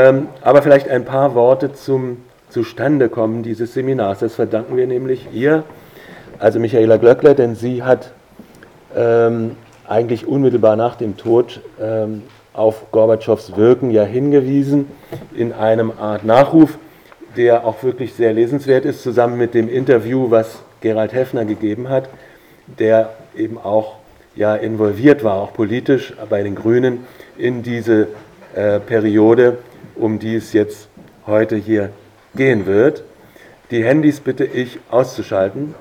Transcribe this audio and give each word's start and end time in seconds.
Ähm, 0.00 0.28
aber 0.40 0.62
vielleicht 0.62 0.88
ein 0.88 1.04
paar 1.04 1.34
Worte 1.34 1.74
zum 1.74 2.18
Zustandekommen 2.48 3.42
dieses 3.42 3.74
Seminars. 3.74 4.20
Das 4.20 4.34
verdanken 4.34 4.76
wir 4.76 4.86
nämlich 4.86 5.28
ihr, 5.32 5.64
also 6.38 6.58
Michaela 6.58 6.96
Glöckler, 6.96 7.34
denn 7.34 7.54
sie 7.54 7.82
hat 7.82 8.12
ähm, 8.96 9.56
eigentlich 9.86 10.26
unmittelbar 10.26 10.76
nach 10.76 10.96
dem 10.96 11.18
Tod 11.18 11.60
ähm, 11.80 12.22
auf 12.54 12.90
Gorbatschows 12.92 13.56
Wirken 13.56 13.90
ja 13.90 14.04
hingewiesen 14.04 14.88
in 15.36 15.52
einem 15.52 15.92
Art 16.00 16.24
Nachruf, 16.24 16.78
der 17.36 17.66
auch 17.66 17.82
wirklich 17.82 18.14
sehr 18.14 18.32
lesenswert 18.32 18.86
ist, 18.86 19.02
zusammen 19.02 19.36
mit 19.36 19.52
dem 19.52 19.68
Interview, 19.68 20.30
was 20.30 20.62
Gerald 20.80 21.12
Heffner 21.12 21.44
gegeben 21.44 21.90
hat, 21.90 22.08
der 22.78 23.10
eben 23.36 23.58
auch 23.58 23.96
ja 24.34 24.54
involviert 24.54 25.24
war, 25.24 25.34
auch 25.34 25.52
politisch 25.52 26.14
bei 26.30 26.42
den 26.42 26.54
Grünen 26.54 27.06
in 27.36 27.62
diese 27.62 28.08
äh, 28.54 28.80
Periode, 28.80 29.58
um 29.96 30.18
die 30.18 30.36
es 30.36 30.52
jetzt 30.52 30.88
heute 31.26 31.56
hier 31.56 31.90
gehen 32.34 32.66
wird. 32.66 33.04
Die 33.70 33.84
Handys 33.84 34.20
bitte 34.20 34.44
ich 34.44 34.78
auszuschalten. 34.90 35.74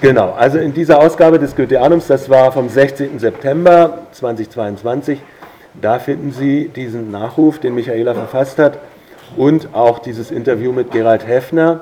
Genau, 0.00 0.32
also 0.32 0.58
in 0.58 0.74
dieser 0.74 0.98
Ausgabe 0.98 1.38
des 1.38 1.56
Goetheanums, 1.56 2.06
das 2.08 2.28
war 2.28 2.52
vom 2.52 2.68
16. 2.68 3.18
September 3.18 4.06
2022, 4.12 5.18
da 5.80 5.98
finden 5.98 6.32
Sie 6.32 6.68
diesen 6.68 7.10
Nachruf, 7.10 7.58
den 7.58 7.74
Michaela 7.74 8.14
verfasst 8.14 8.58
hat 8.58 8.78
und 9.36 9.68
auch 9.72 9.98
dieses 9.98 10.30
Interview 10.30 10.72
mit 10.72 10.90
Gerald 10.90 11.26
Heffner. 11.26 11.80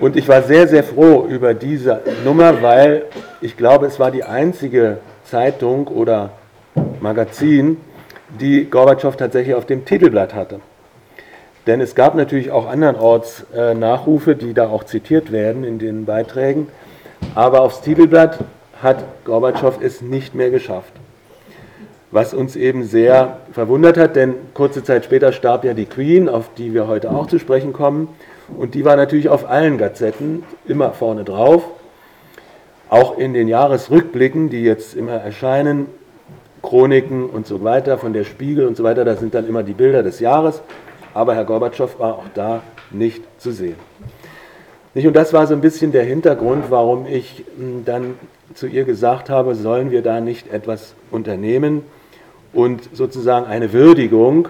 Und 0.00 0.16
ich 0.16 0.28
war 0.28 0.42
sehr, 0.42 0.68
sehr 0.68 0.84
froh 0.84 1.26
über 1.28 1.54
diese 1.54 2.02
Nummer, 2.24 2.62
weil 2.62 3.06
ich 3.40 3.56
glaube, 3.56 3.86
es 3.86 3.98
war 3.98 4.10
die 4.10 4.24
einzige 4.24 4.98
Zeitung 5.24 5.86
oder 5.88 6.30
Magazin, 7.00 7.78
die 8.40 8.64
Gorbatschow 8.64 9.16
tatsächlich 9.16 9.54
auf 9.54 9.66
dem 9.66 9.84
Titelblatt 9.84 10.34
hatte. 10.34 10.60
Denn 11.66 11.80
es 11.80 11.94
gab 11.94 12.14
natürlich 12.14 12.50
auch 12.50 12.66
andernorts 12.66 13.46
äh, 13.54 13.74
Nachrufe, 13.74 14.36
die 14.36 14.52
da 14.52 14.68
auch 14.68 14.84
zitiert 14.84 15.32
werden 15.32 15.64
in 15.64 15.78
den 15.78 16.04
Beiträgen. 16.04 16.68
Aber 17.34 17.62
aufs 17.62 17.80
Titelblatt 17.80 18.40
hat 18.82 19.04
Gorbatschow 19.24 19.78
es 19.80 20.02
nicht 20.02 20.34
mehr 20.34 20.50
geschafft. 20.50 20.92
Was 22.10 22.34
uns 22.34 22.54
eben 22.54 22.84
sehr 22.84 23.38
verwundert 23.52 23.96
hat, 23.96 24.14
denn 24.14 24.34
kurze 24.52 24.84
Zeit 24.84 25.04
später 25.04 25.32
starb 25.32 25.64
ja 25.64 25.74
die 25.74 25.86
Queen, 25.86 26.28
auf 26.28 26.50
die 26.56 26.74
wir 26.74 26.86
heute 26.86 27.10
auch 27.10 27.26
zu 27.26 27.38
sprechen 27.38 27.72
kommen. 27.72 28.08
Und 28.56 28.74
die 28.74 28.84
war 28.84 28.96
natürlich 28.96 29.30
auf 29.30 29.48
allen 29.48 29.78
Gazetten 29.78 30.44
immer 30.66 30.92
vorne 30.92 31.24
drauf. 31.24 31.64
Auch 32.90 33.18
in 33.18 33.32
den 33.32 33.48
Jahresrückblicken, 33.48 34.50
die 34.50 34.62
jetzt 34.62 34.94
immer 34.94 35.14
erscheinen, 35.14 35.86
Chroniken 36.64 37.28
und 37.28 37.46
so 37.46 37.62
weiter, 37.62 37.98
von 37.98 38.12
der 38.12 38.24
Spiegel 38.24 38.66
und 38.66 38.76
so 38.76 38.82
weiter, 38.82 39.04
da 39.04 39.16
sind 39.16 39.34
dann 39.34 39.46
immer 39.46 39.62
die 39.62 39.74
Bilder 39.74 40.02
des 40.02 40.18
Jahres. 40.20 40.62
Aber 41.12 41.34
Herr 41.34 41.44
Gorbatschow 41.44 41.98
war 41.98 42.14
auch 42.14 42.28
da 42.34 42.62
nicht 42.90 43.22
zu 43.38 43.52
sehen. 43.52 43.76
Und 44.94 45.14
das 45.14 45.32
war 45.32 45.46
so 45.46 45.54
ein 45.54 45.60
bisschen 45.60 45.92
der 45.92 46.04
Hintergrund, 46.04 46.66
warum 46.70 47.06
ich 47.06 47.44
hm, 47.56 47.84
dann 47.84 48.14
zu 48.54 48.66
ihr 48.66 48.84
gesagt 48.84 49.30
habe, 49.30 49.54
sollen 49.54 49.90
wir 49.90 50.02
da 50.02 50.20
nicht 50.20 50.52
etwas 50.52 50.94
unternehmen? 51.10 51.82
Und 52.52 52.88
sozusagen 52.92 53.46
eine 53.46 53.72
Würdigung 53.72 54.48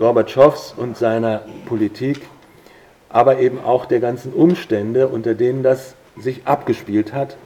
Gorbatschows 0.00 0.74
und 0.78 0.96
seiner 0.96 1.42
Politik, 1.66 2.22
aber 3.10 3.38
eben 3.38 3.62
auch 3.62 3.84
der 3.84 4.00
ganzen 4.00 4.32
Umstände, 4.32 5.08
unter 5.08 5.34
denen 5.34 5.62
das 5.62 5.94
sich 6.16 6.46
abgespielt 6.46 7.12
hat, 7.12 7.36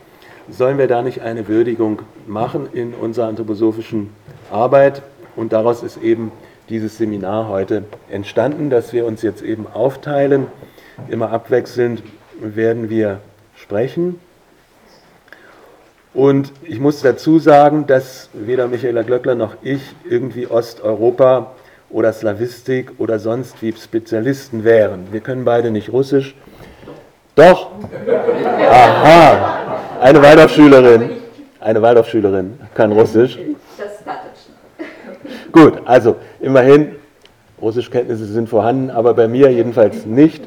sollen 0.48 0.78
wir 0.78 0.88
da 0.88 1.02
nicht 1.02 1.22
eine 1.22 1.48
Würdigung 1.48 2.02
machen 2.26 2.68
in 2.72 2.94
unserer 2.94 3.28
anthroposophischen 3.28 4.10
Arbeit 4.50 5.02
und 5.36 5.52
daraus 5.52 5.82
ist 5.82 5.96
eben 6.02 6.32
dieses 6.68 6.98
Seminar 6.98 7.48
heute 7.48 7.84
entstanden, 8.10 8.70
dass 8.70 8.92
wir 8.92 9.06
uns 9.06 9.22
jetzt 9.22 9.42
eben 9.42 9.66
aufteilen. 9.72 10.46
Immer 11.08 11.30
abwechselnd 11.30 12.02
werden 12.40 12.88
wir 12.88 13.20
sprechen. 13.56 14.20
Und 16.14 16.52
ich 16.62 16.78
muss 16.78 17.02
dazu 17.02 17.38
sagen, 17.40 17.86
dass 17.86 18.30
weder 18.32 18.68
Michaela 18.68 19.02
Glöckler 19.02 19.34
noch 19.34 19.56
ich 19.62 19.82
irgendwie 20.08 20.46
Osteuropa 20.46 21.52
oder 21.90 22.12
Slawistik 22.12 22.92
oder 22.98 23.18
sonst 23.18 23.60
wie 23.62 23.72
Spezialisten 23.72 24.62
wären. 24.62 25.08
Wir 25.10 25.20
können 25.20 25.44
beide 25.44 25.70
nicht 25.70 25.92
Russisch. 25.92 26.36
Doch! 27.34 27.70
Aha! 28.70 29.80
Eine 30.00 30.22
Waldorfschülerin. 30.22 31.10
Eine 31.60 31.82
Waldorfschülerin 31.82 32.58
kann 32.74 32.92
Russisch. 32.92 33.38
Gut, 35.50 35.80
also 35.84 36.16
immerhin, 36.40 36.96
Russischkenntnisse 37.60 38.26
sind 38.26 38.48
vorhanden, 38.48 38.90
aber 38.90 39.14
bei 39.14 39.28
mir 39.28 39.50
jedenfalls 39.50 40.04
nicht. 40.04 40.44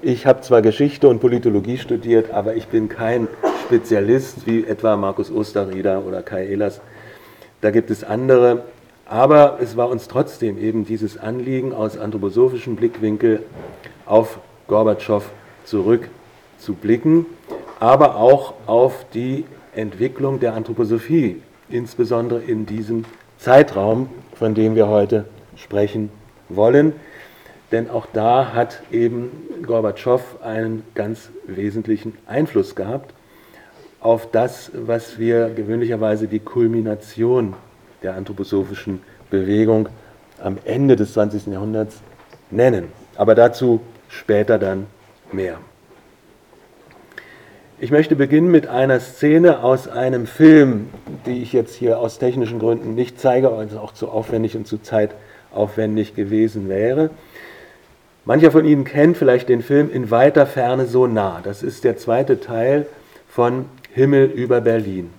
Ich 0.00 0.26
habe 0.26 0.40
zwar 0.40 0.62
Geschichte 0.62 1.08
und 1.08 1.20
Politologie 1.20 1.76
studiert, 1.76 2.32
aber 2.32 2.54
ich 2.54 2.68
bin 2.68 2.88
kein 2.88 3.28
Spezialist 3.66 4.46
wie 4.46 4.64
etwa 4.64 4.96
Markus 4.96 5.30
Osterrieder 5.30 6.04
oder 6.06 6.22
Kai 6.22 6.46
Ehlers. 6.46 6.80
Da 7.60 7.70
gibt 7.70 7.90
es 7.90 8.04
andere. 8.04 8.62
Aber 9.06 9.58
es 9.60 9.76
war 9.76 9.88
uns 9.88 10.06
trotzdem 10.06 10.58
eben 10.58 10.84
dieses 10.84 11.18
Anliegen, 11.18 11.72
aus 11.72 11.98
anthroposophischem 11.98 12.76
Blickwinkel 12.76 13.42
auf 14.04 14.38
Gorbatschow 14.66 15.24
zurückzublicken, 15.68 17.26
aber 17.80 18.16
auch 18.16 18.54
auf 18.66 19.06
die 19.14 19.44
Entwicklung 19.74 20.40
der 20.40 20.54
Anthroposophie, 20.54 21.42
insbesondere 21.68 22.40
in 22.40 22.66
diesem 22.66 23.04
Zeitraum, 23.38 24.08
von 24.34 24.54
dem 24.54 24.74
wir 24.74 24.88
heute 24.88 25.26
sprechen 25.56 26.10
wollen. 26.48 26.92
Denn 27.70 27.90
auch 27.90 28.06
da 28.12 28.54
hat 28.54 28.82
eben 28.90 29.30
Gorbatschow 29.66 30.22
einen 30.42 30.84
ganz 30.94 31.28
wesentlichen 31.46 32.16
Einfluss 32.26 32.74
gehabt 32.74 33.12
auf 34.00 34.30
das, 34.30 34.70
was 34.74 35.18
wir 35.18 35.50
gewöhnlicherweise 35.50 36.28
die 36.28 36.38
Kulmination 36.38 37.54
der 38.02 38.14
anthroposophischen 38.14 39.02
Bewegung 39.28 39.88
am 40.42 40.56
Ende 40.64 40.96
des 40.96 41.12
20. 41.14 41.48
Jahrhunderts 41.48 42.00
nennen. 42.50 42.92
Aber 43.16 43.34
dazu 43.34 43.80
später 44.08 44.58
dann 44.58 44.86
mehr. 45.32 45.58
Ich 47.80 47.92
möchte 47.92 48.16
beginnen 48.16 48.50
mit 48.50 48.66
einer 48.66 48.98
Szene 48.98 49.62
aus 49.62 49.86
einem 49.86 50.26
Film, 50.26 50.88
die 51.26 51.42
ich 51.42 51.52
jetzt 51.52 51.76
hier 51.76 52.00
aus 52.00 52.18
technischen 52.18 52.58
Gründen 52.58 52.96
nicht 52.96 53.20
zeige, 53.20 53.52
weil 53.52 53.68
es 53.68 53.76
auch 53.76 53.92
zu 53.92 54.08
aufwendig 54.08 54.56
und 54.56 54.66
zu 54.66 54.78
zeitaufwendig 54.78 56.16
gewesen 56.16 56.68
wäre. 56.68 57.10
Mancher 58.24 58.50
von 58.50 58.64
Ihnen 58.64 58.84
kennt 58.84 59.16
vielleicht 59.16 59.48
den 59.48 59.62
Film 59.62 59.90
In 59.92 60.10
weiter 60.10 60.44
Ferne 60.44 60.86
so 60.86 61.06
nah. 61.06 61.40
Das 61.42 61.62
ist 61.62 61.84
der 61.84 61.96
zweite 61.96 62.40
Teil 62.40 62.84
von 63.28 63.66
Himmel 63.94 64.26
über 64.26 64.60
Berlin. 64.60 65.10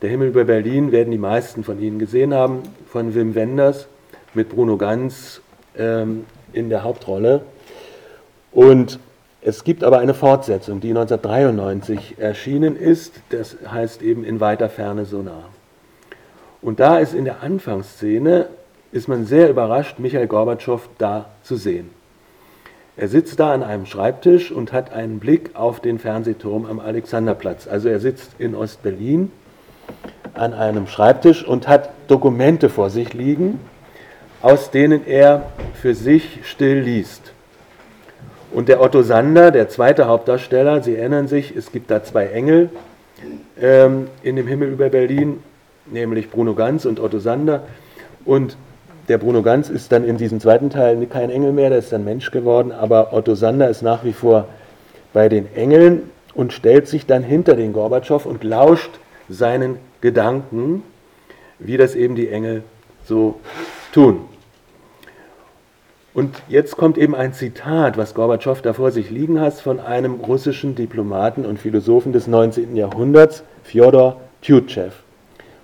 Der 0.00 0.10
Himmel 0.10 0.28
über 0.28 0.44
Berlin 0.44 0.92
werden 0.92 1.10
die 1.10 1.18
meisten 1.18 1.64
von 1.64 1.82
Ihnen 1.82 1.98
gesehen 1.98 2.32
haben, 2.32 2.62
von 2.88 3.16
Wim 3.16 3.34
Wenders 3.34 3.88
mit 4.32 4.48
Bruno 4.48 4.76
Ganz 4.76 5.42
ähm, 5.76 6.24
in 6.52 6.70
der 6.70 6.84
Hauptrolle. 6.84 7.42
Und 8.52 9.00
es 9.42 9.64
gibt 9.64 9.84
aber 9.84 9.98
eine 9.98 10.12
Fortsetzung, 10.12 10.80
die 10.80 10.90
1993 10.90 12.16
erschienen 12.18 12.76
ist, 12.76 13.14
das 13.30 13.56
heißt 13.70 14.02
eben 14.02 14.22
in 14.22 14.40
weiter 14.40 14.68
Ferne 14.68 15.06
so 15.06 15.22
nah. 15.22 15.44
Und 16.60 16.78
da 16.78 16.98
ist 16.98 17.14
in 17.14 17.24
der 17.24 17.42
Anfangsszene, 17.42 18.48
ist 18.92 19.08
man 19.08 19.24
sehr 19.24 19.48
überrascht, 19.48 19.98
Michael 19.98 20.26
Gorbatschow 20.26 20.88
da 20.98 21.26
zu 21.42 21.56
sehen. 21.56 21.90
Er 22.98 23.08
sitzt 23.08 23.40
da 23.40 23.54
an 23.54 23.62
einem 23.62 23.86
Schreibtisch 23.86 24.52
und 24.52 24.74
hat 24.74 24.92
einen 24.92 25.20
Blick 25.20 25.50
auf 25.54 25.80
den 25.80 25.98
Fernsehturm 25.98 26.66
am 26.66 26.80
Alexanderplatz. 26.80 27.66
Also 27.66 27.88
er 27.88 27.98
sitzt 27.98 28.32
in 28.38 28.54
Ostberlin 28.54 29.32
an 30.34 30.52
einem 30.52 30.86
Schreibtisch 30.86 31.46
und 31.46 31.66
hat 31.66 31.90
Dokumente 32.08 32.68
vor 32.68 32.90
sich 32.90 33.14
liegen, 33.14 33.58
aus 34.42 34.70
denen 34.70 35.06
er 35.06 35.46
für 35.74 35.94
sich 35.94 36.40
still 36.44 36.80
liest. 36.80 37.32
Und 38.52 38.68
der 38.68 38.80
Otto 38.80 39.02
Sander, 39.02 39.50
der 39.50 39.68
zweite 39.68 40.06
Hauptdarsteller, 40.06 40.82
Sie 40.82 40.96
erinnern 40.96 41.28
sich, 41.28 41.54
es 41.54 41.70
gibt 41.70 41.90
da 41.90 42.02
zwei 42.02 42.26
Engel 42.26 42.70
ähm, 43.60 44.08
in 44.22 44.36
dem 44.36 44.46
Himmel 44.46 44.70
über 44.70 44.88
Berlin, 44.88 45.42
nämlich 45.86 46.30
Bruno 46.30 46.54
Ganz 46.54 46.84
und 46.84 46.98
Otto 46.98 47.20
Sander. 47.20 47.62
Und 48.24 48.56
der 49.08 49.18
Bruno 49.18 49.42
Ganz 49.42 49.68
ist 49.68 49.92
dann 49.92 50.04
in 50.04 50.16
diesem 50.16 50.40
zweiten 50.40 50.70
Teil 50.70 51.04
kein 51.06 51.30
Engel 51.30 51.52
mehr, 51.52 51.70
der 51.70 51.78
ist 51.78 51.92
dann 51.92 52.04
Mensch 52.04 52.30
geworden, 52.30 52.72
aber 52.72 53.12
Otto 53.12 53.34
Sander 53.34 53.68
ist 53.68 53.82
nach 53.82 54.04
wie 54.04 54.12
vor 54.12 54.46
bei 55.12 55.28
den 55.28 55.52
Engeln 55.54 56.10
und 56.34 56.52
stellt 56.52 56.88
sich 56.88 57.06
dann 57.06 57.22
hinter 57.22 57.54
den 57.54 57.72
Gorbatschow 57.72 58.24
und 58.26 58.44
lauscht 58.44 58.90
seinen 59.28 59.78
Gedanken, 60.00 60.82
wie 61.58 61.76
das 61.76 61.94
eben 61.94 62.14
die 62.14 62.28
Engel 62.28 62.62
so 63.04 63.40
tun. 63.92 64.29
Und 66.12 66.42
jetzt 66.48 66.76
kommt 66.76 66.98
eben 66.98 67.14
ein 67.14 67.32
Zitat, 67.32 67.96
was 67.96 68.14
Gorbatschow 68.14 68.60
da 68.60 68.72
vor 68.72 68.90
sich 68.90 69.10
liegen 69.10 69.40
hat, 69.40 69.54
von 69.54 69.78
einem 69.78 70.14
russischen 70.14 70.74
Diplomaten 70.74 71.46
und 71.46 71.60
Philosophen 71.60 72.12
des 72.12 72.26
19. 72.26 72.74
Jahrhunderts, 72.74 73.44
Fjodor 73.62 74.20
Tjutschew. 74.42 74.90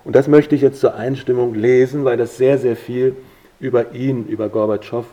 Und 0.04 0.14
das 0.14 0.28
möchte 0.28 0.54
ich 0.54 0.60
jetzt 0.60 0.80
zur 0.80 0.94
Einstimmung 0.94 1.54
lesen, 1.54 2.04
weil 2.04 2.16
das 2.16 2.36
sehr, 2.36 2.58
sehr 2.58 2.76
viel 2.76 3.16
über 3.58 3.92
ihn, 3.92 4.26
über 4.26 4.48
Gorbatschow 4.48 5.04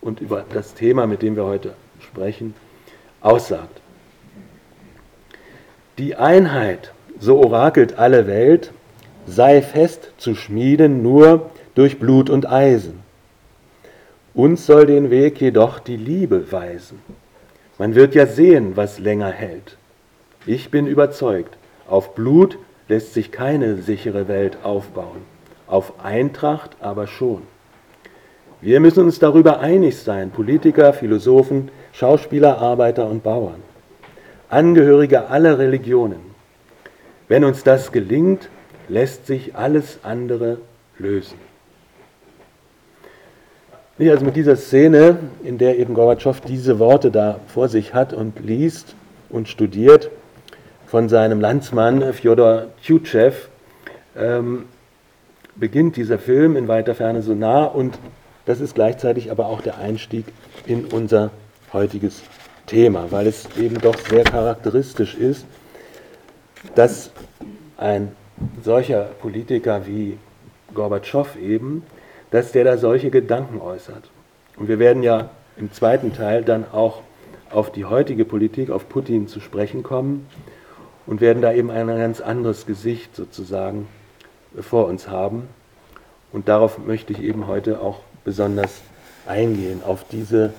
und 0.00 0.20
über 0.20 0.44
das 0.54 0.72
Thema, 0.72 1.06
mit 1.06 1.20
dem 1.20 1.36
wir 1.36 1.44
heute 1.44 1.74
sprechen, 2.00 2.54
aussagt. 3.20 3.82
Die 5.98 6.16
Einheit, 6.16 6.92
so 7.18 7.38
orakelt 7.40 7.98
alle 7.98 8.26
Welt, 8.26 8.72
sei 9.26 9.60
fest 9.60 10.12
zu 10.16 10.34
schmieden 10.34 11.02
nur 11.02 11.50
durch 11.74 11.98
Blut 11.98 12.30
und 12.30 12.50
Eisen. 12.50 13.00
Uns 14.38 14.66
soll 14.66 14.86
den 14.86 15.10
Weg 15.10 15.40
jedoch 15.40 15.80
die 15.80 15.96
Liebe 15.96 16.52
weisen. 16.52 17.00
Man 17.76 17.96
wird 17.96 18.14
ja 18.14 18.24
sehen, 18.24 18.76
was 18.76 19.00
länger 19.00 19.32
hält. 19.32 19.76
Ich 20.46 20.70
bin 20.70 20.86
überzeugt, 20.86 21.58
auf 21.88 22.14
Blut 22.14 22.56
lässt 22.86 23.14
sich 23.14 23.32
keine 23.32 23.78
sichere 23.78 24.28
Welt 24.28 24.58
aufbauen, 24.62 25.22
auf 25.66 26.04
Eintracht 26.04 26.76
aber 26.80 27.08
schon. 27.08 27.42
Wir 28.60 28.78
müssen 28.78 29.06
uns 29.06 29.18
darüber 29.18 29.58
einig 29.58 29.96
sein, 29.96 30.30
Politiker, 30.30 30.92
Philosophen, 30.92 31.72
Schauspieler, 31.90 32.58
Arbeiter 32.58 33.08
und 33.08 33.24
Bauern, 33.24 33.60
Angehörige 34.50 35.30
aller 35.30 35.58
Religionen. 35.58 36.20
Wenn 37.26 37.42
uns 37.42 37.64
das 37.64 37.90
gelingt, 37.90 38.48
lässt 38.88 39.26
sich 39.26 39.56
alles 39.56 39.98
andere 40.04 40.58
lösen. 40.96 41.47
Also 44.00 44.24
mit 44.24 44.36
dieser 44.36 44.54
Szene, 44.54 45.18
in 45.42 45.58
der 45.58 45.76
eben 45.76 45.92
Gorbatschow 45.92 46.40
diese 46.40 46.78
Worte 46.78 47.10
da 47.10 47.40
vor 47.48 47.68
sich 47.68 47.94
hat 47.94 48.12
und 48.12 48.38
liest 48.38 48.94
und 49.28 49.48
studiert 49.48 50.08
von 50.86 51.08
seinem 51.08 51.40
Landsmann 51.40 52.12
Fjodor 52.12 52.66
Tschutschew, 52.80 53.32
ähm, 54.16 54.66
beginnt 55.56 55.96
dieser 55.96 56.20
Film 56.20 56.56
in 56.56 56.68
weiter 56.68 56.94
Ferne 56.94 57.22
so 57.22 57.34
nah 57.34 57.64
und 57.64 57.98
das 58.46 58.60
ist 58.60 58.76
gleichzeitig 58.76 59.32
aber 59.32 59.46
auch 59.46 59.62
der 59.62 59.78
Einstieg 59.78 60.26
in 60.64 60.84
unser 60.84 61.32
heutiges 61.72 62.22
Thema, 62.66 63.10
weil 63.10 63.26
es 63.26 63.48
eben 63.58 63.80
doch 63.80 63.96
sehr 64.08 64.22
charakteristisch 64.22 65.16
ist, 65.16 65.44
dass 66.76 67.10
ein 67.76 68.12
solcher 68.62 69.08
Politiker 69.20 69.88
wie 69.88 70.18
Gorbatschow 70.72 71.34
eben, 71.36 71.82
dass 72.30 72.52
der 72.52 72.64
da 72.64 72.76
solche 72.76 73.10
Gedanken 73.10 73.60
äußert. 73.60 74.10
Und 74.56 74.68
wir 74.68 74.78
werden 74.78 75.02
ja 75.02 75.30
im 75.56 75.72
zweiten 75.72 76.12
Teil 76.12 76.42
dann 76.42 76.64
auch 76.70 77.02
auf 77.50 77.72
die 77.72 77.84
heutige 77.84 78.24
Politik, 78.24 78.70
auf 78.70 78.88
Putin 78.88 79.28
zu 79.28 79.40
sprechen 79.40 79.82
kommen 79.82 80.26
und 81.06 81.20
werden 81.20 81.42
da 81.42 81.52
eben 81.52 81.70
ein 81.70 81.86
ganz 81.86 82.20
anderes 82.20 82.66
Gesicht 82.66 83.16
sozusagen 83.16 83.88
vor 84.60 84.86
uns 84.86 85.08
haben. 85.08 85.48
Und 86.32 86.48
darauf 86.48 86.78
möchte 86.78 87.12
ich 87.12 87.22
eben 87.22 87.46
heute 87.46 87.80
auch 87.80 88.00
besonders 88.24 88.82
eingehen, 89.26 89.82
auf 89.84 90.04
diese 90.10 90.52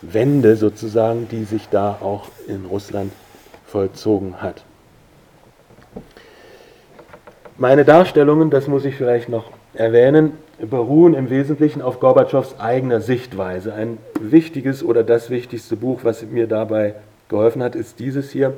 Wende 0.00 0.56
sozusagen, 0.56 1.28
die 1.28 1.44
sich 1.44 1.68
da 1.68 1.98
auch 2.00 2.26
in 2.48 2.64
Russland 2.66 3.12
vollzogen 3.66 4.42
hat. 4.42 4.64
Meine 7.56 7.84
Darstellungen, 7.84 8.50
das 8.50 8.66
muss 8.66 8.84
ich 8.84 8.96
vielleicht 8.96 9.28
noch 9.28 9.52
erwähnen, 9.74 10.32
beruhen 10.66 11.14
im 11.14 11.28
Wesentlichen 11.28 11.82
auf 11.82 11.98
Gorbatschows 11.98 12.60
eigener 12.60 13.00
Sichtweise. 13.00 13.74
Ein 13.74 13.98
wichtiges 14.20 14.84
oder 14.84 15.02
das 15.02 15.28
wichtigste 15.28 15.76
Buch, 15.76 16.00
was 16.04 16.22
mir 16.22 16.46
dabei 16.46 16.94
geholfen 17.28 17.62
hat, 17.62 17.74
ist 17.74 17.98
dieses 17.98 18.30
hier, 18.30 18.54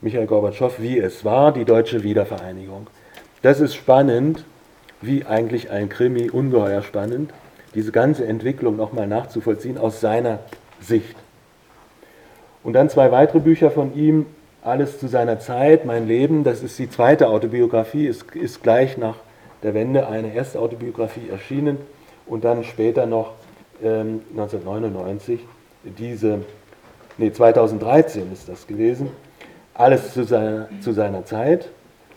Michael 0.00 0.26
Gorbatschow, 0.26 0.80
wie 0.80 0.98
es 0.98 1.24
war, 1.24 1.52
die 1.52 1.64
deutsche 1.64 2.04
Wiedervereinigung. 2.04 2.86
Das 3.42 3.60
ist 3.60 3.74
spannend, 3.74 4.44
wie 5.00 5.24
eigentlich 5.24 5.70
ein 5.70 5.88
Krimi, 5.88 6.30
ungeheuer 6.30 6.82
spannend, 6.82 7.32
diese 7.74 7.90
ganze 7.90 8.24
Entwicklung 8.24 8.76
nochmal 8.76 9.08
nachzuvollziehen 9.08 9.78
aus 9.78 10.00
seiner 10.00 10.38
Sicht. 10.80 11.16
Und 12.62 12.74
dann 12.74 12.88
zwei 12.88 13.10
weitere 13.10 13.40
Bücher 13.40 13.70
von 13.72 13.94
ihm, 13.96 14.26
alles 14.62 15.00
zu 15.00 15.08
seiner 15.08 15.40
Zeit, 15.40 15.84
mein 15.84 16.06
Leben, 16.06 16.44
das 16.44 16.62
ist 16.62 16.78
die 16.78 16.90
zweite 16.90 17.28
Autobiografie, 17.28 18.06
ist, 18.06 18.34
ist 18.36 18.62
gleich 18.62 18.96
nach 18.96 19.16
der 19.62 19.74
Wende 19.74 20.06
eine 20.08 20.34
erste 20.34 20.60
Autobiografie 20.60 21.28
erschienen 21.30 21.78
und 22.26 22.44
dann 22.44 22.64
später 22.64 23.06
noch 23.06 23.32
ähm, 23.82 24.22
1999 24.30 25.40
diese, 25.84 26.40
nee 27.16 27.32
2013 27.32 28.32
ist 28.32 28.48
das 28.48 28.66
gewesen, 28.66 29.10
alles 29.74 30.12
zu 30.12 30.24
seiner, 30.24 30.68
zu 30.80 30.92
seiner 30.92 31.24
Zeit. 31.24 31.68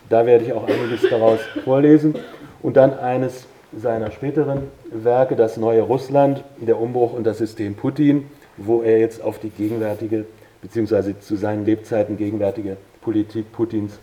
Da 0.10 0.26
werde 0.26 0.46
ich 0.46 0.54
auch 0.54 0.68
einiges 0.68 1.10
daraus 1.10 1.40
vorlesen. 1.64 2.16
Und 2.62 2.76
dann 2.76 2.98
eines 2.98 3.46
seiner 3.76 4.12
späteren 4.12 4.64
Werke, 4.92 5.36
das 5.36 5.58
neue 5.58 5.82
Russland, 5.82 6.44
der 6.60 6.80
Umbruch 6.80 7.14
und 7.14 7.24
das 7.24 7.38
System 7.38 7.76
Putin, 7.76 8.30
wo 8.58 8.82
er 8.82 9.00
jetzt 9.00 9.22
auf 9.22 9.40
die 9.40 9.50
gegenwärtige 9.50 10.26
beziehungsweise 10.62 11.20
zu 11.20 11.36
seinen 11.36 11.66
Lebzeiten 11.66 12.18
gegenwärtige 12.18 12.78
Politik 13.02 13.52
Putins 13.52 14.00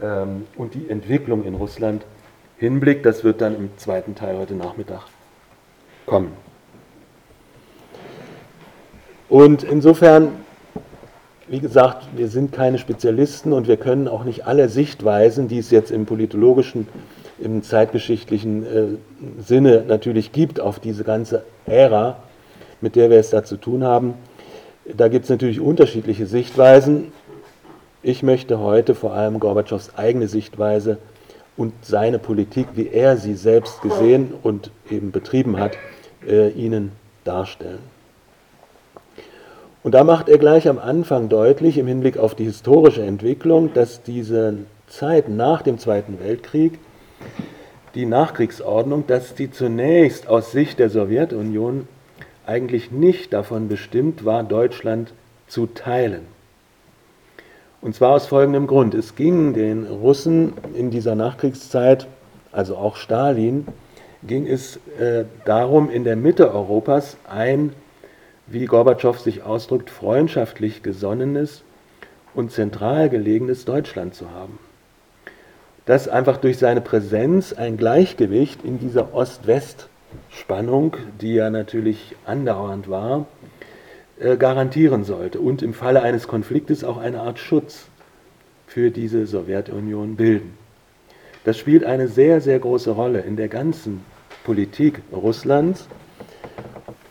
ähm, 0.00 0.46
und 0.56 0.74
die 0.74 0.88
Entwicklung 0.88 1.44
in 1.44 1.54
Russland 1.54 2.04
hinblickt. 2.58 3.04
Das 3.04 3.24
wird 3.24 3.40
dann 3.40 3.56
im 3.56 3.70
zweiten 3.76 4.14
Teil 4.14 4.36
heute 4.36 4.54
Nachmittag 4.54 5.02
kommen. 6.06 6.32
Und 9.28 9.64
insofern, 9.64 10.32
wie 11.48 11.58
gesagt, 11.58 12.06
wir 12.16 12.28
sind 12.28 12.52
keine 12.52 12.78
Spezialisten 12.78 13.52
und 13.52 13.66
wir 13.66 13.76
können 13.76 14.08
auch 14.08 14.24
nicht 14.24 14.46
alle 14.46 14.68
Sichtweisen, 14.68 15.48
die 15.48 15.58
es 15.58 15.70
jetzt 15.70 15.90
im 15.90 16.06
politologischen, 16.06 16.86
im 17.38 17.62
zeitgeschichtlichen 17.62 18.64
äh, 18.64 19.42
Sinne 19.42 19.84
natürlich 19.86 20.32
gibt, 20.32 20.60
auf 20.60 20.78
diese 20.78 21.02
ganze 21.02 21.44
Ära, 21.66 22.18
mit 22.80 22.94
der 22.94 23.10
wir 23.10 23.18
es 23.18 23.30
da 23.30 23.42
zu 23.42 23.56
tun 23.56 23.82
haben, 23.82 24.14
da 24.94 25.08
gibt 25.08 25.24
es 25.24 25.30
natürlich 25.30 25.60
unterschiedliche 25.60 26.26
Sichtweisen. 26.26 27.12
Ich 28.02 28.22
möchte 28.22 28.60
heute 28.60 28.94
vor 28.94 29.14
allem 29.14 29.40
Gorbatschows 29.40 29.96
eigene 29.96 30.28
Sichtweise 30.28 30.98
und 31.56 31.72
seine 31.82 32.18
Politik, 32.18 32.66
wie 32.74 32.88
er 32.88 33.16
sie 33.16 33.34
selbst 33.34 33.82
gesehen 33.82 34.34
und 34.42 34.70
eben 34.90 35.10
betrieben 35.10 35.58
hat, 35.58 35.76
äh, 36.26 36.50
Ihnen 36.50 36.92
darstellen. 37.24 37.78
Und 39.82 39.92
da 39.92 40.04
macht 40.04 40.28
er 40.28 40.38
gleich 40.38 40.68
am 40.68 40.78
Anfang 40.78 41.28
deutlich, 41.28 41.78
im 41.78 41.86
Hinblick 41.86 42.18
auf 42.18 42.34
die 42.34 42.44
historische 42.44 43.04
Entwicklung, 43.04 43.72
dass 43.72 44.02
diese 44.02 44.58
Zeit 44.88 45.28
nach 45.28 45.62
dem 45.62 45.78
Zweiten 45.78 46.18
Weltkrieg, 46.20 46.78
die 47.94 48.04
Nachkriegsordnung, 48.04 49.06
dass 49.06 49.34
die 49.34 49.50
zunächst 49.50 50.28
aus 50.28 50.52
Sicht 50.52 50.78
der 50.78 50.90
Sowjetunion 50.90 51.88
eigentlich 52.46 52.90
nicht 52.90 53.32
davon 53.32 53.68
bestimmt 53.68 54.24
war, 54.24 54.42
Deutschland 54.42 55.12
zu 55.48 55.66
teilen. 55.66 56.35
Und 57.86 57.94
zwar 57.94 58.14
aus 58.14 58.26
folgendem 58.26 58.66
Grund. 58.66 58.94
Es 58.94 59.14
ging 59.14 59.54
den 59.54 59.86
Russen 59.86 60.54
in 60.74 60.90
dieser 60.90 61.14
Nachkriegszeit, 61.14 62.08
also 62.50 62.76
auch 62.76 62.96
Stalin, 62.96 63.64
ging 64.24 64.44
es 64.44 64.80
äh, 64.98 65.24
darum, 65.44 65.88
in 65.88 66.02
der 66.02 66.16
Mitte 66.16 66.52
Europas 66.52 67.16
ein, 67.30 67.72
wie 68.48 68.64
Gorbatschow 68.64 69.16
sich 69.20 69.44
ausdrückt, 69.44 69.88
freundschaftlich 69.88 70.82
gesonnenes 70.82 71.62
und 72.34 72.50
zentral 72.50 73.08
gelegenes 73.08 73.66
Deutschland 73.66 74.16
zu 74.16 74.32
haben. 74.32 74.58
Das 75.84 76.08
einfach 76.08 76.38
durch 76.38 76.58
seine 76.58 76.80
Präsenz 76.80 77.52
ein 77.52 77.76
Gleichgewicht 77.76 78.64
in 78.64 78.80
dieser 78.80 79.14
Ost-West- 79.14 79.88
Spannung, 80.30 80.96
die 81.20 81.34
ja 81.34 81.50
natürlich 81.50 82.16
andauernd 82.24 82.90
war, 82.90 83.26
garantieren 84.18 85.04
sollte 85.04 85.40
und 85.40 85.62
im 85.62 85.74
Falle 85.74 86.02
eines 86.02 86.28
Konfliktes 86.28 86.84
auch 86.84 86.96
eine 86.96 87.20
Art 87.20 87.38
Schutz 87.38 87.86
für 88.66 88.90
diese 88.90 89.26
Sowjetunion 89.26 90.16
bilden. 90.16 90.56
Das 91.44 91.58
spielt 91.58 91.84
eine 91.84 92.08
sehr, 92.08 92.40
sehr 92.40 92.58
große 92.58 92.90
Rolle 92.90 93.20
in 93.20 93.36
der 93.36 93.48
ganzen 93.48 94.04
Politik 94.44 95.02
Russlands. 95.12 95.86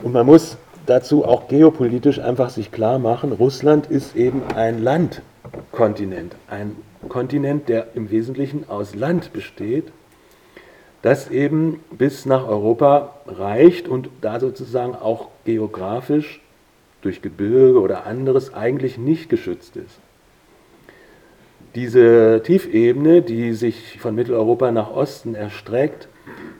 Und 0.01 0.13
man 0.13 0.25
muss 0.25 0.57
dazu 0.85 1.25
auch 1.25 1.47
geopolitisch 1.47 2.19
einfach 2.19 2.49
sich 2.49 2.71
klar 2.71 2.99
machen, 2.99 3.31
Russland 3.31 3.87
ist 3.87 4.15
eben 4.15 4.43
ein 4.55 4.83
Landkontinent, 4.83 6.35
ein 6.47 6.75
Kontinent, 7.07 7.69
der 7.69 7.87
im 7.95 8.11
Wesentlichen 8.11 8.69
aus 8.69 8.95
Land 8.95 9.31
besteht 9.31 9.91
das 11.05 11.29
eben 11.29 11.83
bis 11.91 12.25
nach 12.25 12.47
Europa 12.47 13.13
reicht 13.27 13.87
und 13.87 14.09
da 14.21 14.39
sozusagen 14.39 14.95
auch 14.95 15.27
geografisch 15.45 16.41
durch 17.05 17.21
Gebirge 17.21 17.79
oder 17.79 18.05
anderes 18.05 18.53
eigentlich 18.53 18.97
nicht 18.97 19.29
geschützt 19.29 19.77
ist. 19.77 19.99
Diese 21.75 22.41
Tiefebene, 22.43 23.21
die 23.21 23.53
sich 23.53 23.99
von 23.99 24.15
Mitteleuropa 24.15 24.71
nach 24.71 24.89
Osten 24.89 25.35
erstreckt, 25.35 26.07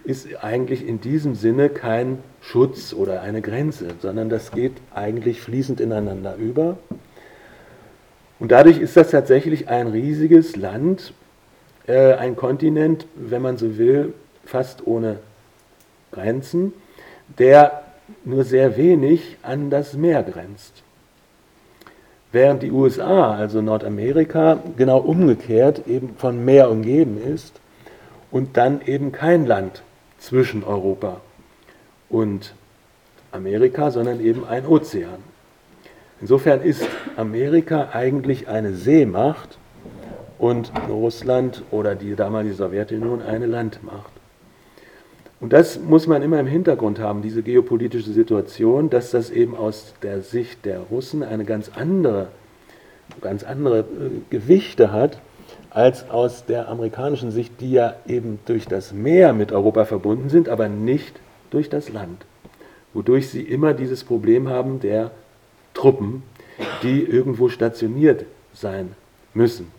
ist 0.04 0.44
eigentlich 0.44 0.88
in 0.88 1.02
diesem 1.02 1.34
Sinne 1.34 1.70
kein 1.70 2.20
Schutz 2.42 2.94
oder 2.94 3.22
eine 3.22 3.42
Grenze, 3.42 3.88
sondern 4.00 4.30
das 4.30 4.52
geht 4.52 4.74
eigentlich 4.94 5.42
fließend 5.42 5.82
ineinander 5.82 6.36
über. 6.36 6.78
Und 8.40 8.52
dadurch 8.52 8.78
ist 8.78 8.96
das 8.98 9.10
tatsächlich 9.10 9.68
ein 9.68 9.88
riesiges 9.88 10.56
Land, 10.56 11.14
äh, 11.88 12.14
ein 12.14 12.36
Kontinent, 12.36 13.08
wenn 13.16 13.42
man 13.42 13.58
so 13.58 13.78
will, 13.78 14.14
fast 14.44 14.86
ohne 14.86 15.18
Grenzen, 16.12 16.74
der 17.40 17.85
nur 18.24 18.43
sehr 18.43 18.77
wenig 18.77 19.38
an 19.41 19.69
das 19.69 19.93
Meer 19.93 20.24
grenzt. 20.24 20.83
Während 22.31 22.63
die 22.63 22.71
USA, 22.71 23.33
also 23.33 23.62
Nordamerika, 23.62 24.59
genau 24.75 24.97
umgekehrt 25.00 25.88
eben 25.88 26.15
von 26.17 26.43
Meer 26.43 26.69
umgeben 26.69 27.17
ist 27.17 27.59
und 28.31 28.57
dann 28.57 28.81
eben 28.81 29.12
kein 29.12 29.45
Land 29.45 29.83
zwischen 30.19 30.63
Europa 30.63 31.21
und 32.09 32.53
Amerika, 33.31 33.91
sondern 33.91 34.19
eben 34.19 34.45
ein 34.45 34.65
Ozean. 34.65 35.19
Insofern 36.21 36.62
ist 36.62 36.88
Amerika 37.15 37.89
eigentlich 37.93 38.47
eine 38.47 38.74
Seemacht 38.74 39.57
und 40.38 40.71
Russland 40.89 41.63
oder 41.71 41.95
die 41.95 42.15
damalige 42.15 42.55
Sowjetunion 42.55 43.21
eine 43.21 43.45
Landmacht. 43.45 44.12
Und 45.39 45.51
das 45.51 45.80
muss 45.80 46.08
man 46.08 46.22
immer 46.22 46.39
im 46.39 46.48
Hintergrund 46.48 47.00
haben, 47.00 47.22
diese 47.22 47.44
geopolitische 47.44 48.12
Situation, 48.12 48.89
dass 48.89 49.12
das 49.12 49.30
eben 49.30 49.56
aus 49.56 49.94
der 50.01 50.22
Sicht 50.22 50.65
der 50.65 50.80
Russen 50.80 51.24
eine 51.24 51.44
ganz 51.44 51.72
andere, 51.75 52.30
ganz 53.22 53.44
andere 53.44 53.80
äh, 53.80 53.84
Gewichte 54.30 54.92
hat, 54.92 55.20
als 55.70 56.10
aus 56.10 56.46
der 56.46 56.70
amerikanischen 56.70 57.32
Sicht, 57.32 57.60
die 57.60 57.72
ja 57.72 57.96
eben 58.08 58.39
durch 58.46 58.65
das 58.65 58.94
Meer 58.94 59.34
mit 59.34 59.51
Europa 59.51 59.84
verbunden 59.84 60.30
sind, 60.30 60.48
aber 60.48 60.70
nicht 60.70 61.20
durch 61.50 61.70
das 61.70 61.89
Land. 61.89 62.25
Wodurch 62.94 63.30
sie 63.30 63.42
immer 63.42 63.74
dieses 63.74 64.06
Problem 64.06 64.48
haben 64.48 64.80
der 64.80 65.12
Truppen, 65.74 66.24
die 66.82 67.04
irgendwo 67.04 67.50
stationiert 67.50 68.25
sein 68.54 68.94
müssen. 69.34 69.70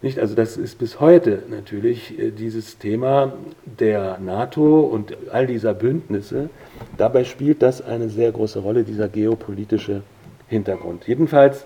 Nicht? 0.00 0.18
Also 0.18 0.34
das 0.34 0.56
ist 0.56 0.78
bis 0.78 1.00
heute 1.00 1.42
natürlich 1.50 2.18
äh, 2.18 2.30
dieses 2.30 2.78
Thema 2.78 3.32
der 3.64 4.18
NATO 4.18 4.80
und 4.80 5.16
all 5.32 5.46
dieser 5.46 5.74
Bündnisse. 5.74 6.50
Dabei 6.96 7.24
spielt 7.24 7.62
das 7.62 7.82
eine 7.82 8.08
sehr 8.08 8.30
große 8.30 8.60
Rolle, 8.60 8.84
dieser 8.84 9.08
geopolitische 9.08 10.02
Hintergrund. 10.46 11.06
Jedenfalls, 11.06 11.64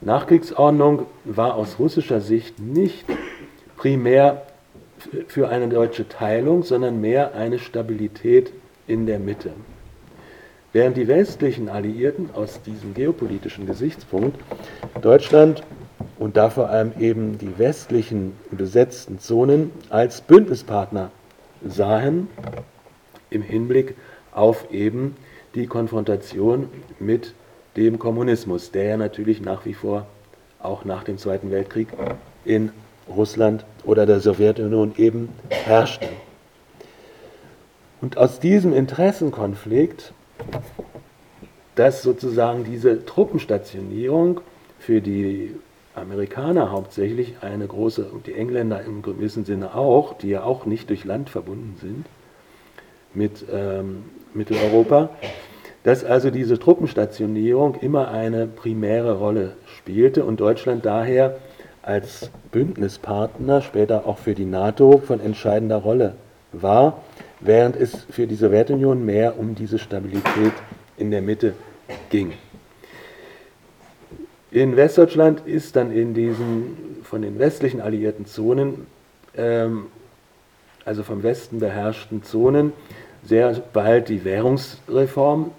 Nachkriegsordnung 0.00 1.06
war 1.24 1.54
aus 1.54 1.78
russischer 1.78 2.20
Sicht 2.20 2.60
nicht 2.60 3.04
primär 3.76 4.42
für 5.26 5.48
eine 5.48 5.68
deutsche 5.68 6.08
Teilung, 6.08 6.62
sondern 6.62 7.00
mehr 7.00 7.34
eine 7.34 7.58
Stabilität 7.58 8.52
in 8.86 9.06
der 9.06 9.18
Mitte. 9.18 9.50
Während 10.72 10.96
die 10.96 11.08
westlichen 11.08 11.68
Alliierten 11.68 12.30
aus 12.34 12.60
diesem 12.62 12.94
geopolitischen 12.94 13.66
Gesichtspunkt 13.66 14.38
Deutschland 15.00 15.62
und 16.18 16.36
da 16.36 16.50
vor 16.50 16.68
allem 16.68 16.92
eben 16.98 17.38
die 17.38 17.58
westlichen 17.58 18.36
besetzten 18.50 19.18
Zonen 19.18 19.70
als 19.90 20.20
Bündnispartner 20.20 21.10
sahen 21.66 22.28
im 23.30 23.42
Hinblick 23.42 23.94
auf 24.32 24.70
eben 24.70 25.16
die 25.54 25.66
Konfrontation 25.66 26.68
mit 26.98 27.34
dem 27.76 27.98
Kommunismus, 27.98 28.70
der 28.70 28.84
ja 28.84 28.96
natürlich 28.96 29.40
nach 29.40 29.64
wie 29.64 29.74
vor 29.74 30.06
auch 30.60 30.84
nach 30.84 31.04
dem 31.04 31.18
Zweiten 31.18 31.50
Weltkrieg 31.50 31.88
in 32.44 32.72
Russland 33.08 33.64
oder 33.84 34.06
der 34.06 34.20
Sowjetunion 34.20 34.94
eben 34.96 35.28
herrschte. 35.48 36.08
Und 38.00 38.16
aus 38.16 38.40
diesem 38.40 38.72
Interessenkonflikt, 38.72 40.12
dass 41.74 42.02
sozusagen 42.02 42.64
diese 42.64 43.04
Truppenstationierung 43.04 44.40
für 44.78 45.00
die 45.00 45.54
Amerikaner 46.00 46.70
hauptsächlich 46.70 47.36
eine 47.40 47.66
große, 47.66 48.04
und 48.04 48.26
die 48.26 48.34
Engländer 48.34 48.82
im 48.82 49.02
gewissen 49.02 49.44
Sinne 49.44 49.74
auch, 49.74 50.14
die 50.14 50.28
ja 50.28 50.42
auch 50.42 50.66
nicht 50.66 50.90
durch 50.90 51.04
Land 51.04 51.30
verbunden 51.30 51.76
sind 51.80 52.06
mit 53.14 53.44
ähm, 53.52 54.04
Mitteleuropa, 54.34 55.10
dass 55.82 56.04
also 56.04 56.30
diese 56.30 56.58
Truppenstationierung 56.58 57.76
immer 57.76 58.08
eine 58.08 58.46
primäre 58.46 59.18
Rolle 59.18 59.52
spielte 59.76 60.24
und 60.24 60.40
Deutschland 60.40 60.84
daher 60.84 61.36
als 61.82 62.30
Bündnispartner 62.52 63.62
später 63.62 64.06
auch 64.06 64.18
für 64.18 64.34
die 64.34 64.44
NATO 64.44 64.98
von 64.98 65.20
entscheidender 65.20 65.78
Rolle 65.78 66.14
war, 66.52 67.02
während 67.40 67.76
es 67.76 68.04
für 68.10 68.26
die 68.26 68.34
Sowjetunion 68.34 69.04
mehr 69.04 69.38
um 69.38 69.54
diese 69.54 69.78
Stabilität 69.78 70.52
in 70.96 71.10
der 71.10 71.22
Mitte 71.22 71.54
ging. 72.10 72.32
In 74.50 74.76
Westdeutschland 74.76 75.42
ist 75.46 75.76
dann 75.76 75.92
in 75.92 76.14
diesen 76.14 77.02
von 77.02 77.20
den 77.20 77.38
westlichen 77.38 77.82
alliierten 77.82 78.24
Zonen, 78.24 78.86
ähm, 79.36 79.86
also 80.86 81.02
vom 81.02 81.22
Westen 81.22 81.58
beherrschten 81.60 82.22
Zonen, 82.22 82.72
sehr 83.22 83.60
bald 83.74 84.08
die 84.08 84.24
Währungsreform 84.24 85.50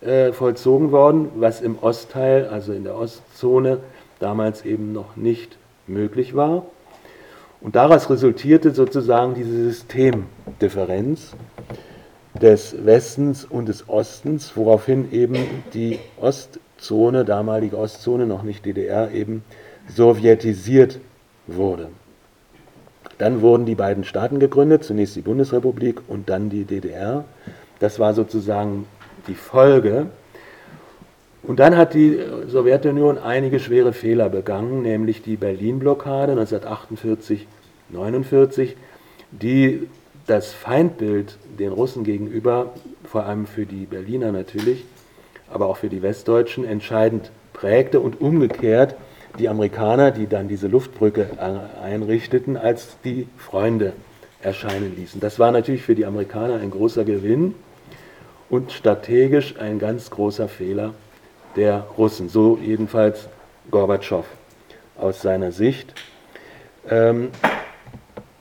äh, 0.00 0.32
vollzogen 0.32 0.92
worden, 0.92 1.28
was 1.36 1.60
im 1.60 1.78
Ostteil, 1.78 2.46
also 2.46 2.72
in 2.72 2.84
der 2.84 2.96
Ostzone, 2.96 3.80
damals 4.18 4.64
eben 4.64 4.92
noch 4.92 5.16
nicht 5.16 5.58
möglich 5.86 6.34
war. 6.34 6.64
Und 7.60 7.76
daraus 7.76 8.08
resultierte 8.08 8.70
sozusagen 8.70 9.34
diese 9.34 9.50
Systemdifferenz 9.50 11.34
des 12.40 12.74
Westens 12.86 13.44
und 13.44 13.68
des 13.68 13.88
Ostens, 13.90 14.52
woraufhin 14.56 15.12
eben 15.12 15.36
die 15.74 15.98
Ostzone, 16.78 17.24
damalige 17.24 17.76
Ostzone, 17.76 18.24
noch 18.26 18.44
nicht 18.44 18.64
DDR, 18.64 19.10
eben 19.10 19.42
sowjetisiert 19.88 21.00
wurde. 21.48 21.88
Dann 23.18 23.42
wurden 23.42 23.66
die 23.66 23.74
beiden 23.74 24.04
Staaten 24.04 24.38
gegründet, 24.38 24.84
zunächst 24.84 25.16
die 25.16 25.22
Bundesrepublik 25.22 26.00
und 26.06 26.28
dann 26.28 26.50
die 26.50 26.64
DDR. 26.64 27.24
Das 27.80 27.98
war 27.98 28.14
sozusagen 28.14 28.86
die 29.26 29.34
Folge. 29.34 30.06
Und 31.42 31.58
dann 31.58 31.76
hat 31.76 31.94
die 31.94 32.20
Sowjetunion 32.46 33.18
einige 33.18 33.58
schwere 33.58 33.92
Fehler 33.92 34.28
begangen, 34.28 34.82
nämlich 34.82 35.22
die 35.22 35.36
Berlin-Blockade 35.36 36.32
1948, 36.32 37.48
1949, 37.90 38.76
die 39.32 39.88
das 40.28 40.52
Feindbild 40.52 41.38
den 41.58 41.72
Russen 41.72 42.04
gegenüber, 42.04 42.72
vor 43.02 43.24
allem 43.24 43.46
für 43.46 43.66
die 43.66 43.86
Berliner 43.86 44.30
natürlich, 44.30 44.84
aber 45.50 45.66
auch 45.66 45.76
für 45.76 45.88
die 45.88 46.02
Westdeutschen, 46.02 46.64
entscheidend 46.64 47.30
prägte 47.52 48.00
und 48.00 48.20
umgekehrt 48.20 48.96
die 49.38 49.48
Amerikaner, 49.48 50.10
die 50.10 50.26
dann 50.26 50.48
diese 50.48 50.68
Luftbrücke 50.68 51.28
einrichteten, 51.82 52.56
als 52.56 52.96
die 53.04 53.28
Freunde 53.36 53.92
erscheinen 54.42 54.94
ließen. 54.96 55.20
Das 55.20 55.38
war 55.38 55.52
natürlich 55.52 55.82
für 55.82 55.94
die 55.94 56.06
Amerikaner 56.06 56.56
ein 56.60 56.70
großer 56.70 57.04
Gewinn 57.04 57.54
und 58.50 58.72
strategisch 58.72 59.56
ein 59.58 59.78
ganz 59.78 60.10
großer 60.10 60.48
Fehler 60.48 60.94
der 61.56 61.86
Russen. 61.96 62.28
So 62.28 62.58
jedenfalls 62.62 63.28
Gorbatschow 63.70 64.24
aus 64.98 65.22
seiner 65.22 65.52
Sicht. 65.52 65.94
Ähm, 66.88 67.28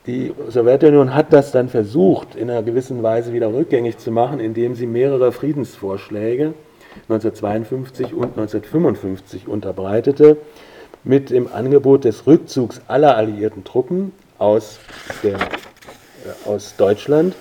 die 0.06 0.34
Sowjetunion 0.48 1.14
hat 1.14 1.34
das 1.34 1.52
dann 1.52 1.68
versucht, 1.68 2.36
in 2.36 2.50
einer 2.50 2.64
gewissen 2.64 3.04
Weise 3.04 3.34
wieder 3.34 3.54
rückgängig 3.54 3.98
zu 3.98 4.10
machen, 4.10 4.40
indem 4.40 4.74
sie 4.74 4.88
mehrere 4.88 5.32
Friedensvorschläge 5.34 6.54
1952 7.10 8.14
und 8.14 8.38
1955 8.38 9.48
unterbreitete, 9.48 10.38
mit 11.04 11.30
dem 11.30 11.52
Angebot 11.52 12.04
des 12.04 12.28
Rückzugs 12.28 12.82
aller 12.88 13.16
alliierten 13.16 13.64
Truppen 13.64 14.12
aus, 14.38 14.80
der, 15.24 15.36
äh, 15.36 16.50
aus 16.50 16.76
Deutschland 16.78 17.36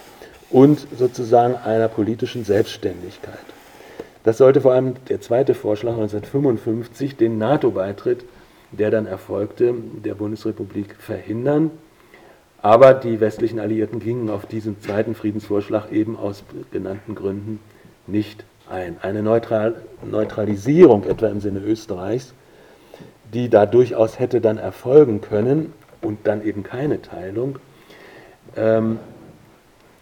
und 0.50 0.87
sozusagen 0.97 1.57
einer 1.57 1.88
politischen 1.88 2.45
Selbstständigkeit. 2.45 3.38
Das 4.23 4.38
sollte 4.38 4.61
vor 4.61 4.73
allem 4.73 4.95
der 5.09 5.21
zweite 5.21 5.55
Vorschlag 5.55 5.93
1955, 5.93 7.17
den 7.17 7.38
NATO-Beitritt, 7.38 8.25
der 8.73 8.91
dann 8.91 9.07
erfolgte, 9.07 9.75
der 10.05 10.15
Bundesrepublik 10.15 10.97
verhindern. 10.99 11.71
Aber 12.61 12.95
die 12.95 13.21
westlichen 13.21 13.61
Alliierten 13.61 14.00
gingen 14.00 14.29
auf 14.29 14.47
diesen 14.47 14.81
zweiten 14.81 15.15
Friedensvorschlag 15.15 15.93
eben 15.93 16.17
aus 16.17 16.43
genannten 16.73 17.15
Gründen 17.15 17.61
nicht 18.07 18.45
ein. 18.70 18.96
Eine 19.02 19.23
Neutral 19.23 19.75
Neutralisierung 20.04 21.04
etwa 21.04 21.28
im 21.28 21.40
Sinne 21.40 21.61
Österreichs, 21.61 22.32
die 23.32 23.49
da 23.49 23.66
durchaus 23.66 24.18
hätte 24.18 24.40
dann 24.40 24.58
erfolgen 24.58 25.20
können 25.20 25.73
und 26.02 26.26
dann 26.26 26.44
eben 26.44 26.62
keine 26.62 27.02
Teilung, 27.02 27.58
ähm, 28.56 28.99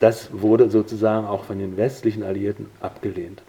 das 0.01 0.31
wurde 0.33 0.69
sozusagen 0.69 1.27
auch 1.27 1.45
von 1.45 1.59
den 1.59 1.77
westlichen 1.77 2.23
Alliierten 2.23 2.67
abgelehnt. 2.81 3.43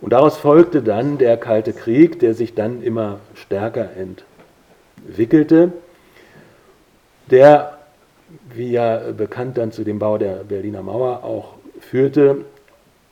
Und 0.00 0.12
daraus 0.12 0.38
folgte 0.38 0.82
dann 0.82 1.18
der 1.18 1.36
Kalte 1.36 1.72
Krieg, 1.72 2.18
der 2.18 2.34
sich 2.34 2.54
dann 2.54 2.82
immer 2.82 3.20
stärker 3.34 3.90
entwickelte, 5.06 5.72
der 7.30 7.78
wie 8.54 8.70
ja 8.70 9.12
bekannt 9.12 9.58
dann 9.58 9.72
zu 9.72 9.84
dem 9.84 9.98
Bau 9.98 10.16
der 10.16 10.44
Berliner 10.44 10.82
Mauer 10.82 11.24
auch 11.24 11.54
führte 11.80 12.44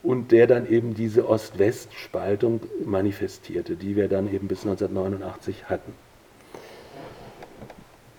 und 0.02 0.32
der 0.32 0.46
dann 0.46 0.68
eben 0.68 0.94
diese 0.94 1.28
Ost-West-Spaltung 1.28 2.60
manifestierte, 2.84 3.76
die 3.76 3.96
wir 3.96 4.08
dann 4.08 4.32
eben 4.32 4.48
bis 4.48 4.64
1989 4.64 5.64
hatten. 5.68 5.92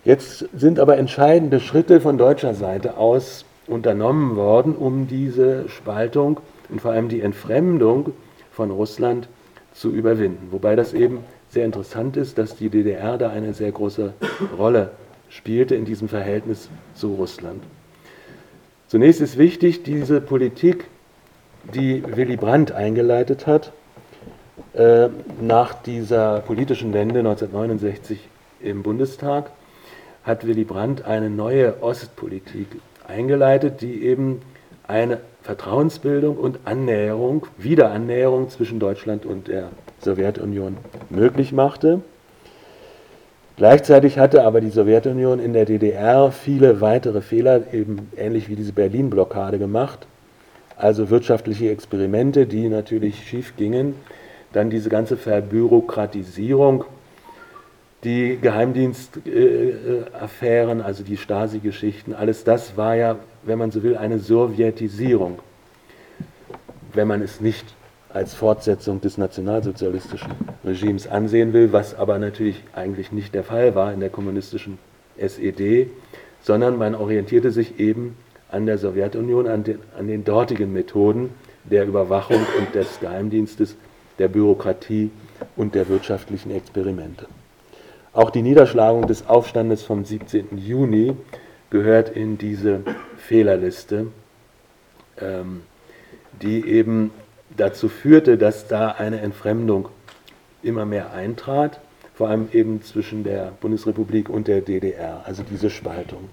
Jetzt 0.04 0.48
sind 0.54 0.78
aber 0.78 0.96
entscheidende 0.96 1.60
Schritte 1.60 2.00
von 2.00 2.16
deutscher 2.16 2.54
Seite 2.54 2.96
aus 2.96 3.44
unternommen 3.66 4.36
worden, 4.36 4.74
um 4.74 5.06
diese 5.06 5.68
Spaltung 5.68 6.40
und 6.68 6.80
vor 6.80 6.92
allem 6.92 7.08
die 7.08 7.20
Entfremdung 7.20 8.12
von 8.50 8.70
Russland 8.70 9.28
zu 9.72 9.90
überwinden. 9.90 10.48
Wobei 10.50 10.74
das 10.74 10.94
eben 10.94 11.20
sehr 11.48 11.64
interessant 11.64 12.16
ist, 12.16 12.38
dass 12.38 12.56
die 12.56 12.70
DDR 12.70 13.18
da 13.18 13.30
eine 13.30 13.54
sehr 13.54 13.72
große 13.72 14.14
Rolle 14.58 14.92
spielte 15.28 15.74
in 15.74 15.84
diesem 15.84 16.08
Verhältnis 16.08 16.68
zu 16.94 17.14
Russland. 17.14 17.62
Zunächst 18.88 19.20
ist 19.20 19.38
wichtig, 19.38 19.82
diese 19.82 20.20
Politik, 20.20 20.86
die 21.74 22.02
Willy 22.16 22.36
Brandt 22.36 22.72
eingeleitet 22.72 23.46
hat, 23.46 23.72
äh, 24.74 25.08
nach 25.40 25.74
dieser 25.74 26.40
politischen 26.40 26.92
Wende 26.92 27.20
1969 27.20 28.28
im 28.60 28.82
Bundestag, 28.82 29.50
hat 30.22 30.46
Willy 30.46 30.64
Brandt 30.64 31.04
eine 31.04 31.30
neue 31.30 31.82
Ostpolitik 31.82 32.66
eingeleitet, 33.06 33.80
die 33.80 34.04
eben 34.04 34.42
eine 34.86 35.18
Vertrauensbildung 35.42 36.36
und 36.36 36.60
Annäherung, 36.64 37.46
Wiederannäherung 37.56 38.50
zwischen 38.50 38.78
Deutschland 38.78 39.24
und 39.24 39.48
der 39.48 39.70
Sowjetunion 40.00 40.76
möglich 41.08 41.52
machte. 41.52 42.00
Gleichzeitig 43.56 44.18
hatte 44.18 44.44
aber 44.44 44.60
die 44.60 44.70
Sowjetunion 44.70 45.38
in 45.38 45.52
der 45.52 45.64
DDR 45.64 46.32
viele 46.32 46.80
weitere 46.80 47.20
Fehler, 47.20 47.72
eben 47.72 48.10
ähnlich 48.16 48.48
wie 48.48 48.56
diese 48.56 48.72
Berlin-Blockade 48.72 49.58
gemacht, 49.58 50.06
also 50.80 51.10
wirtschaftliche 51.10 51.70
Experimente, 51.70 52.46
die 52.46 52.68
natürlich 52.68 53.28
schief 53.28 53.54
gingen, 53.56 53.94
dann 54.52 54.70
diese 54.70 54.88
ganze 54.88 55.16
Verbürokratisierung, 55.16 56.84
die 58.02 58.38
Geheimdienstaffären, 58.40 60.80
also 60.80 61.04
die 61.04 61.18
Stasi-Geschichten, 61.18 62.14
alles 62.14 62.44
das 62.44 62.78
war 62.78 62.96
ja, 62.96 63.16
wenn 63.42 63.58
man 63.58 63.70
so 63.70 63.82
will, 63.82 63.98
eine 63.98 64.18
Sowjetisierung, 64.18 65.38
wenn 66.94 67.06
man 67.06 67.20
es 67.20 67.42
nicht 67.42 67.66
als 68.08 68.32
Fortsetzung 68.34 69.02
des 69.02 69.18
nationalsozialistischen 69.18 70.32
Regimes 70.64 71.06
ansehen 71.06 71.52
will, 71.52 71.72
was 71.72 71.94
aber 71.94 72.18
natürlich 72.18 72.64
eigentlich 72.74 73.12
nicht 73.12 73.34
der 73.34 73.44
Fall 73.44 73.74
war 73.74 73.92
in 73.92 74.00
der 74.00 74.08
kommunistischen 74.08 74.78
SED, 75.18 75.90
sondern 76.42 76.78
man 76.78 76.94
orientierte 76.94 77.50
sich 77.50 77.78
eben 77.78 78.16
an 78.50 78.66
der 78.66 78.78
Sowjetunion, 78.78 79.46
an 79.46 79.64
den, 79.64 79.78
an 79.98 80.06
den 80.06 80.24
dortigen 80.24 80.72
Methoden 80.72 81.30
der 81.64 81.86
Überwachung 81.86 82.44
und 82.58 82.74
des 82.74 83.00
Geheimdienstes, 83.00 83.76
der 84.18 84.28
Bürokratie 84.28 85.10
und 85.56 85.74
der 85.74 85.88
wirtschaftlichen 85.88 86.50
Experimente. 86.50 87.26
Auch 88.12 88.30
die 88.30 88.42
Niederschlagung 88.42 89.06
des 89.06 89.28
Aufstandes 89.28 89.82
vom 89.82 90.04
17. 90.04 90.58
Juni 90.58 91.14
gehört 91.70 92.10
in 92.10 92.38
diese 92.38 92.80
Fehlerliste, 93.16 94.08
ähm, 95.20 95.62
die 96.42 96.66
eben 96.66 97.12
dazu 97.56 97.88
führte, 97.88 98.36
dass 98.36 98.66
da 98.66 98.88
eine 98.88 99.20
Entfremdung 99.20 99.88
immer 100.62 100.84
mehr 100.84 101.12
eintrat, 101.12 101.80
vor 102.14 102.28
allem 102.28 102.48
eben 102.52 102.82
zwischen 102.82 103.24
der 103.24 103.52
Bundesrepublik 103.60 104.28
und 104.28 104.48
der 104.48 104.60
DDR, 104.60 105.22
also 105.24 105.42
diese 105.48 105.70
Spaltung. 105.70 106.28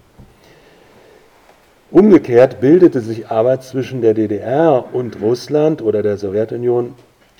Umgekehrt 1.89 2.59
bildete 2.59 2.99
sich 2.99 3.29
aber 3.29 3.61
zwischen 3.61 4.01
der 4.01 4.13
DDR 4.13 4.93
und 4.93 5.21
Russland 5.21 5.81
oder 5.81 6.03
der 6.03 6.17
Sowjetunion 6.17 6.95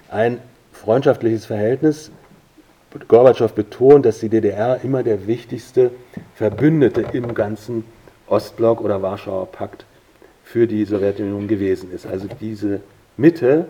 ein 0.10 0.39
freundschaftliches 0.72 1.46
Verhältnis. 1.46 2.12
Gorbatschow 3.10 3.51
betont, 3.51 4.06
dass 4.06 4.20
die 4.20 4.30
DDR 4.30 4.80
immer 4.84 5.04
der 5.04 5.27
wichtigste 5.27 5.92
Verbündete 6.36 7.04
im 7.12 7.34
ganzen 7.34 7.84
Ostblock 8.27 8.80
oder 8.80 9.01
Warschauer 9.01 9.51
Pakt 9.51 9.86
für 10.46 10.66
die 10.66 10.86
Sowjetunion 10.86 11.50
gewesen 11.50 11.92
ist. 11.92 12.08
Also 12.08 12.27
diese 12.39 12.80
Mitte 13.18 13.66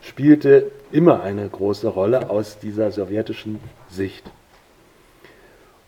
spielte 0.00 0.70
immer 0.90 1.22
eine 1.22 1.46
große 1.46 1.88
Rolle 1.88 2.30
aus 2.30 2.58
dieser 2.58 2.90
sowjetischen 2.90 3.60
Sicht. 3.90 4.24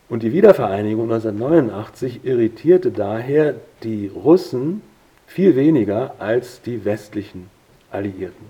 Und 0.08 0.22
die 0.22 0.32
Wiedervereinigung 0.32 1.04
1989 1.12 2.24
irritierte 2.24 2.90
daher 2.90 3.54
die 3.82 4.08
Russen 4.08 4.82
viel 5.26 5.54
weniger 5.54 6.14
als 6.18 6.62
die 6.62 6.84
westlichen 6.84 7.50
Alliierten, 7.90 8.46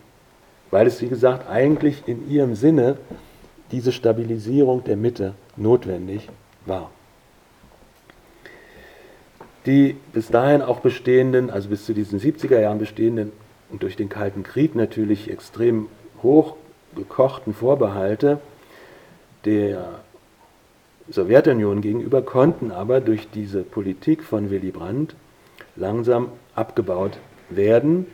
weil 0.71 0.87
es, 0.87 1.03
wie 1.03 1.09
gesagt, 1.09 1.51
eigentlich 1.51 2.05
in 2.07 2.31
ihrem 2.31 2.55
Sinne 2.55 2.97
diese 3.73 3.93
Stabilisierung 3.93 4.85
der 4.85 4.97
Mitte 4.97 5.35
notwendig 5.57 6.29
war. 6.65 6.91
Die 9.67 9.97
bis 10.13 10.29
dahin 10.29 10.63
auch 10.63 10.81
bestehenden, 10.81 11.51
also 11.51 11.69
bis 11.69 11.85
zu 11.85 11.93
diesen 11.93 12.21
70er 12.21 12.61
Jahren 12.61 12.79
bestehenden 12.79 13.33
und 13.71 13.83
durch 13.83 13.97
den 13.97 14.09
Kalten 14.09 14.45
Krieg 14.45 14.75
natürlich 14.77 15.31
extrem 15.31 15.89
hoch 16.23 16.55
gekochten 16.95 17.53
Vorbehalte 17.53 18.41
der 19.45 20.01
Sowjetunion 21.11 21.81
gegenüber 21.81 22.23
konnten 22.23 22.71
aber 22.71 23.01
durch 23.01 23.29
diese 23.31 23.63
Politik 23.63 24.23
von 24.23 24.51
Willy 24.51 24.71
Brandt 24.71 25.15
langsam 25.75 26.29
abgebaut 26.55 27.19
werden, 27.49 28.07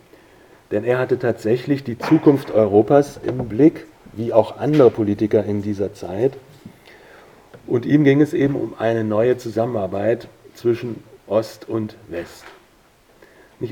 denn 0.71 0.85
er 0.85 0.99
hatte 0.99 1.19
tatsächlich 1.19 1.83
die 1.83 1.99
Zukunft 1.99 2.53
Europas 2.53 3.19
im 3.25 3.49
Blick, 3.49 3.87
wie 4.13 4.33
auch 4.33 4.59
andere 4.59 4.91
Politiker 4.91 5.45
in 5.45 5.63
dieser 5.63 5.93
Zeit. 5.93 6.35
Und 7.67 7.85
ihm 7.87 8.05
ging 8.05 8.21
es 8.21 8.33
eben 8.33 8.55
um 8.55 8.75
eine 8.79 9.03
neue 9.03 9.39
Zusammenarbeit 9.39 10.29
zwischen 10.55 11.03
Ost 11.27 11.69
und 11.69 11.97
West. 12.09 12.45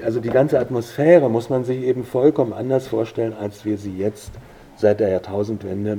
Also 0.02 0.20
die 0.20 0.30
ganze 0.30 0.58
Atmosphäre 0.58 1.28
muss 1.28 1.50
man 1.50 1.64
sich 1.64 1.82
eben 1.82 2.04
vollkommen 2.04 2.54
anders 2.54 2.88
vorstellen, 2.88 3.34
als 3.34 3.64
wir 3.64 3.76
sie 3.76 3.96
jetzt 3.96 4.30
seit 4.76 5.00
der 5.00 5.10
Jahrtausendwende 5.10 5.98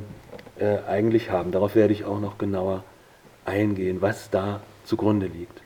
äh, 0.58 0.78
eigentlich 0.88 1.30
haben. 1.30 1.52
Darauf 1.52 1.76
werde 1.76 1.94
ich 1.94 2.04
auch 2.04 2.20
noch 2.20 2.40
genauer 2.40 2.84
eingehen, 3.46 4.02
was 4.02 4.30
da 4.30 4.62
zugrunde 4.86 5.28
liegt. 5.28 5.62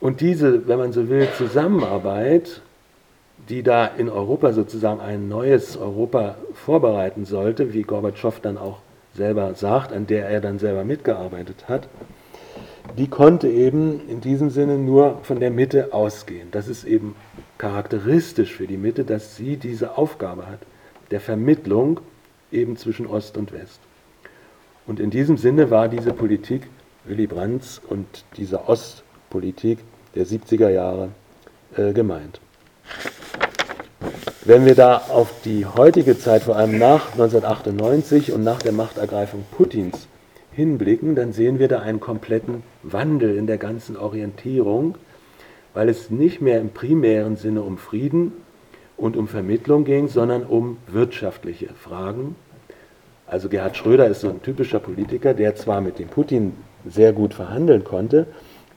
Und 0.00 0.20
diese, 0.20 0.68
wenn 0.68 0.78
man 0.78 0.92
so 0.92 1.08
will, 1.08 1.28
Zusammenarbeit, 1.36 2.62
die 3.48 3.62
da 3.62 3.86
in 3.86 4.08
Europa 4.08 4.52
sozusagen 4.52 5.00
ein 5.00 5.28
neues 5.28 5.76
Europa 5.76 6.36
vorbereiten 6.54 7.24
sollte, 7.24 7.72
wie 7.72 7.82
Gorbatschow 7.82 8.38
dann 8.40 8.58
auch 8.58 8.78
selber 9.14 9.54
sagt, 9.54 9.92
an 9.92 10.06
der 10.06 10.28
er 10.28 10.40
dann 10.40 10.58
selber 10.58 10.84
mitgearbeitet 10.84 11.68
hat, 11.68 11.88
die 12.96 13.08
konnte 13.08 13.48
eben 13.48 14.08
in 14.08 14.20
diesem 14.20 14.50
Sinne 14.50 14.78
nur 14.78 15.18
von 15.22 15.40
der 15.40 15.50
Mitte 15.50 15.92
ausgehen. 15.92 16.48
Das 16.52 16.68
ist 16.68 16.84
eben 16.84 17.16
charakteristisch 17.58 18.54
für 18.54 18.66
die 18.66 18.76
Mitte, 18.76 19.04
dass 19.04 19.36
sie 19.36 19.56
diese 19.56 19.98
Aufgabe 19.98 20.46
hat, 20.46 20.60
der 21.10 21.20
Vermittlung 21.20 22.00
eben 22.52 22.76
zwischen 22.76 23.06
Ost 23.06 23.36
und 23.36 23.52
West. 23.52 23.80
Und 24.86 25.00
in 25.00 25.10
diesem 25.10 25.36
Sinne 25.36 25.70
war 25.70 25.88
diese 25.88 26.12
Politik 26.12 26.68
Willy 27.04 27.26
Brandts 27.26 27.80
und 27.88 28.06
diese 28.36 28.68
Ostpolitik 28.68 29.78
der 30.14 30.26
70er 30.26 30.68
Jahre 30.68 31.10
äh, 31.76 31.92
gemeint. 31.92 32.40
Wenn 34.44 34.64
wir 34.64 34.74
da 34.74 34.96
auf 34.96 35.42
die 35.44 35.66
heutige 35.66 36.18
Zeit, 36.18 36.42
vor 36.42 36.56
allem 36.56 36.78
nach 36.78 37.12
1998 37.12 38.32
und 38.32 38.44
nach 38.44 38.62
der 38.62 38.72
Machtergreifung 38.72 39.44
Putins, 39.50 40.08
hinblicken, 40.58 41.14
dann 41.14 41.32
sehen 41.32 41.58
wir 41.58 41.68
da 41.68 41.80
einen 41.80 42.00
kompletten 42.00 42.64
Wandel 42.82 43.36
in 43.36 43.46
der 43.46 43.58
ganzen 43.58 43.96
Orientierung, 43.96 44.96
weil 45.72 45.88
es 45.88 46.10
nicht 46.10 46.40
mehr 46.40 46.60
im 46.60 46.70
primären 46.70 47.36
Sinne 47.36 47.62
um 47.62 47.78
Frieden 47.78 48.32
und 48.98 49.16
um 49.16 49.28
Vermittlung 49.28 49.84
ging, 49.84 50.08
sondern 50.08 50.42
um 50.42 50.76
wirtschaftliche 50.88 51.68
Fragen. 51.68 52.36
Also 53.26 53.48
Gerhard 53.48 53.76
Schröder 53.76 54.06
ist 54.08 54.20
so 54.20 54.28
ein 54.28 54.42
typischer 54.42 54.80
Politiker, 54.80 55.32
der 55.32 55.54
zwar 55.54 55.80
mit 55.80 55.98
dem 55.98 56.08
Putin 56.08 56.54
sehr 56.86 57.12
gut 57.12 57.32
verhandeln 57.32 57.84
konnte, 57.84 58.26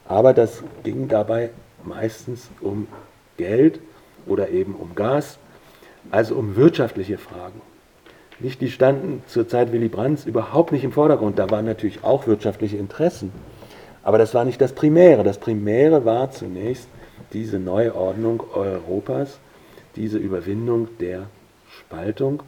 aber 0.07 0.33
das 0.33 0.63
ging 0.83 1.07
dabei 1.07 1.49
meistens 1.83 2.49
um 2.61 2.87
Geld 3.37 3.79
oder 4.27 4.49
eben 4.49 4.75
um 4.75 4.93
Gas, 4.95 5.37
also 6.11 6.35
um 6.35 6.55
wirtschaftliche 6.55 7.17
Fragen. 7.17 7.61
Nicht, 8.39 8.61
die 8.61 8.71
standen 8.71 9.23
zur 9.27 9.47
Zeit 9.47 9.71
Willy 9.71 9.87
Brandts 9.87 10.25
überhaupt 10.25 10.71
nicht 10.71 10.83
im 10.83 10.91
Vordergrund. 10.91 11.37
Da 11.37 11.49
waren 11.51 11.65
natürlich 11.65 12.03
auch 12.03 12.25
wirtschaftliche 12.25 12.77
Interessen. 12.77 13.31
Aber 14.03 14.17
das 14.17 14.33
war 14.33 14.45
nicht 14.45 14.59
das 14.59 14.73
Primäre. 14.73 15.23
Das 15.23 15.37
Primäre 15.37 16.05
war 16.05 16.31
zunächst 16.31 16.87
diese 17.33 17.59
Neuordnung 17.59 18.43
Europas, 18.53 19.39
diese 19.95 20.17
Überwindung 20.17 20.87
der 20.99 21.27
Spaltung 21.69 22.43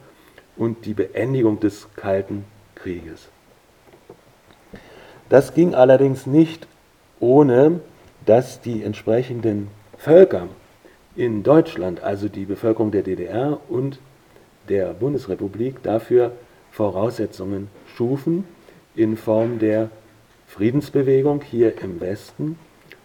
und 0.56 0.86
die 0.86 0.94
Beendigung 0.94 1.60
des 1.60 1.88
Kalten 1.96 2.44
Krieges. 2.74 3.28
Das 5.28 5.54
ging 5.54 5.74
allerdings 5.74 6.26
nicht 6.26 6.66
ohne, 7.20 7.80
dass 8.26 8.60
die 8.60 8.82
entsprechenden 8.82 9.68
Völker 9.98 10.48
in 11.16 11.42
Deutschland, 11.42 12.02
also 12.02 12.28
die 12.28 12.44
Bevölkerung 12.44 12.90
der 12.90 13.02
DDR 13.02 13.58
und 13.68 13.98
der 14.68 14.94
Bundesrepublik 14.94 15.82
dafür 15.82 16.32
Voraussetzungen 16.70 17.68
schufen 17.96 18.44
in 18.96 19.16
Form 19.16 19.58
der 19.58 19.90
Friedensbewegung 20.46 21.42
hier 21.42 21.80
im 21.82 22.00
Westen 22.00 22.58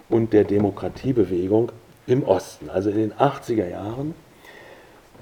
und 0.10 0.34
der 0.34 0.44
Demokratiebewegung 0.44 1.72
im 2.08 2.24
Osten. 2.24 2.70
Also 2.70 2.90
in 2.90 2.98
den 2.98 3.14
80er 3.14 3.70
Jahren 3.70 4.16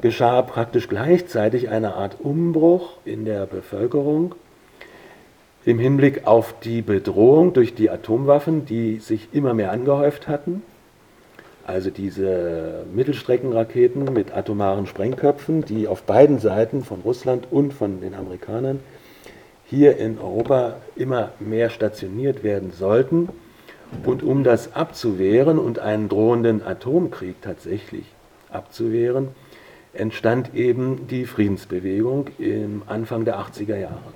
geschah 0.01 0.41
praktisch 0.41 0.87
gleichzeitig 0.87 1.69
eine 1.69 1.95
Art 1.95 2.17
Umbruch 2.19 2.97
in 3.05 3.25
der 3.25 3.45
Bevölkerung 3.45 4.35
im 5.65 5.79
Hinblick 5.79 6.25
auf 6.25 6.55
die 6.61 6.81
Bedrohung 6.81 7.51
durch 7.51 7.75
die 7.75 7.89
Atomwaffen, 7.89 8.65
die 8.65 8.99
sich 8.99 9.27
immer 9.33 9.53
mehr 9.53 9.71
angehäuft 9.71 10.29
hatten. 10.29 10.61
Also 11.65 11.89
diese 11.89 12.85
Mittelstreckenraketen 12.93 14.05
mit 14.13 14.33
atomaren 14.33 14.87
Sprengköpfen, 14.87 15.65
die 15.65 15.89
auf 15.89 16.03
beiden 16.03 16.39
Seiten 16.39 16.85
von 16.85 17.01
Russland 17.01 17.51
und 17.51 17.73
von 17.73 17.99
den 17.99 18.13
Amerikanern 18.13 18.79
hier 19.65 19.97
in 19.97 20.17
Europa 20.17 20.77
immer 20.95 21.31
mehr 21.41 21.69
stationiert 21.69 22.43
werden 22.45 22.71
sollten. 22.71 23.27
Und 24.05 24.23
um 24.23 24.45
das 24.45 24.73
abzuwehren 24.73 25.59
und 25.59 25.79
einen 25.79 26.07
drohenden 26.07 26.65
Atomkrieg 26.65 27.41
tatsächlich 27.41 28.05
abzuwehren, 28.49 29.29
entstand 29.99 30.53
eben 30.53 31.07
die 31.07 31.25
Friedensbewegung 31.25 32.27
im 32.37 32.83
Anfang 32.87 33.25
der 33.25 33.39
80er 33.39 33.77
Jahre. 33.77 34.13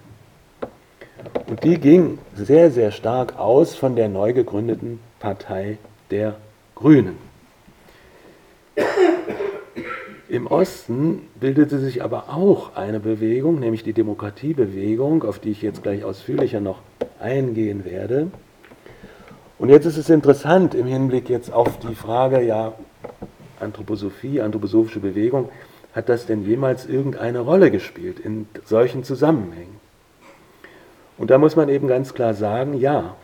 Und 1.47 1.63
die 1.63 1.79
ging 1.79 2.17
sehr, 2.35 2.71
sehr 2.71 2.91
stark 2.91 3.37
aus 3.37 3.75
von 3.75 3.95
der 3.95 4.09
neu 4.09 4.33
gegründeten 4.33 4.99
Partei 5.19 5.77
der 6.09 6.35
Grünen. 6.75 7.17
Im 10.29 10.47
Osten 10.47 11.23
bildete 11.39 11.79
sich 11.79 12.01
aber 12.01 12.29
auch 12.29 12.75
eine 12.75 13.01
Bewegung, 13.01 13.59
nämlich 13.59 13.83
die 13.83 13.91
Demokratiebewegung, 13.91 15.23
auf 15.23 15.39
die 15.39 15.51
ich 15.51 15.61
jetzt 15.61 15.83
gleich 15.83 16.05
ausführlicher 16.05 16.61
noch 16.61 16.79
eingehen 17.19 17.83
werde. 17.83 18.31
Und 19.59 19.69
jetzt 19.69 19.85
ist 19.85 19.97
es 19.97 20.09
interessant 20.09 20.73
im 20.73 20.87
Hinblick 20.87 21.29
jetzt 21.29 21.51
auf 21.51 21.77
die 21.79 21.95
Frage, 21.95 22.41
ja, 22.41 22.73
Anthroposophie, 23.59 24.41
anthroposophische 24.41 25.01
Bewegung, 25.01 25.49
hat 25.93 26.09
das 26.09 26.25
denn 26.25 26.45
jemals 26.45 26.85
irgendeine 26.85 27.39
Rolle 27.39 27.71
gespielt 27.71 28.19
in 28.19 28.47
solchen 28.65 29.03
Zusammenhängen? 29.03 29.79
Und 31.17 31.29
da 31.29 31.37
muss 31.37 31.55
man 31.55 31.69
eben 31.69 31.87
ganz 31.87 32.13
klar 32.13 32.33
sagen, 32.33 32.79
ja. 32.79 33.15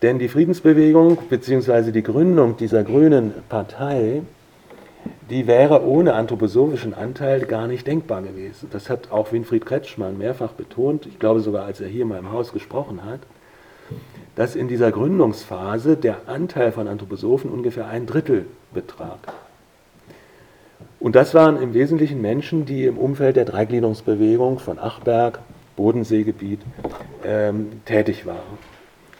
Denn 0.00 0.18
die 0.18 0.28
Friedensbewegung 0.28 1.18
bzw. 1.28 1.92
die 1.92 2.02
Gründung 2.02 2.56
dieser 2.56 2.82
grünen 2.82 3.34
Partei, 3.48 4.22
die 5.30 5.46
wäre 5.46 5.84
ohne 5.84 6.14
anthroposophischen 6.14 6.94
Anteil 6.94 7.40
gar 7.42 7.66
nicht 7.66 7.86
denkbar 7.86 8.22
gewesen. 8.22 8.68
Das 8.72 8.88
hat 8.88 9.10
auch 9.10 9.32
Winfried 9.32 9.66
Kretschmann 9.66 10.18
mehrfach 10.18 10.52
betont, 10.52 11.06
ich 11.06 11.18
glaube 11.18 11.40
sogar, 11.40 11.64
als 11.64 11.80
er 11.80 11.88
hier 11.88 12.04
mal 12.04 12.18
im 12.18 12.32
Haus 12.32 12.52
gesprochen 12.52 13.04
hat, 13.04 13.20
dass 14.34 14.56
in 14.56 14.68
dieser 14.68 14.90
Gründungsphase 14.90 15.96
der 15.96 16.28
Anteil 16.28 16.72
von 16.72 16.88
Anthroposophen 16.88 17.50
ungefähr 17.50 17.86
ein 17.86 18.06
Drittel 18.06 18.46
betrag. 18.72 19.18
Und 21.02 21.16
das 21.16 21.34
waren 21.34 21.60
im 21.60 21.74
Wesentlichen 21.74 22.22
Menschen, 22.22 22.64
die 22.64 22.84
im 22.84 22.96
Umfeld 22.96 23.34
der 23.34 23.44
Dreigliederungsbewegung 23.44 24.60
von 24.60 24.78
Achberg, 24.78 25.40
Bodenseegebiet 25.74 26.60
ähm, 27.24 27.80
tätig 27.84 28.24
waren. 28.24 28.58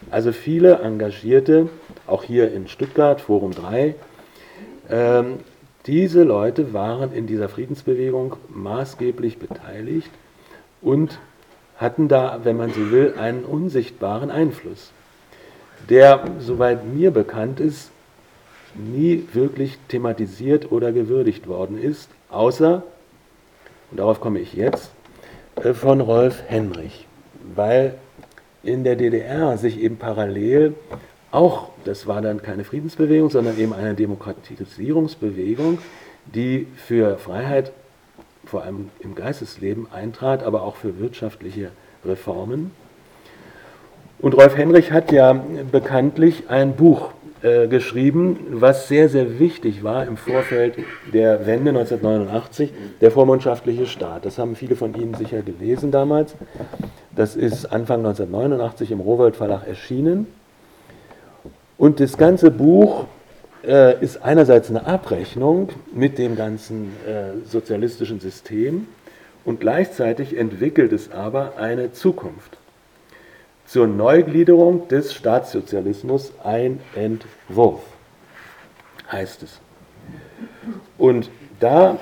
Also 0.09 0.31
viele 0.31 0.79
Engagierte, 0.79 1.67
auch 2.07 2.23
hier 2.23 2.53
in 2.53 2.69
Stuttgart, 2.69 3.19
Forum 3.19 3.51
3, 3.51 3.95
ähm, 4.89 5.39
diese 5.85 6.23
Leute 6.23 6.71
waren 6.71 7.11
in 7.11 7.27
dieser 7.27 7.49
Friedensbewegung 7.49 8.37
maßgeblich 8.47 9.37
beteiligt 9.37 10.09
und 10.81 11.19
hatten 11.75 12.07
da, 12.07 12.39
wenn 12.45 12.55
man 12.55 12.71
so 12.71 12.91
will, 12.91 13.15
einen 13.19 13.43
unsichtbaren 13.43 14.31
Einfluss, 14.31 14.93
der, 15.89 16.23
soweit 16.39 16.85
mir 16.85 17.11
bekannt 17.11 17.59
ist, 17.59 17.91
nie 18.75 19.27
wirklich 19.33 19.77
thematisiert 19.87 20.71
oder 20.71 20.91
gewürdigt 20.91 21.47
worden 21.47 21.81
ist, 21.81 22.09
außer, 22.29 22.83
und 23.91 23.99
darauf 23.99 24.19
komme 24.19 24.39
ich 24.39 24.53
jetzt, 24.53 24.91
äh, 25.63 25.73
von 25.73 26.01
Rolf 26.01 26.43
Henrich, 26.47 27.07
weil 27.55 27.95
in 28.63 28.83
der 28.83 28.95
DDR 28.95 29.57
sich 29.57 29.79
eben 29.79 29.97
parallel 29.97 30.75
auch, 31.31 31.69
das 31.83 32.07
war 32.07 32.21
dann 32.21 32.41
keine 32.41 32.63
Friedensbewegung, 32.63 33.29
sondern 33.29 33.57
eben 33.57 33.73
eine 33.73 33.95
Demokratisierungsbewegung, 33.95 35.79
die 36.25 36.67
für 36.75 37.17
Freiheit 37.17 37.71
vor 38.45 38.63
allem 38.63 38.89
im 38.99 39.15
Geistesleben 39.15 39.87
eintrat, 39.91 40.43
aber 40.43 40.63
auch 40.63 40.75
für 40.75 40.99
wirtschaftliche 40.99 41.71
Reformen. 42.05 42.71
Und 44.19 44.35
Rolf 44.35 44.55
Henrich 44.55 44.91
hat 44.91 45.11
ja 45.11 45.33
bekanntlich 45.71 46.49
ein 46.49 46.75
Buch 46.75 47.09
äh, 47.43 47.67
geschrieben, 47.67 48.37
was 48.51 48.87
sehr, 48.87 49.09
sehr 49.09 49.37
wichtig 49.37 49.83
war 49.83 50.07
im 50.07 50.15
Vorfeld 50.15 50.75
der 51.11 51.45
Wende 51.45 51.71
1989, 51.71 52.71
der 53.01 53.11
vormundschaftliche 53.11 53.85
Staat. 53.85 54.25
Das 54.25 54.37
haben 54.37 54.55
viele 54.55 54.77
von 54.77 54.95
Ihnen 54.95 55.13
sicher 55.13 55.41
gelesen 55.41 55.91
damals. 55.91 56.35
Das 57.13 57.35
ist 57.35 57.65
Anfang 57.65 57.99
1989 57.99 58.91
im 58.91 59.01
Rowold 59.01 59.35
Verlag 59.35 59.67
erschienen. 59.67 60.27
Und 61.77 61.99
das 61.99 62.17
ganze 62.17 62.49
Buch 62.49 63.07
äh, 63.67 64.01
ist 64.01 64.23
einerseits 64.23 64.69
eine 64.69 64.85
Abrechnung 64.85 65.67
mit 65.93 66.17
dem 66.17 66.37
ganzen 66.37 66.93
äh, 67.05 67.45
sozialistischen 67.45 68.21
System 68.21 68.87
und 69.43 69.59
gleichzeitig 69.59 70.37
entwickelt 70.37 70.93
es 70.93 71.11
aber 71.11 71.57
eine 71.57 71.91
Zukunft 71.91 72.57
zur 73.73 73.87
Neugliederung 73.87 74.87
des 74.87 75.15
Staatssozialismus 75.15 76.31
ein 76.43 76.79
Entwurf, 76.93 77.81
heißt 79.11 79.41
es. 79.41 79.59
Und 80.99 81.31
da 81.59 81.97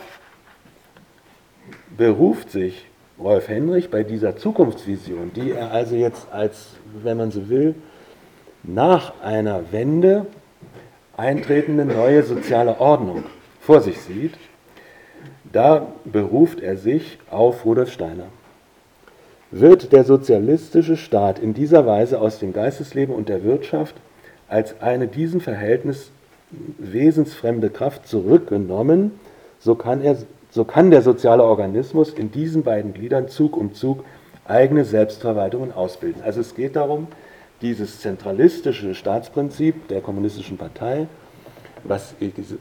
beruft 1.95 2.51
sich 2.51 2.87
Rolf 3.17 3.47
Henrich 3.47 3.89
bei 3.89 4.03
dieser 4.03 4.35
Zukunftsvision, 4.35 5.31
die 5.33 5.51
er 5.51 5.71
also 5.71 5.95
jetzt 5.95 6.27
als, 6.29 6.71
wenn 7.03 7.15
man 7.15 7.31
so 7.31 7.47
will, 7.47 7.75
nach 8.63 9.13
einer 9.21 9.71
Wende 9.71 10.25
eintretende 11.15 11.85
neue 11.85 12.23
soziale 12.23 12.81
Ordnung 12.81 13.23
vor 13.61 13.79
sich 13.79 14.01
sieht, 14.01 14.33
da 15.49 15.87
beruft 16.03 16.59
er 16.59 16.75
sich 16.75 17.17
auf 17.29 17.63
Rudolf 17.63 17.93
Steiner 17.93 18.27
wird 19.51 19.91
der 19.91 20.03
sozialistische 20.05 20.97
Staat 20.97 21.39
in 21.39 21.53
dieser 21.53 21.85
Weise 21.85 22.19
aus 22.19 22.39
dem 22.39 22.53
Geistesleben 22.53 23.13
und 23.13 23.29
der 23.29 23.43
Wirtschaft 23.43 23.95
als 24.47 24.81
eine 24.81 25.07
diesem 25.07 25.41
Verhältnis 25.41 26.11
wesensfremde 26.77 27.69
Kraft 27.69 28.07
zurückgenommen, 28.07 29.11
so 29.59 29.75
kann, 29.75 30.01
er, 30.01 30.17
so 30.49 30.65
kann 30.65 30.91
der 30.91 31.01
soziale 31.01 31.43
Organismus 31.43 32.13
in 32.13 32.31
diesen 32.31 32.63
beiden 32.63 32.93
Gliedern 32.93 33.29
Zug 33.29 33.55
um 33.55 33.73
Zug 33.73 34.03
eigene 34.45 34.83
Selbstverwaltungen 34.83 35.71
ausbilden. 35.71 36.21
Also 36.23 36.41
es 36.41 36.55
geht 36.55 36.75
darum, 36.75 37.07
dieses 37.61 37.99
zentralistische 38.01 38.95
Staatsprinzip 38.95 39.87
der 39.87 40.01
kommunistischen 40.01 40.57
Partei, 40.57 41.07
was 41.83 42.15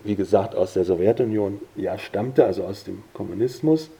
wie 0.04 0.14
gesagt 0.14 0.54
aus 0.54 0.74
der 0.74 0.84
Sowjetunion 0.84 1.60
ja 1.76 1.98
stammte, 1.98 2.44
also 2.44 2.64
aus 2.64 2.84
dem 2.84 3.02
Kommunismus, 3.12 3.90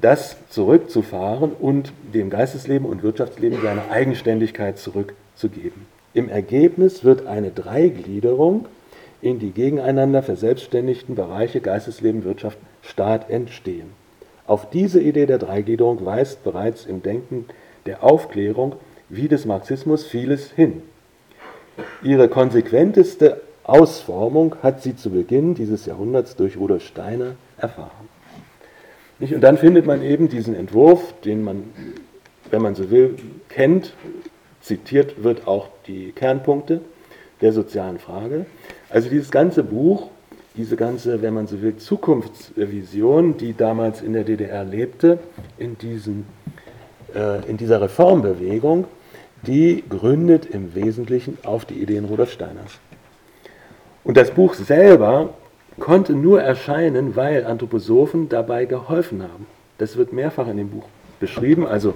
das 0.00 0.36
zurückzufahren 0.50 1.52
und 1.52 1.92
dem 2.12 2.30
Geistesleben 2.30 2.86
und 2.86 3.02
Wirtschaftsleben 3.02 3.60
seine 3.62 3.90
Eigenständigkeit 3.90 4.78
zurückzugeben. 4.78 5.86
Im 6.14 6.28
Ergebnis 6.28 7.04
wird 7.04 7.26
eine 7.26 7.50
Dreigliederung 7.50 8.66
in 9.22 9.38
die 9.38 9.50
gegeneinander 9.50 10.22
verselbstständigten 10.22 11.14
Bereiche 11.14 11.60
Geistesleben, 11.60 12.24
Wirtschaft, 12.24 12.58
Staat 12.82 13.30
entstehen. 13.30 13.90
Auf 14.46 14.70
diese 14.70 15.00
Idee 15.00 15.26
der 15.26 15.38
Dreigliederung 15.38 16.04
weist 16.04 16.44
bereits 16.44 16.86
im 16.86 17.02
Denken 17.02 17.46
der 17.86 18.04
Aufklärung 18.04 18.76
wie 19.08 19.28
des 19.28 19.44
Marxismus 19.44 20.04
vieles 20.04 20.50
hin. 20.52 20.82
Ihre 22.02 22.28
konsequenteste 22.28 23.40
Ausformung 23.64 24.56
hat 24.62 24.82
sie 24.82 24.96
zu 24.96 25.10
Beginn 25.10 25.54
dieses 25.54 25.86
Jahrhunderts 25.86 26.36
durch 26.36 26.56
Rudolf 26.56 26.84
Steiner 26.84 27.34
erfahren. 27.58 28.05
Und 29.18 29.40
dann 29.40 29.56
findet 29.56 29.86
man 29.86 30.02
eben 30.02 30.28
diesen 30.28 30.54
Entwurf, 30.54 31.14
den 31.24 31.42
man, 31.42 31.64
wenn 32.50 32.62
man 32.62 32.74
so 32.74 32.90
will, 32.90 33.16
kennt. 33.48 33.94
Zitiert 34.60 35.22
wird 35.22 35.46
auch 35.46 35.68
die 35.86 36.12
Kernpunkte 36.12 36.80
der 37.40 37.52
sozialen 37.52 37.98
Frage. 37.98 38.46
Also 38.90 39.08
dieses 39.08 39.30
ganze 39.30 39.62
Buch, 39.62 40.08
diese 40.56 40.76
ganze, 40.76 41.22
wenn 41.22 41.34
man 41.34 41.46
so 41.46 41.62
will, 41.62 41.76
Zukunftsvision, 41.76 43.36
die 43.36 43.54
damals 43.56 44.02
in 44.02 44.12
der 44.12 44.24
DDR 44.24 44.64
lebte, 44.64 45.18
in, 45.58 45.78
diesen, 45.78 46.26
äh, 47.14 47.48
in 47.48 47.56
dieser 47.56 47.80
Reformbewegung, 47.80 48.86
die 49.46 49.84
gründet 49.88 50.46
im 50.46 50.74
Wesentlichen 50.74 51.38
auf 51.44 51.64
die 51.64 51.74
Ideen 51.74 52.06
Rudolf 52.06 52.32
Steiners. 52.32 52.80
Und 54.02 54.16
das 54.16 54.30
Buch 54.30 54.54
selber 54.54 55.34
konnte 55.78 56.14
nur 56.14 56.42
erscheinen, 56.42 57.16
weil 57.16 57.44
Anthroposophen 57.44 58.28
dabei 58.28 58.64
geholfen 58.64 59.22
haben. 59.22 59.46
Das 59.78 59.96
wird 59.96 60.12
mehrfach 60.12 60.48
in 60.48 60.56
dem 60.56 60.70
Buch 60.70 60.86
beschrieben. 61.20 61.66
Also 61.66 61.94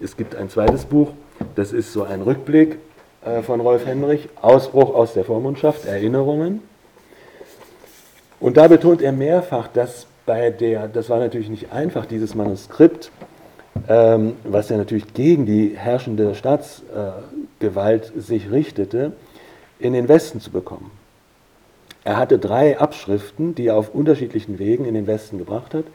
es 0.00 0.16
gibt 0.16 0.34
ein 0.36 0.48
zweites 0.48 0.84
Buch, 0.84 1.10
Das 1.54 1.72
ist 1.72 1.92
so 1.92 2.02
ein 2.02 2.22
Rückblick 2.22 2.78
äh, 3.24 3.42
von 3.42 3.60
Rolf 3.60 3.86
Henrich, 3.86 4.28
Ausbruch 4.40 4.94
aus 4.94 5.14
der 5.14 5.24
Vormundschaft, 5.24 5.86
Erinnerungen. 5.86 6.62
Und 8.40 8.56
da 8.56 8.68
betont 8.68 9.02
er 9.02 9.12
mehrfach, 9.12 9.68
dass 9.68 10.06
bei 10.26 10.50
der, 10.50 10.88
das 10.88 11.08
war 11.08 11.18
natürlich 11.18 11.48
nicht 11.48 11.72
einfach, 11.72 12.06
dieses 12.06 12.34
Manuskript, 12.34 13.10
ähm, 13.88 14.34
was 14.44 14.68
ja 14.68 14.76
natürlich 14.76 15.14
gegen 15.14 15.46
die 15.46 15.76
herrschende 15.76 16.34
Staatsgewalt 16.34 18.12
äh, 18.16 18.20
sich 18.20 18.50
richtete, 18.50 19.12
in 19.78 19.92
den 19.92 20.08
Westen 20.08 20.40
zu 20.40 20.50
bekommen. 20.50 20.90
Er 22.06 22.18
hatte 22.18 22.38
drei 22.38 22.78
Abschriften, 22.78 23.56
die 23.56 23.66
er 23.66 23.76
auf 23.76 23.92
unterschiedlichen 23.92 24.60
Wegen 24.60 24.84
in 24.84 24.94
den 24.94 25.08
Westen 25.08 25.38
gebracht 25.38 25.74
hat. 25.74 25.86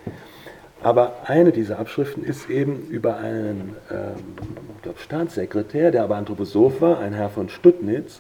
Aber 0.84 1.14
eine 1.26 1.54
dieser 1.54 1.80
Abschriften 1.80 2.26
ist 2.26 2.50
eben 2.50 2.86
über 2.90 3.16
einen 3.16 3.78
ähm, 3.90 4.94
Staatssekretär, 4.98 5.90
der 5.92 6.04
aber 6.04 6.18
Anthroposoph 6.18 6.82
war, 6.82 7.00
ein 7.00 7.14
Herr 7.14 7.30
von 7.30 7.48
Stuttnitz. 7.48 8.20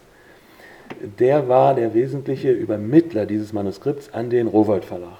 Der 1.19 1.49
war 1.49 1.75
der 1.75 1.93
wesentliche 1.93 2.53
Übermittler 2.53 3.25
dieses 3.25 3.51
Manuskripts 3.51 4.13
an 4.13 4.29
den 4.29 4.47
Rowold 4.47 4.85
Verlag, 4.85 5.19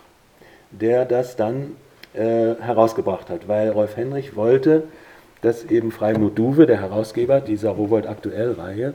der 0.71 1.03
das 1.03 1.36
dann 1.36 1.75
äh, 2.13 2.55
herausgebracht 2.57 3.29
hat, 3.29 3.49
weil 3.49 3.71
Rolf 3.71 3.97
Henrich 3.97 4.38
wollte, 4.38 4.84
dass 5.41 5.65
eben 5.65 5.91
Freimut 5.91 6.39
Duwe, 6.39 6.67
der 6.67 6.79
Herausgeber 6.79 7.41
dieser 7.41 7.71
Rowold 7.71 8.07
Aktuell-Reihe, 8.07 8.93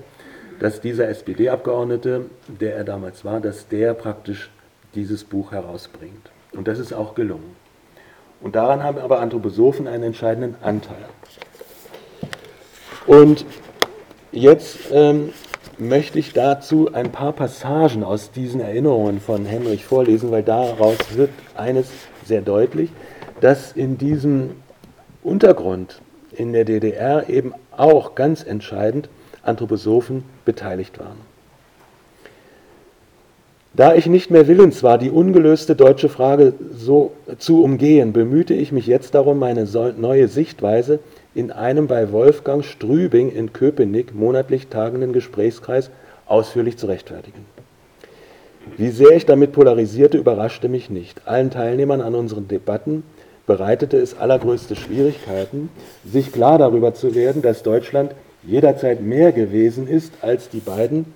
dass 0.61 0.81
dieser 0.81 1.09
SPD-Abgeordnete, 1.09 2.27
der 2.49 2.77
er 2.77 2.85
damals 2.85 3.25
war, 3.25 3.41
dass 3.41 3.69
der 3.69 3.95
praktisch 3.95 4.51
dieses 4.95 5.25
Buch 5.25 5.53
herausbringt. 5.53 6.31
Und 6.53 6.69
das 6.69 6.79
ist 6.79 6.93
auch 6.93 7.15
gelungen. 7.15 7.57
Und 8.41 8.57
daran 8.57 8.83
haben 8.83 8.99
aber 8.99 9.21
Anthroposophen 9.21 9.87
einen 9.87 10.05
entscheidenden 10.05 10.57
Anteil. 10.63 11.05
Und 13.07 13.45
jetzt 14.33 14.79
ähm, 14.93 15.33
möchte 15.79 16.19
ich 16.19 16.33
dazu 16.33 16.93
ein 16.93 17.13
paar 17.13 17.33
Passagen 17.33 18.03
aus 18.03 18.31
diesen 18.31 18.61
Erinnerungen 18.61 19.21
von 19.21 19.45
Henrich 19.45 19.85
vorlesen, 19.85 20.31
weil 20.31 20.43
daraus 20.43 20.99
wird 21.15 21.31
eines 21.55 21.89
sehr 22.25 22.43
deutlich, 22.43 22.91
dass 23.41 23.73
in 23.73 23.99
diesem 23.99 24.57
Untergrund 25.23 26.01
in 26.33 26.53
der 26.53 26.65
DDR 26.65 27.29
eben 27.29 27.53
auch 27.77 28.15
ganz 28.15 28.43
entscheidend 28.43 29.09
Anthroposophen 29.43 30.25
beteiligt 30.47 30.99
waren. 30.99 31.19
Da 33.75 33.95
ich 33.95 34.07
nicht 34.07 34.31
mehr 34.31 34.49
willens 34.49 34.83
war, 34.83 34.97
die 34.97 35.11
ungelöste 35.11 35.77
deutsche 35.77 36.09
Frage 36.09 36.55
so 36.75 37.13
zu 37.37 37.63
umgehen, 37.63 38.15
bemühte 38.15 38.55
ich 38.55 38.73
mich 38.73 38.87
jetzt 38.87 39.15
darum, 39.15 39.39
meine 39.39 39.67
neue 39.99 40.29
Sichtweise 40.29 41.01
in 41.35 41.53
einem 41.53 41.87
bei 41.87 42.11
Wolfgang 42.11 42.65
Strübing 42.65 43.31
in 43.31 43.53
Köpenick 43.53 44.15
monatlich 44.15 44.69
tagenden 44.69 45.13
Gesprächskreis 45.13 45.91
ausführlich 46.25 46.79
zu 46.79 46.87
rechtfertigen. 46.87 47.45
Wie 48.79 48.89
sehr 48.89 49.13
ich 49.13 49.27
damit 49.27 49.53
polarisierte, 49.53 50.17
überraschte 50.17 50.71
mich 50.71 50.89
nicht. 50.89 51.29
Allen 51.29 51.51
Teilnehmern 51.51 52.01
an 52.01 52.15
unseren 52.15 52.49
Debatten 52.49 53.03
bereitete 53.47 53.99
es 53.99 54.19
allergrößte 54.19 54.75
Schwierigkeiten, 54.75 55.69
sich 56.05 56.33
klar 56.33 56.57
darüber 56.57 56.95
zu 56.95 57.15
werden, 57.15 57.43
dass 57.43 57.63
Deutschland 57.63 58.13
jederzeit 58.47 59.03
mehr 59.03 59.33
gewesen 59.33 59.89
ist 59.89 60.13
als 60.23 60.49
die 60.49 60.61
beiden 60.61 61.07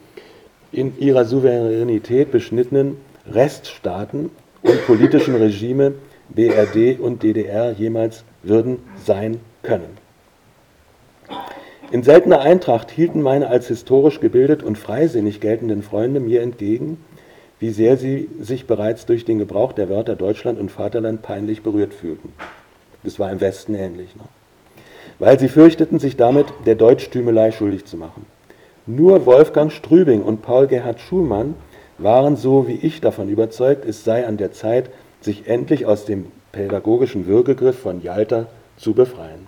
in 0.72 0.98
ihrer 0.98 1.24
Souveränität 1.24 2.30
beschnittenen 2.30 2.96
Reststaaten 3.30 4.30
und 4.62 4.86
politischen 4.86 5.34
Regime 5.34 5.94
BRD 6.28 7.00
und 7.00 7.22
DDR 7.22 7.72
jemals 7.72 8.24
würden 8.42 8.78
sein 9.04 9.40
können. 9.62 9.98
In 11.90 12.04
seltener 12.04 12.40
Eintracht 12.40 12.90
hielten 12.90 13.20
meine 13.20 13.48
als 13.48 13.66
historisch 13.66 14.20
gebildet 14.20 14.62
und 14.62 14.78
freisinnig 14.78 15.40
geltenden 15.40 15.82
Freunde 15.82 16.20
mir 16.20 16.40
entgegen, 16.40 16.98
wie 17.58 17.70
sehr 17.70 17.96
sie 17.96 18.28
sich 18.40 18.66
bereits 18.66 19.06
durch 19.06 19.24
den 19.24 19.38
Gebrauch 19.38 19.72
der 19.72 19.88
Wörter 19.88 20.14
Deutschland 20.14 20.58
und 20.60 20.70
Vaterland 20.70 21.22
peinlich 21.22 21.62
berührt 21.62 21.92
fühlten. 21.92 22.32
Das 23.02 23.18
war 23.18 23.30
im 23.32 23.40
Westen 23.40 23.74
ähnlich. 23.74 24.14
Ne? 24.14 24.22
Weil 25.20 25.38
sie 25.38 25.48
fürchteten, 25.48 26.00
sich 26.00 26.16
damit 26.16 26.46
der 26.66 26.74
Deutschtümelei 26.74 27.52
schuldig 27.52 27.84
zu 27.84 27.96
machen. 27.96 28.26
Nur 28.86 29.26
Wolfgang 29.26 29.70
Strübing 29.70 30.22
und 30.22 30.42
Paul 30.42 30.66
Gerhard 30.66 30.98
Schumann 30.98 31.54
waren 31.98 32.36
so 32.36 32.66
wie 32.66 32.76
ich 32.76 33.00
davon 33.00 33.28
überzeugt, 33.28 33.84
es 33.84 34.02
sei 34.02 34.26
an 34.26 34.38
der 34.38 34.52
Zeit, 34.52 34.90
sich 35.20 35.46
endlich 35.46 35.84
aus 35.84 36.06
dem 36.06 36.26
pädagogischen 36.50 37.26
Würgegriff 37.26 37.78
von 37.78 38.02
Jalta 38.02 38.46
zu 38.78 38.94
befreien. 38.94 39.46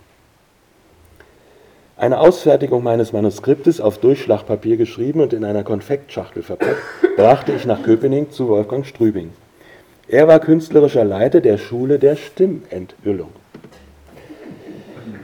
Eine 1.97 2.19
Ausfertigung 2.19 2.83
meines 2.83 3.11
Manuskriptes 3.11 3.81
auf 3.81 3.97
Durchschlagpapier 3.97 4.77
geschrieben 4.77 5.21
und 5.21 5.33
in 5.33 5.43
einer 5.43 5.63
Konfektschachtel 5.63 6.43
verpackt, 6.43 6.77
brachte 7.17 7.51
ich 7.53 7.65
nach 7.65 7.81
Köpenick 7.81 8.31
zu 8.31 8.47
Wolfgang 8.47 8.85
Strübing. 8.85 9.31
Er 10.07 10.27
war 10.27 10.39
künstlerischer 10.39 11.05
Leiter 11.05 11.41
der 11.41 11.57
Schule 11.57 11.97
der 11.97 12.15
Stimmenthüllung 12.15 13.29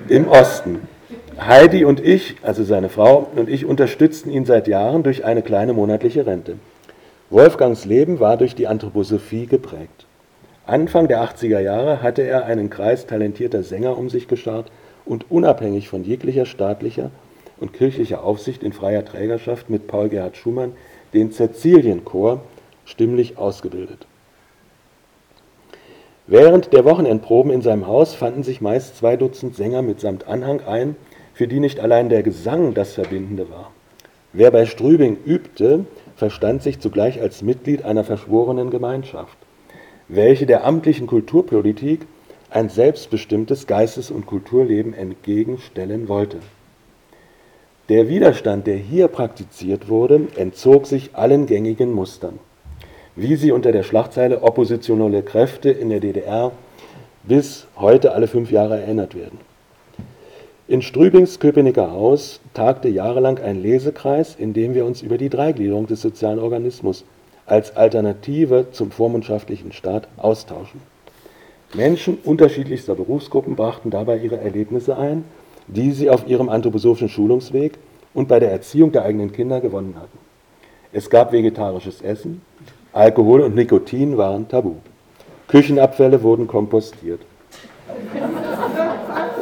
im 0.09 0.27
Osten. 0.27 0.87
Heidi 1.39 1.85
und 1.85 2.03
ich, 2.03 2.35
also 2.41 2.63
seine 2.63 2.89
Frau 2.89 3.27
und 3.35 3.47
ich, 3.47 3.65
unterstützten 3.65 4.31
ihn 4.31 4.45
seit 4.45 4.67
Jahren 4.67 5.03
durch 5.03 5.23
eine 5.23 5.41
kleine 5.41 5.73
monatliche 5.73 6.25
Rente. 6.25 6.55
Wolfgangs 7.29 7.85
Leben 7.85 8.19
war 8.19 8.35
durch 8.35 8.55
die 8.55 8.67
Anthroposophie 8.67 9.45
geprägt. 9.45 10.05
Anfang 10.65 11.07
der 11.07 11.21
80er 11.23 11.59
Jahre 11.59 12.01
hatte 12.01 12.23
er 12.23 12.45
einen 12.45 12.69
Kreis 12.69 13.05
talentierter 13.05 13.63
Sänger 13.63 13.97
um 13.97 14.09
sich 14.09 14.27
geschart 14.27 14.71
und 15.05 15.31
unabhängig 15.31 15.89
von 15.89 16.03
jeglicher 16.03 16.45
staatlicher 16.45 17.11
und 17.59 17.73
kirchlicher 17.73 18.23
Aufsicht 18.23 18.63
in 18.63 18.73
freier 18.73 19.05
Trägerschaft 19.05 19.69
mit 19.69 19.87
Paul 19.87 20.09
Gerhard 20.09 20.37
Schumann 20.37 20.73
den 21.13 21.31
Cäcilienchor 21.31 22.41
stimmlich 22.85 23.37
ausgebildet. 23.37 24.05
Während 26.31 26.73
der 26.73 26.85
Wochenendproben 26.85 27.51
in 27.51 27.63
seinem 27.63 27.87
Haus 27.87 28.13
fanden 28.13 28.43
sich 28.43 28.61
meist 28.61 28.95
zwei 28.95 29.17
Dutzend 29.17 29.55
Sänger 29.55 29.81
mitsamt 29.81 30.27
Anhang 30.27 30.61
ein, 30.61 30.95
für 31.33 31.47
die 31.47 31.59
nicht 31.59 31.79
allein 31.79 32.07
der 32.07 32.21
Gesang 32.21 32.75
das 32.75 32.93
Verbindende 32.93 33.49
war. 33.49 33.71
Wer 34.31 34.51
bei 34.51 34.67
Strübing 34.67 35.17
übte, 35.25 35.85
verstand 36.15 36.61
sich 36.61 36.79
zugleich 36.79 37.19
als 37.19 37.41
Mitglied 37.41 37.83
einer 37.83 38.03
verschworenen 38.03 38.69
Gemeinschaft, 38.69 39.35
welche 40.07 40.45
der 40.45 40.65
amtlichen 40.65 41.07
Kulturpolitik 41.07 42.01
ein 42.51 42.69
selbstbestimmtes 42.69 43.65
Geistes- 43.65 44.11
und 44.11 44.27
Kulturleben 44.27 44.93
entgegenstellen 44.93 46.09
wollte. 46.09 46.37
Der 47.89 48.07
Widerstand, 48.07 48.67
der 48.67 48.77
hier 48.77 49.07
praktiziert 49.07 49.89
wurde, 49.89 50.27
entzog 50.35 50.85
sich 50.85 51.15
allen 51.15 51.47
gängigen 51.47 51.91
Mustern 51.91 52.37
wie 53.15 53.35
sie 53.35 53.51
unter 53.51 53.71
der 53.71 53.83
Schlagzeile 53.83 54.43
oppositionelle 54.43 55.23
Kräfte 55.23 55.69
in 55.69 55.89
der 55.89 55.99
DDR 55.99 56.51
bis 57.23 57.67
heute 57.75 58.13
alle 58.13 58.27
fünf 58.27 58.51
Jahre 58.51 58.79
erinnert 58.79 59.15
werden. 59.15 59.39
In 60.67 60.81
Strübings 60.81 61.39
Köpenicker 61.39 61.91
Haus 61.91 62.39
tagte 62.53 62.89
jahrelang 62.89 63.39
ein 63.39 63.61
Lesekreis, 63.61 64.35
in 64.35 64.53
dem 64.53 64.75
wir 64.75 64.85
uns 64.85 65.01
über 65.01 65.17
die 65.17 65.29
Dreigliederung 65.29 65.87
des 65.87 66.01
sozialen 66.01 66.39
Organismus 66.39 67.05
als 67.47 67.75
Alternative 67.75 68.67
zum 68.71 68.91
vormundschaftlichen 68.91 69.71
Staat 69.71 70.07
austauschen. 70.17 70.81
Menschen 71.73 72.19
unterschiedlichster 72.23 72.95
Berufsgruppen 72.95 73.55
brachten 73.55 73.89
dabei 73.89 74.17
ihre 74.17 74.39
Erlebnisse 74.39 74.97
ein, 74.97 75.23
die 75.67 75.91
sie 75.91 76.09
auf 76.09 76.27
ihrem 76.27 76.49
anthroposophischen 76.49 77.09
Schulungsweg 77.09 77.73
und 78.13 78.27
bei 78.27 78.39
der 78.39 78.51
Erziehung 78.51 78.91
der 78.91 79.05
eigenen 79.05 79.31
Kinder 79.31 79.61
gewonnen 79.61 79.95
hatten. 79.95 80.17
Es 80.91 81.09
gab 81.09 81.31
vegetarisches 81.31 82.01
Essen, 82.01 82.41
Alkohol 82.93 83.41
und 83.41 83.55
Nikotin 83.55 84.17
waren 84.17 84.47
tabu. 84.47 84.75
Küchenabfälle 85.47 86.21
wurden 86.23 86.47
kompostiert. 86.47 87.21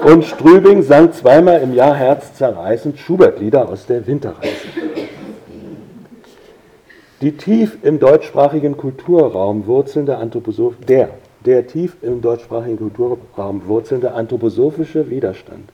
Und 0.05 0.25
Strübing 0.25 0.83
sang 0.83 1.12
zweimal 1.12 1.62
im 1.62 1.73
Jahr 1.73 1.95
herzzerreißend 1.95 2.99
Schubert-Lieder 2.99 3.67
aus 3.67 3.86
der 3.86 4.05
Winterreise. 4.05 4.67
Die 7.21 7.36
tief 7.36 7.79
im 7.81 7.99
deutschsprachigen 7.99 8.77
Kulturraum 8.77 9.65
wurzelnde 9.65 10.17
Anthroposoph 10.17 10.75
der, 10.88 11.10
der 11.45 11.65
tief 11.65 11.97
im 12.01 12.21
deutschsprachigen 12.21 12.77
Kulturraum 12.77 13.67
wurzelnde 13.67 14.13
anthroposophische 14.13 15.10
Widerstand, 15.10 15.69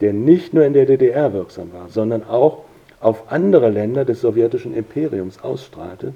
der 0.00 0.12
nicht 0.12 0.52
nur 0.52 0.64
in 0.64 0.74
der 0.74 0.84
DDR 0.84 1.32
wirksam 1.32 1.72
war, 1.72 1.88
sondern 1.88 2.24
auch 2.24 2.58
auf 3.00 3.32
andere 3.32 3.70
Länder 3.70 4.04
des 4.04 4.20
sowjetischen 4.20 4.74
Imperiums 4.74 5.42
ausstrahlte, 5.42 6.12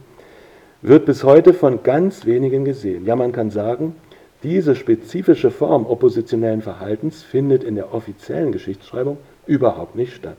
wird 0.82 1.06
bis 1.06 1.24
heute 1.24 1.54
von 1.54 1.82
ganz 1.82 2.26
wenigen 2.26 2.64
gesehen. 2.64 3.06
Ja, 3.06 3.16
man 3.16 3.32
kann 3.32 3.50
sagen, 3.50 3.94
diese 4.42 4.76
spezifische 4.76 5.50
Form 5.50 5.86
oppositionellen 5.86 6.62
Verhaltens 6.62 7.22
findet 7.22 7.64
in 7.64 7.74
der 7.74 7.94
offiziellen 7.94 8.52
Geschichtsschreibung 8.52 9.18
überhaupt 9.46 9.96
nicht 9.96 10.14
statt. 10.14 10.36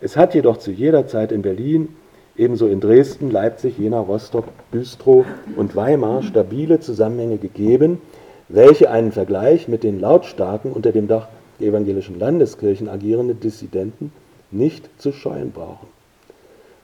Es 0.00 0.16
hat 0.16 0.34
jedoch 0.34 0.58
zu 0.58 0.70
jeder 0.70 1.06
Zeit 1.06 1.32
in 1.32 1.42
Berlin, 1.42 1.88
ebenso 2.36 2.68
in 2.68 2.80
Dresden, 2.80 3.30
Leipzig, 3.30 3.78
Jena, 3.78 4.00
Rostock, 4.00 4.44
Güstrow 4.72 5.26
und 5.56 5.76
Weimar 5.76 6.22
stabile 6.22 6.80
Zusammenhänge 6.80 7.38
gegeben, 7.38 8.00
welche 8.48 8.90
einen 8.90 9.12
Vergleich 9.12 9.68
mit 9.68 9.82
den 9.82 10.00
Lautstarken 10.00 10.72
unter 10.72 10.92
dem 10.92 11.08
Dach 11.08 11.28
evangelischen 11.60 12.18
Landeskirchen 12.18 12.88
agierende 12.88 13.34
Dissidenten 13.34 14.12
nicht 14.50 14.88
zu 14.98 15.12
scheuen 15.12 15.52
brauchen. 15.52 15.86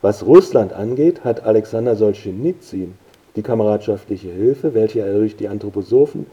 Was 0.07 0.25
Russland 0.25 0.73
angeht, 0.73 1.25
hat 1.25 1.43
Alexander 1.43 1.97
Solzhenitsyn 1.97 2.95
die 3.35 3.43
kameradschaftliche 3.43 4.31
Hilfe, 4.31 4.73
welche 4.73 5.01
er 5.01 5.13
durch 5.15 5.35
die 5.35 5.49
Anthroposophen 5.49 6.27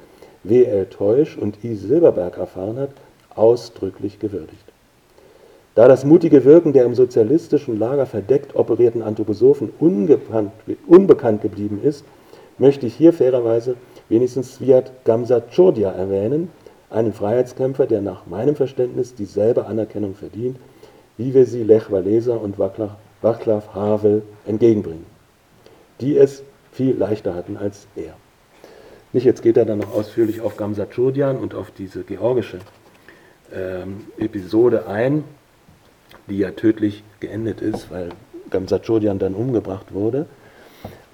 W. 0.44 0.66
L. 0.66 0.86
Teusch 0.86 1.40
und 1.40 1.64
I. 1.64 1.74
Silberberg 1.74 2.38
erfahren 2.38 2.78
hat, 2.78 2.92
ausdrücklich 3.34 4.20
gewürdigt. 4.20 4.64
Da 5.74 5.88
das 5.88 6.06
mutige 6.06 6.46
Wirken 6.46 6.74
der 6.74 6.86
im 6.86 6.94
sozialistischen 6.94 7.80
Lager 7.80 8.06
verdeckt 8.06 8.56
operierten 8.56 9.02
Anthroposophen 9.02 9.74
unbekannt 9.80 11.42
geblieben 11.42 11.82
ist, 11.84 12.06
möchte 12.60 12.86
ich 12.86 12.94
hier 12.94 13.12
fairerweise 13.12 13.76
wenigstens 14.08 14.54
Sviat 14.54 15.04
Gamsachurdia 15.04 15.90
erwähnen, 15.90 16.50
einen 16.92 17.12
Freiheitskämpfer, 17.12 17.88
der 17.88 18.04
nach 18.04 18.28
meinem 18.28 18.56
Verständnis 18.56 19.16
dieselbe 19.16 19.66
Anerkennung 19.66 20.14
verdient, 20.14 20.58
wie 21.18 21.34
wir 21.34 21.48
sie 21.48 21.64
Lech 21.64 21.90
Walesa 21.90 22.36
und 22.36 22.60
Václav 23.24 23.74
Havel 23.74 24.22
entgegenbringen, 24.46 25.06
die 26.02 26.18
es 26.18 26.44
viel 26.72 26.96
leichter 26.96 27.34
hatten 27.34 27.58
als 27.58 27.88
er. 27.96 28.14
Nicht, 29.14 29.26
jetzt 29.26 29.42
geht 29.44 29.58
er 29.58 29.66
dann 29.66 29.80
noch 29.80 29.94
ausführlich 29.94 30.42
auf 30.42 30.58
Gamsachurdian 30.58 31.38
und 31.38 31.56
auf 31.56 31.72
diese 31.72 32.04
georgische 32.04 32.60
ähm, 33.54 34.08
Episode 34.18 34.88
ein, 34.88 35.24
die 36.28 36.40
ja 36.40 36.52
tödlich 36.52 37.04
geendet 37.20 37.62
ist, 37.62 37.92
weil 37.92 38.10
Gamsachurdian 38.50 39.20
dann 39.20 39.36
umgebracht 39.36 39.94
wurde. 39.94 40.26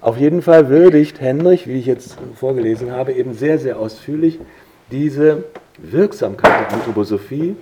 Auf 0.00 0.16
jeden 0.16 0.40
Fall 0.40 0.70
würdigt 0.70 1.20
Henrich, 1.20 1.66
wie 1.66 1.78
ich 1.78 1.86
jetzt 1.86 2.16
vorgelesen 2.34 2.90
habe, 2.90 3.12
eben 3.12 3.34
sehr, 3.34 3.58
sehr 3.58 3.78
ausführlich 3.78 4.38
diese 4.90 5.44
Wirksamkeit 5.76 6.60
der 6.60 6.72
Anthroposophie 6.72 7.54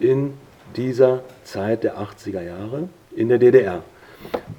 in 0.00 0.32
dieser 0.74 1.22
Zeit 1.44 1.84
der 1.84 1.98
80er 1.98 2.42
Jahre 2.42 2.88
in 3.14 3.28
der 3.28 3.38
DDR. 3.38 3.82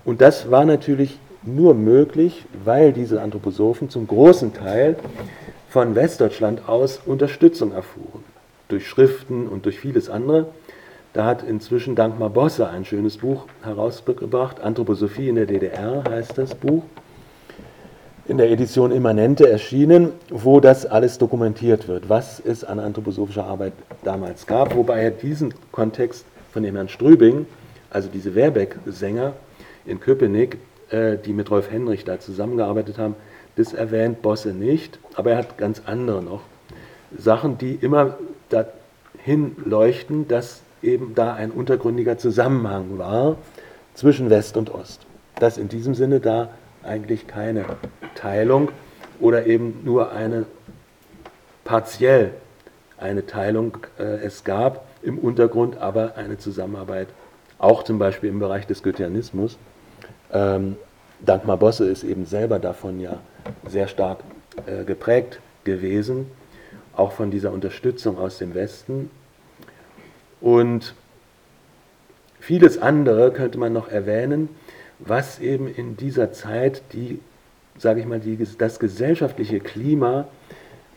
Und 0.06 0.22
das 0.22 0.52
war 0.52 0.66
natürlich 0.66 1.18
nur 1.44 1.74
möglich, 1.74 2.46
weil 2.64 2.94
diese 2.94 3.22
Anthroposophen 3.22 3.90
zum 3.90 4.08
großen 4.08 4.54
Teil 4.54 4.96
von 5.70 5.96
Westdeutschland 5.96 6.68
aus 6.68 7.02
Unterstützung 7.06 7.74
erfuhren. 7.74 8.24
Durch 8.68 8.88
Schriften 8.88 9.48
und 9.48 9.66
durch 9.66 9.80
vieles 9.80 10.10
andere. 10.10 10.48
Da 11.14 11.26
hat 11.26 11.44
inzwischen 11.44 11.96
Dankmar 11.96 12.30
Bosse 12.30 12.68
ein 12.70 12.86
schönes 12.86 13.18
Buch 13.18 13.46
herausgebracht. 13.62 14.62
Anthroposophie 14.62 15.30
in 15.30 15.36
der 15.36 15.46
DDR 15.46 16.04
heißt 16.10 16.38
das 16.38 16.56
Buch 16.56 16.84
in 18.26 18.38
der 18.38 18.50
Edition 18.50 18.92
Immanente 18.92 19.50
erschienen, 19.50 20.14
wo 20.30 20.60
das 20.60 20.86
alles 20.86 21.18
dokumentiert 21.18 21.88
wird, 21.88 22.08
was 22.08 22.40
es 22.40 22.64
an 22.64 22.80
anthroposophischer 22.80 23.44
Arbeit 23.44 23.74
damals 24.04 24.48
gab, 24.48 24.76
wobei 24.76 25.02
er 25.02 25.12
diesen 25.12 25.54
Kontext 25.72 26.26
von 26.52 26.64
dem 26.64 26.76
Herrn 26.76 26.88
Strübing, 26.88 27.46
also 27.90 28.08
diese 28.12 28.34
Werbeck-Sänger 28.34 29.34
in 29.86 30.00
Köpenick, 30.00 30.58
äh, 30.90 31.18
die 31.18 31.34
mit 31.34 31.50
Rolf 31.52 31.72
Henrich 31.72 32.06
da 32.06 32.20
zusammengearbeitet 32.20 32.98
haben, 32.98 33.16
das 33.56 33.74
erwähnt 33.74 34.22
Bosse 34.22 34.54
nicht, 34.54 35.00
aber 35.16 35.32
er 35.32 35.38
hat 35.38 35.58
ganz 35.58 35.84
andere 35.86 36.24
noch. 36.24 36.42
Sachen, 37.16 37.58
die 37.58 37.76
immer 37.76 38.18
dahin 38.50 39.56
leuchten, 39.64 40.28
dass 40.28 40.62
eben 40.82 41.14
da 41.16 41.34
ein 41.34 41.52
untergründiger 41.52 42.18
Zusammenhang 42.18 42.98
war 42.98 43.38
zwischen 43.94 44.30
West 44.30 44.58
und 44.58 44.74
Ost. 44.74 45.02
Dass 45.40 45.58
in 45.58 45.70
diesem 45.70 45.94
Sinne 45.94 46.20
da 46.20 46.50
eigentlich 46.82 47.28
keine 47.28 47.66
Teilung 48.16 48.70
oder 49.20 49.46
eben 49.46 49.82
nur 49.84 50.12
eine 50.12 50.46
partiell 51.64 52.32
eine 52.98 53.26
Teilung 53.26 53.78
äh, 54.00 54.04
es 54.04 54.44
gab, 54.44 54.86
im 55.02 55.18
Untergrund 55.18 55.78
aber 55.78 56.16
eine 56.16 56.38
Zusammenarbeit, 56.38 57.08
auch 57.58 57.84
zum 57.84 58.00
Beispiel 58.00 58.30
im 58.30 58.40
Bereich 58.40 58.66
des 58.66 58.84
Goetheanismus. 58.84 59.58
Ähm, 60.34 60.76
Dankmar 61.26 61.58
Bosse 61.58 61.86
ist 61.86 62.04
eben 62.04 62.26
selber 62.26 62.60
davon 62.60 63.00
ja 63.00 63.20
sehr 63.68 63.88
stark 63.88 64.20
äh, 64.66 64.84
geprägt 64.84 65.40
gewesen, 65.64 66.28
auch 66.96 67.14
von 67.14 67.32
dieser 67.32 67.52
Unterstützung 67.52 68.18
aus 68.18 68.40
dem 68.40 68.54
Westen. 68.54 69.10
Und 70.42 70.96
vieles 72.40 72.78
andere 72.78 73.32
könnte 73.32 73.58
man 73.58 73.72
noch 73.72 73.88
erwähnen, 73.88 74.50
was 75.00 75.40
eben 75.40 75.74
in 75.74 75.96
dieser 75.96 76.34
Zeit 76.34 76.82
die, 76.92 77.20
sage 77.78 78.02
ich 78.02 78.06
mal, 78.06 78.20
die, 78.20 78.38
das 78.58 78.80
gesellschaftliche 78.80 79.60
Klima 79.60 80.28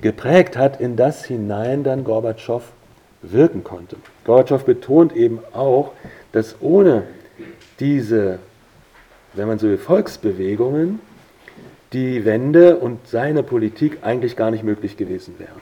geprägt 0.01 0.57
hat, 0.57 0.81
in 0.81 0.97
das 0.97 1.25
hinein 1.25 1.85
dann 1.85 2.05
Gorbatschow 2.05 2.63
wirken 3.23 3.65
konnte. 3.65 3.97
Gorbatschow 4.25 4.65
betont 4.65 5.15
eben 5.15 5.39
auch, 5.53 5.93
dass 6.33 6.57
ohne 6.61 7.05
diese, 7.81 8.39
wenn 9.37 9.49
man 9.49 9.59
so 9.59 9.69
will, 9.69 9.79
Volksbewegungen 9.79 11.01
die 11.93 12.25
Wende 12.25 12.77
und 12.77 13.07
seine 13.07 13.43
Politik 13.43 13.99
eigentlich 14.03 14.37
gar 14.37 14.51
nicht 14.51 14.65
möglich 14.65 14.97
gewesen 14.97 15.37
wären. 15.39 15.61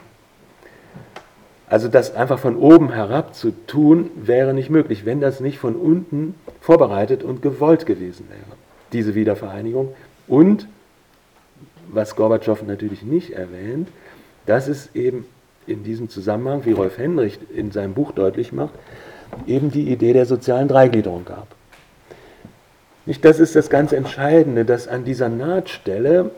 Also 1.67 1.87
das 1.87 2.15
einfach 2.15 2.39
von 2.39 2.57
oben 2.57 2.91
herab 2.91 3.35
zu 3.35 3.51
tun, 3.67 4.11
wäre 4.15 4.53
nicht 4.53 4.69
möglich, 4.69 5.05
wenn 5.05 5.19
das 5.19 5.39
nicht 5.39 5.57
von 5.57 5.75
unten 5.75 6.35
vorbereitet 6.61 7.23
und 7.23 7.41
gewollt 7.41 7.85
gewesen 7.85 8.27
wäre, 8.29 8.57
diese 8.93 9.15
Wiedervereinigung. 9.15 9.93
Und, 10.27 10.67
was 11.87 12.15
Gorbatschow 12.15 12.61
natürlich 12.63 13.03
nicht 13.03 13.31
erwähnt, 13.31 13.87
dass 14.45 14.67
es 14.67 14.93
eben 14.95 15.25
in 15.65 15.83
diesem 15.83 16.09
Zusammenhang, 16.09 16.65
wie 16.65 16.71
Rolf 16.71 16.97
Henrich 16.97 17.39
in 17.55 17.71
seinem 17.71 17.93
Buch 17.93 18.11
deutlich 18.11 18.51
macht, 18.51 18.73
eben 19.47 19.71
die 19.71 19.89
Idee 19.91 20.13
der 20.13 20.25
sozialen 20.25 20.67
Dreigliederung 20.67 21.25
gab. 21.25 21.47
Nicht, 23.05 23.23
das 23.23 23.39
ist 23.39 23.55
das 23.55 23.69
ganz 23.69 23.91
Entscheidende, 23.91 24.65
dass 24.65 24.87
an 24.87 25.05
dieser 25.05 25.29
Nahtstelle 25.29 26.31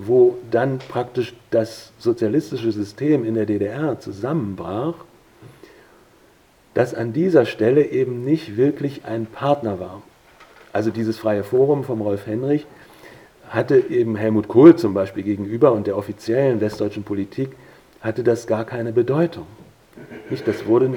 wo 0.00 0.38
dann 0.50 0.78
praktisch 0.78 1.34
das 1.50 1.92
sozialistische 1.98 2.70
System 2.70 3.24
in 3.24 3.34
der 3.34 3.46
DDR 3.46 3.98
zusammenbrach, 3.98 4.94
dass 6.72 6.94
an 6.94 7.12
dieser 7.12 7.46
Stelle 7.46 7.84
eben 7.84 8.24
nicht 8.24 8.56
wirklich 8.56 9.04
ein 9.04 9.26
Partner 9.26 9.80
war. 9.80 10.02
Also 10.72 10.90
dieses 10.90 11.18
freie 11.18 11.42
Forum 11.42 11.82
vom 11.82 12.00
Rolf 12.00 12.28
Henrich 12.28 12.64
hatte 13.48 13.78
eben 13.90 14.14
Helmut 14.14 14.46
Kohl 14.46 14.76
zum 14.76 14.94
Beispiel 14.94 15.24
gegenüber 15.24 15.72
und 15.72 15.88
der 15.88 15.96
offiziellen 15.96 16.60
westdeutschen 16.60 17.02
Politik 17.02 17.50
hatte 18.00 18.22
das 18.22 18.46
gar 18.46 18.64
keine 18.64 18.92
Bedeutung. 18.92 19.46
Nicht, 20.30 20.46
das 20.46 20.64
wurde 20.66 20.94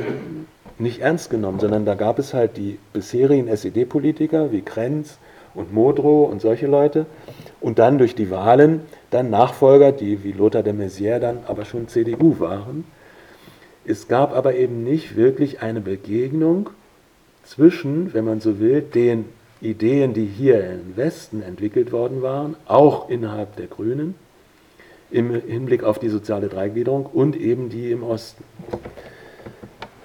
nicht 0.82 1.02
ernst 1.02 1.30
genommen, 1.30 1.60
sondern 1.60 1.86
da 1.86 1.96
gab 1.96 2.20
es 2.20 2.34
halt 2.34 2.58
die 2.58 2.80
bisherigen 2.94 3.48
SED-Politiker 3.48 4.52
wie 4.52 4.62
Krenz 4.62 5.18
und 5.54 5.74
Modrow 5.74 6.30
und 6.30 6.42
solche 6.42 6.68
Leute 6.68 7.06
und 7.60 7.80
dann 7.80 7.98
durch 7.98 8.16
die 8.16 8.32
Wahlen 8.32 8.82
dann 9.10 9.30
Nachfolger, 9.30 9.92
die 9.92 10.24
wie 10.24 10.32
Lothar 10.32 10.64
de 10.64 10.74
Maizière 10.74 11.20
dann 11.20 11.40
aber 11.48 11.66
schon 11.66 11.88
CDU 11.88 12.40
waren. 12.40 12.86
Es 13.86 14.08
gab 14.08 14.36
aber 14.36 14.56
eben 14.56 14.84
nicht 14.84 15.16
wirklich 15.16 15.62
eine 15.62 15.82
Begegnung 15.82 16.70
zwischen, 17.44 18.14
wenn 18.14 18.26
man 18.26 18.40
so 18.40 18.60
will, 18.60 18.82
den 18.82 19.26
Ideen, 19.60 20.14
die 20.14 20.26
hier 20.26 20.72
im 20.72 20.96
Westen 20.96 21.42
entwickelt 21.42 21.92
worden 21.92 22.22
waren, 22.22 22.56
auch 22.66 23.10
innerhalb 23.10 23.56
der 23.58 23.68
Grünen, 23.68 24.16
im 25.12 25.32
Hinblick 25.34 25.84
auf 25.84 26.00
die 26.00 26.10
soziale 26.10 26.48
Dreigliederung 26.48 27.06
und 27.06 27.36
eben 27.36 27.70
die 27.70 27.92
im 27.92 28.04
Osten. 28.04 28.44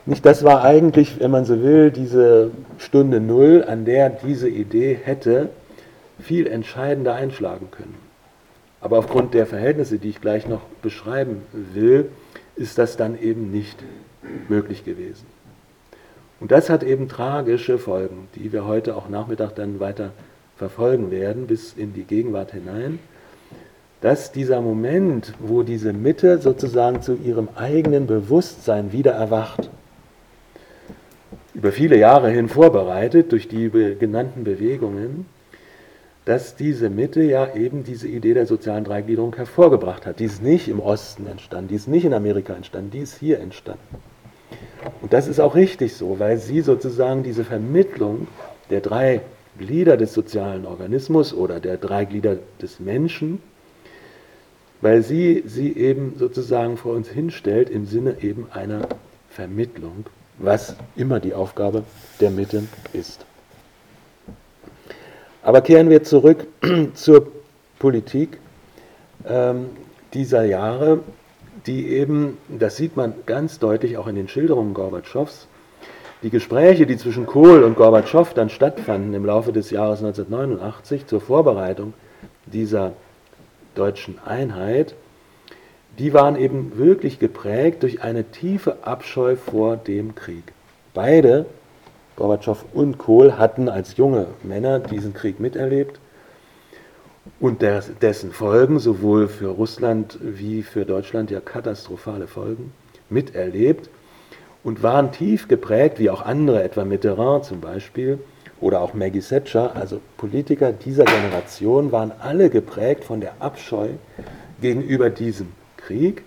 Nicht, 0.06 0.24
das 0.24 0.44
war 0.44 0.62
eigentlich, 0.62 1.18
wenn 1.18 1.32
man 1.32 1.44
so 1.44 1.60
will, 1.60 1.90
diese 1.90 2.52
Stunde 2.78 3.20
Null, 3.20 3.64
an 3.66 3.84
der 3.84 4.08
diese 4.08 4.48
Idee 4.48 4.96
hätte 5.02 5.48
viel 6.20 6.46
entscheidender 6.46 7.14
einschlagen 7.14 7.72
können. 7.72 7.96
Aber 8.80 8.98
aufgrund 8.98 9.34
der 9.34 9.46
Verhältnisse, 9.46 9.98
die 9.98 10.10
ich 10.10 10.20
gleich 10.20 10.46
noch 10.46 10.60
beschreiben 10.80 11.42
will, 11.52 12.08
ist 12.54 12.78
das 12.78 12.96
dann 12.96 13.20
eben 13.20 13.50
nicht 13.50 13.82
möglich 14.48 14.84
gewesen. 14.84 15.26
Und 16.38 16.52
das 16.52 16.70
hat 16.70 16.84
eben 16.84 17.08
tragische 17.08 17.78
Folgen, 17.78 18.28
die 18.36 18.52
wir 18.52 18.64
heute 18.64 18.94
auch 18.94 19.08
Nachmittag 19.08 19.56
dann 19.56 19.80
weiter 19.80 20.10
verfolgen 20.56 21.10
werden, 21.10 21.48
bis 21.48 21.72
in 21.72 21.94
die 21.94 22.04
Gegenwart 22.04 22.52
hinein, 22.52 23.00
dass 24.02 24.30
dieser 24.30 24.60
Moment, 24.60 25.32
wo 25.40 25.64
diese 25.64 25.92
Mitte 25.92 26.38
sozusagen 26.38 27.02
zu 27.02 27.14
ihrem 27.14 27.48
eigenen 27.56 28.06
Bewusstsein 28.06 28.92
wieder 28.92 29.12
erwacht, 29.12 29.68
über 31.56 31.72
viele 31.72 31.96
Jahre 31.96 32.30
hin 32.30 32.50
vorbereitet 32.50 33.32
durch 33.32 33.48
die 33.48 33.70
genannten 33.98 34.44
Bewegungen, 34.44 35.24
dass 36.26 36.54
diese 36.54 36.90
Mitte 36.90 37.22
ja 37.22 37.54
eben 37.54 37.82
diese 37.82 38.08
Idee 38.08 38.34
der 38.34 38.46
sozialen 38.46 38.84
Dreigliederung 38.84 39.34
hervorgebracht 39.34 40.04
hat. 40.04 40.20
Die 40.20 40.26
ist 40.26 40.42
nicht 40.42 40.68
im 40.68 40.80
Osten 40.80 41.26
entstanden, 41.26 41.68
die 41.68 41.76
ist 41.76 41.88
nicht 41.88 42.04
in 42.04 42.12
Amerika 42.12 42.52
entstanden, 42.52 42.90
die 42.90 42.98
ist 42.98 43.18
hier 43.18 43.40
entstanden. 43.40 43.96
Und 45.00 45.14
das 45.14 45.28
ist 45.28 45.40
auch 45.40 45.54
richtig 45.54 45.94
so, 45.94 46.18
weil 46.18 46.36
sie 46.36 46.60
sozusagen 46.60 47.22
diese 47.22 47.44
Vermittlung 47.44 48.28
der 48.68 48.82
drei 48.82 49.22
Glieder 49.58 49.96
des 49.96 50.12
sozialen 50.12 50.66
Organismus 50.66 51.32
oder 51.32 51.58
der 51.58 51.78
drei 51.78 52.04
Glieder 52.04 52.36
des 52.60 52.80
Menschen, 52.80 53.40
weil 54.82 55.02
sie 55.02 55.42
sie 55.46 55.74
eben 55.74 56.16
sozusagen 56.18 56.76
vor 56.76 56.94
uns 56.94 57.08
hinstellt 57.08 57.70
im 57.70 57.86
Sinne 57.86 58.16
eben 58.20 58.46
einer 58.52 58.88
Vermittlung, 59.30 60.04
was 60.38 60.76
immer 60.96 61.20
die 61.20 61.34
Aufgabe 61.34 61.84
der 62.20 62.30
Mitte 62.30 62.64
ist. 62.92 63.24
Aber 65.42 65.60
kehren 65.60 65.90
wir 65.90 66.02
zurück 66.02 66.46
zur 66.94 67.28
Politik 67.78 68.38
ähm, 69.28 69.70
dieser 70.12 70.44
Jahre, 70.44 71.00
die 71.66 71.88
eben, 71.88 72.38
das 72.48 72.76
sieht 72.76 72.96
man 72.96 73.14
ganz 73.26 73.58
deutlich 73.58 73.96
auch 73.96 74.06
in 74.06 74.16
den 74.16 74.28
Schilderungen 74.28 74.74
Gorbatschows, 74.74 75.48
die 76.22 76.30
Gespräche, 76.30 76.86
die 76.86 76.96
zwischen 76.96 77.26
Kohl 77.26 77.62
und 77.62 77.76
Gorbatschow 77.76 78.32
dann 78.34 78.50
stattfanden 78.50 79.14
im 79.14 79.24
Laufe 79.24 79.52
des 79.52 79.70
Jahres 79.70 80.00
1989 80.00 81.06
zur 81.06 81.20
Vorbereitung 81.20 81.94
dieser 82.46 82.92
deutschen 83.74 84.18
Einheit, 84.24 84.94
die 85.98 86.12
waren 86.12 86.36
eben 86.36 86.76
wirklich 86.76 87.18
geprägt 87.18 87.82
durch 87.82 88.02
eine 88.02 88.24
tiefe 88.24 88.78
Abscheu 88.82 89.36
vor 89.36 89.76
dem 89.76 90.14
Krieg. 90.14 90.52
Beide, 90.94 91.46
Gorbatschow 92.16 92.64
und 92.72 92.98
Kohl, 92.98 93.38
hatten 93.38 93.68
als 93.68 93.96
junge 93.96 94.28
Männer 94.42 94.78
diesen 94.78 95.14
Krieg 95.14 95.40
miterlebt 95.40 96.00
und 97.40 97.62
dessen 98.02 98.32
Folgen, 98.32 98.78
sowohl 98.78 99.28
für 99.28 99.48
Russland 99.48 100.18
wie 100.20 100.62
für 100.62 100.84
Deutschland 100.84 101.30
ja 101.30 101.40
katastrophale 101.40 102.26
Folgen, 102.26 102.72
miterlebt 103.08 103.90
und 104.64 104.82
waren 104.82 105.12
tief 105.12 105.48
geprägt, 105.48 105.98
wie 105.98 106.10
auch 106.10 106.22
andere, 106.22 106.62
etwa 106.62 106.84
Mitterrand 106.84 107.44
zum 107.44 107.60
Beispiel 107.60 108.18
oder 108.60 108.80
auch 108.80 108.94
Maggie 108.94 109.20
Thatcher, 109.20 109.76
also 109.76 110.00
Politiker 110.16 110.72
dieser 110.72 111.04
Generation, 111.04 111.92
waren 111.92 112.12
alle 112.18 112.48
geprägt 112.48 113.04
von 113.04 113.20
der 113.20 113.34
Abscheu 113.40 113.88
gegenüber 114.60 115.10
diesem 115.10 115.48
Krieg 115.86 116.22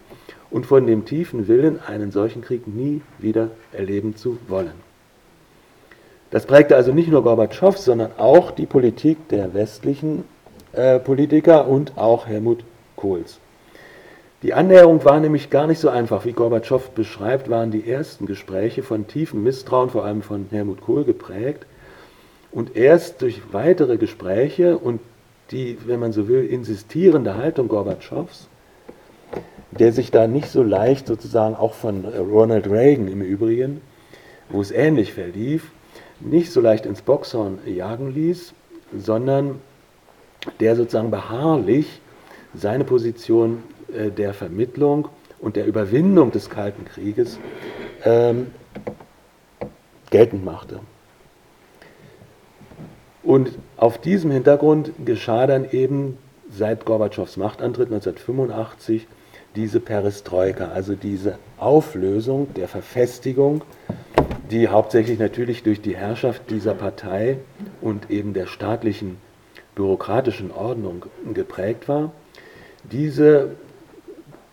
und 0.50 0.66
von 0.66 0.88
dem 0.88 1.06
tiefen 1.06 1.48
Willen, 1.48 1.80
einen 1.86 2.12
solchen 2.12 2.42
Krieg 2.42 2.68
nie 2.68 3.02
wieder 3.20 3.52
erleben 3.72 4.16
zu 4.16 4.38
wollen. 4.48 4.74
Das 6.32 6.46
prägte 6.46 6.76
also 6.76 6.94
nicht 6.94 7.10
nur 7.10 7.24
Gorbatschow, 7.24 7.78
sondern 7.78 8.12
auch 8.18 8.52
die 8.52 8.66
Politik 8.66 9.30
der 9.30 9.54
westlichen 9.54 10.24
äh, 10.74 11.00
Politiker 11.00 11.68
und 11.68 11.98
auch 11.98 12.28
Helmut 12.28 12.64
Kohls. 12.96 13.40
Die 14.44 14.54
Annäherung 14.54 15.04
war 15.04 15.20
nämlich 15.20 15.50
gar 15.50 15.68
nicht 15.68 15.80
so 15.80 15.90
einfach. 15.90 16.24
Wie 16.26 16.32
Gorbatschow 16.32 16.92
beschreibt, 16.92 17.50
waren 17.50 17.72
die 17.72 17.90
ersten 17.90 18.26
Gespräche 18.26 18.84
von 18.84 19.08
tiefem 19.08 19.44
Misstrauen, 19.44 19.90
vor 19.90 20.06
allem 20.06 20.22
von 20.22 20.46
Helmut 20.52 20.82
Kohl, 20.82 21.04
geprägt. 21.04 21.66
Und 22.52 22.76
erst 22.76 23.22
durch 23.22 23.42
weitere 23.52 23.98
Gespräche 23.98 24.78
und 24.78 25.02
die, 25.52 25.78
wenn 25.86 26.00
man 26.00 26.14
so 26.14 26.28
will, 26.28 26.46
insistierende 26.46 27.36
Haltung 27.36 27.68
Gorbatschows, 27.68 28.49
der 29.72 29.94
sich 29.94 30.12
da 30.12 30.28
nicht 30.28 30.50
so 30.50 30.64
leicht 30.64 31.08
sozusagen 31.08 31.56
auch 31.56 31.74
von 31.74 32.06
Ronald 32.06 32.70
Reagan 32.70 33.08
im 33.08 33.22
Übrigen, 33.22 33.82
wo 34.50 34.62
es 34.62 34.72
ähnlich 34.72 35.14
verlief, 35.14 35.72
nicht 36.20 36.52
so 36.52 36.60
leicht 36.60 36.86
ins 36.86 37.02
Boxhorn 37.02 37.60
jagen 37.66 38.14
ließ, 38.14 38.54
sondern 38.98 39.62
der 40.60 40.76
sozusagen 40.76 41.12
beharrlich 41.12 42.02
seine 42.54 42.84
Position 42.84 43.64
äh, 43.94 44.10
der 44.10 44.34
Vermittlung 44.34 45.08
und 45.40 45.56
der 45.56 45.66
Überwindung 45.66 46.32
des 46.32 46.50
Kalten 46.50 46.86
Krieges 46.86 47.40
ähm, 48.04 48.48
geltend 50.10 50.44
machte. 50.44 50.80
Und 53.24 53.52
auf 53.78 54.00
diesem 54.00 54.32
Hintergrund 54.32 54.92
geschah 55.06 55.46
dann 55.46 55.70
eben 55.70 56.18
seit 56.50 56.86
Gorbatschows 56.86 57.38
Machtantritt 57.38 57.88
1985 57.88 59.08
diese 59.60 59.82
Perestroika, 59.82 60.70
also 60.70 60.96
diese 60.96 61.38
Auflösung 61.58 62.54
der 62.54 62.70
Verfestigung, 62.70 63.62
die 64.50 64.70
hauptsächlich 64.70 65.20
natürlich 65.20 65.64
durch 65.64 65.82
die 65.82 65.98
Herrschaft 65.98 66.50
dieser 66.50 66.74
Partei 66.74 67.40
und 67.82 68.10
eben 68.10 68.34
der 68.34 68.48
staatlichen 68.48 69.18
bürokratischen 69.76 70.52
Ordnung 70.52 71.08
geprägt 71.34 71.90
war, 71.90 72.14
diese 72.90 73.58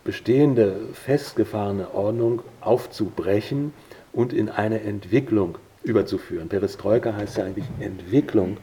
bestehende 0.03 0.89
festgefahrene 0.93 1.95
Ordnung 1.95 2.43
aufzubrechen 2.61 3.73
und 4.13 4.33
in 4.33 4.49
eine 4.49 4.81
Entwicklung 4.81 5.57
überzuführen. 5.85 6.49
Perestroika 6.49 7.15
heißt 7.15 7.37
ja 7.37 7.45
eigentlich 7.45 7.67
Entwicklung, 7.79 8.57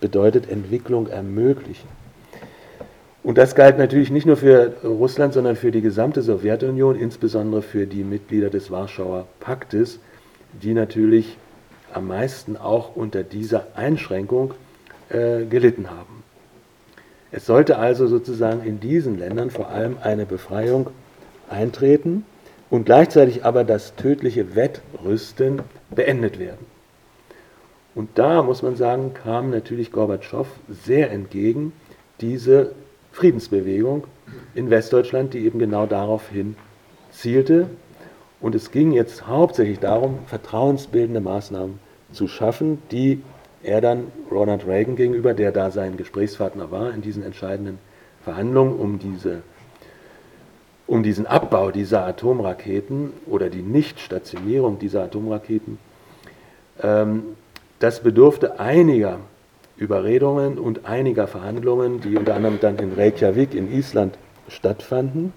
bedeutet 0.00 0.48
Entwicklung 0.48 1.08
ermöglichen. 1.08 1.88
Und 3.22 3.38
das 3.38 3.54
galt 3.54 3.78
natürlich 3.78 4.10
nicht 4.10 4.26
nur 4.26 4.36
für 4.36 4.72
Russland, 4.82 5.32
sondern 5.32 5.54
für 5.54 5.70
die 5.70 5.80
gesamte 5.80 6.22
Sowjetunion, 6.22 6.96
insbesondere 6.96 7.62
für 7.62 7.86
die 7.86 8.02
Mitglieder 8.02 8.50
des 8.50 8.70
Warschauer 8.70 9.26
Paktes, 9.38 10.00
die 10.52 10.74
natürlich 10.74 11.36
am 11.92 12.08
meisten 12.08 12.56
auch 12.56 12.96
unter 12.96 13.22
dieser 13.22 13.66
Einschränkung 13.76 14.54
äh, 15.08 15.44
gelitten 15.44 15.90
haben. 15.90 16.24
Es 17.30 17.46
sollte 17.46 17.78
also 17.78 18.08
sozusagen 18.08 18.64
in 18.64 18.80
diesen 18.80 19.18
Ländern 19.18 19.50
vor 19.50 19.68
allem 19.68 19.96
eine 20.02 20.26
Befreiung 20.26 20.88
eintreten 21.48 22.24
und 22.70 22.86
gleichzeitig 22.86 23.44
aber 23.44 23.62
das 23.64 23.94
tödliche 23.94 24.56
Wettrüsten 24.56 25.62
beendet 25.90 26.38
werden. 26.38 26.66
Und 27.94 28.10
da 28.16 28.42
muss 28.42 28.62
man 28.62 28.76
sagen, 28.76 29.12
kam 29.14 29.50
natürlich 29.50 29.92
Gorbatschow 29.92 30.46
sehr 30.68 31.10
entgegen, 31.10 31.72
diese 32.20 32.72
Friedensbewegung 33.12 34.06
in 34.54 34.70
Westdeutschland, 34.70 35.34
die 35.34 35.44
eben 35.44 35.58
genau 35.58 35.86
darauf 35.86 36.28
hin 36.28 36.56
zielte. 37.10 37.68
Und 38.40 38.54
es 38.54 38.70
ging 38.70 38.92
jetzt 38.92 39.26
hauptsächlich 39.26 39.78
darum, 39.78 40.18
vertrauensbildende 40.26 41.20
Maßnahmen 41.20 41.78
zu 42.12 42.26
schaffen, 42.26 42.82
die 42.90 43.22
er 43.62 43.80
dann 43.80 44.08
Ronald 44.30 44.66
Reagan 44.66 44.96
gegenüber, 44.96 45.34
der 45.34 45.52
da 45.52 45.70
sein 45.70 45.96
Gesprächspartner 45.96 46.70
war 46.70 46.92
in 46.92 47.02
diesen 47.02 47.22
entscheidenden 47.22 47.78
Verhandlungen 48.24 48.78
um, 48.78 48.98
diese, 48.98 49.42
um 50.86 51.02
diesen 51.02 51.26
Abbau 51.26 51.70
dieser 51.70 52.04
Atomraketen 52.06 53.12
oder 53.26 53.50
die 53.50 53.62
Nichtstationierung 53.62 54.78
dieser 54.78 55.04
Atomraketen, 55.04 55.78
ähm, 56.82 57.22
das 57.78 58.02
bedurfte 58.02 58.58
einiger 58.58 59.18
Überredungen 59.82 60.58
und 60.58 60.86
einiger 60.86 61.26
Verhandlungen, 61.26 62.00
die 62.00 62.16
unter 62.16 62.34
anderem 62.36 62.60
dann 62.60 62.78
in 62.78 62.92
Reykjavik 62.92 63.52
in 63.54 63.70
Island 63.70 64.16
stattfanden, 64.48 65.32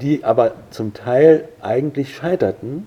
die 0.00 0.24
aber 0.24 0.54
zum 0.70 0.92
Teil 0.92 1.48
eigentlich 1.60 2.14
scheiterten 2.14 2.86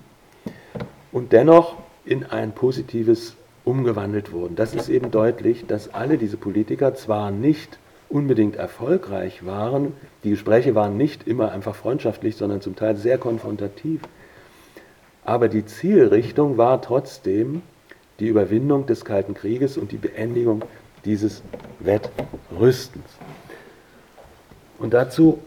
und 1.10 1.32
dennoch 1.32 1.76
in 2.04 2.24
ein 2.24 2.52
positives 2.52 3.34
umgewandelt 3.64 4.32
wurden. 4.32 4.54
Das 4.54 4.74
ist 4.74 4.88
eben 4.88 5.10
deutlich, 5.10 5.66
dass 5.66 5.92
alle 5.92 6.18
diese 6.18 6.36
Politiker 6.36 6.94
zwar 6.94 7.32
nicht 7.32 7.78
unbedingt 8.08 8.54
erfolgreich 8.54 9.44
waren, 9.44 9.92
die 10.22 10.30
Gespräche 10.30 10.76
waren 10.76 10.96
nicht 10.96 11.26
immer 11.26 11.50
einfach 11.50 11.74
freundschaftlich, 11.74 12.36
sondern 12.36 12.60
zum 12.60 12.76
Teil 12.76 12.94
sehr 12.94 13.18
konfrontativ, 13.18 14.02
aber 15.24 15.48
die 15.48 15.66
Zielrichtung 15.66 16.56
war 16.56 16.80
trotzdem 16.80 17.62
die 18.20 18.28
Überwindung 18.28 18.86
des 18.86 19.04
Kalten 19.04 19.34
Krieges 19.34 19.76
und 19.76 19.92
die 19.92 19.98
Beendigung 19.98 20.62
dieses 21.04 21.42
Wettrüstens. 21.80 23.04
Und 24.78 24.94
dazu 24.94 25.38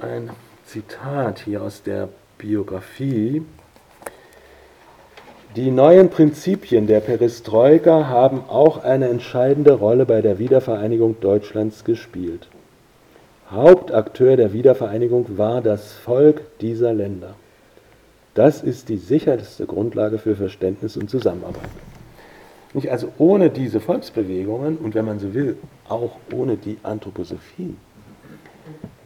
ein 0.00 0.30
Zitat 0.64 1.40
hier 1.40 1.62
aus 1.62 1.82
der 1.82 2.08
Biografie 2.38 3.42
die 5.56 5.70
neuen 5.70 6.10
Prinzipien 6.10 6.88
der 6.88 6.98
Perestroika 6.98 8.08
haben 8.08 8.42
auch 8.48 8.82
eine 8.82 9.08
entscheidende 9.08 9.74
Rolle 9.74 10.04
bei 10.04 10.20
der 10.20 10.40
Wiedervereinigung 10.40 11.20
Deutschlands 11.20 11.84
gespielt. 11.84 12.48
Hauptakteur 13.52 14.36
der 14.36 14.52
Wiedervereinigung 14.52 15.38
war 15.38 15.60
das 15.60 15.92
Volk 15.92 16.42
dieser 16.60 16.92
Länder. 16.92 17.36
Das 18.34 18.64
ist 18.64 18.88
die 18.88 18.96
sicherste 18.96 19.66
Grundlage 19.66 20.18
für 20.18 20.34
Verständnis 20.34 20.96
und 20.96 21.08
Zusammenarbeit. 21.08 21.70
Nicht 22.74 22.90
also 22.90 23.12
ohne 23.18 23.50
diese 23.50 23.80
Volksbewegungen 23.80 24.76
und 24.76 24.94
wenn 24.94 25.04
man 25.04 25.20
so 25.20 25.32
will, 25.32 25.56
auch 25.88 26.16
ohne 26.32 26.56
die 26.56 26.76
Anthroposophie, 26.82 27.76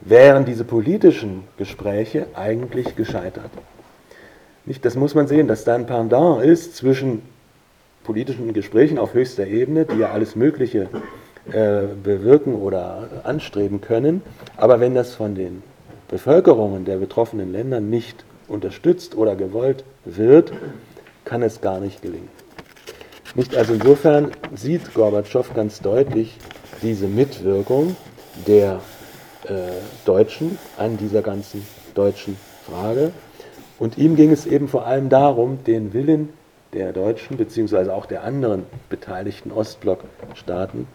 wären 0.00 0.44
diese 0.46 0.64
politischen 0.64 1.44
Gespräche 1.58 2.26
eigentlich 2.34 2.96
gescheitert. 2.96 3.50
Nicht, 4.64 4.84
das 4.84 4.96
muss 4.96 5.14
man 5.14 5.28
sehen, 5.28 5.48
dass 5.48 5.64
da 5.64 5.74
ein 5.74 5.86
Pendant 5.86 6.42
ist 6.42 6.76
zwischen 6.76 7.22
politischen 8.04 8.54
Gesprächen 8.54 8.98
auf 8.98 9.12
höchster 9.12 9.46
Ebene, 9.46 9.84
die 9.84 9.98
ja 9.98 10.10
alles 10.10 10.34
Mögliche 10.34 10.88
äh, 11.52 11.82
bewirken 12.02 12.54
oder 12.54 13.22
anstreben 13.24 13.82
können. 13.82 14.22
Aber 14.56 14.80
wenn 14.80 14.94
das 14.94 15.14
von 15.14 15.34
den 15.34 15.62
Bevölkerungen 16.08 16.86
der 16.86 16.96
betroffenen 16.96 17.52
Länder 17.52 17.80
nicht 17.80 18.24
unterstützt 18.48 19.14
oder 19.14 19.36
gewollt 19.36 19.84
wird, 20.06 20.52
kann 21.26 21.42
es 21.42 21.60
gar 21.60 21.80
nicht 21.80 22.00
gelingen. 22.00 22.28
Nicht 23.34 23.56
also 23.56 23.74
insofern 23.74 24.30
sieht 24.54 24.94
Gorbatschow 24.94 25.52
ganz 25.54 25.80
deutlich 25.80 26.36
diese 26.82 27.06
Mitwirkung 27.06 27.96
der 28.46 28.80
äh, 29.44 29.70
Deutschen 30.04 30.58
an 30.76 30.96
dieser 30.96 31.22
ganzen 31.22 31.66
deutschen 31.94 32.36
Frage 32.64 33.12
Und 33.78 33.96
ihm 33.96 34.16
ging 34.16 34.32
es 34.32 34.46
eben 34.46 34.68
vor 34.68 34.86
allem 34.86 35.08
darum, 35.08 35.62
den 35.64 35.92
Willen 35.92 36.30
der 36.72 36.92
Deutschen 36.92 37.36
beziehungsweise 37.36 37.94
auch 37.94 38.06
der 38.06 38.24
anderen 38.24 38.64
beteiligten 38.90 39.52
Ostblockstaaten, 39.52 40.86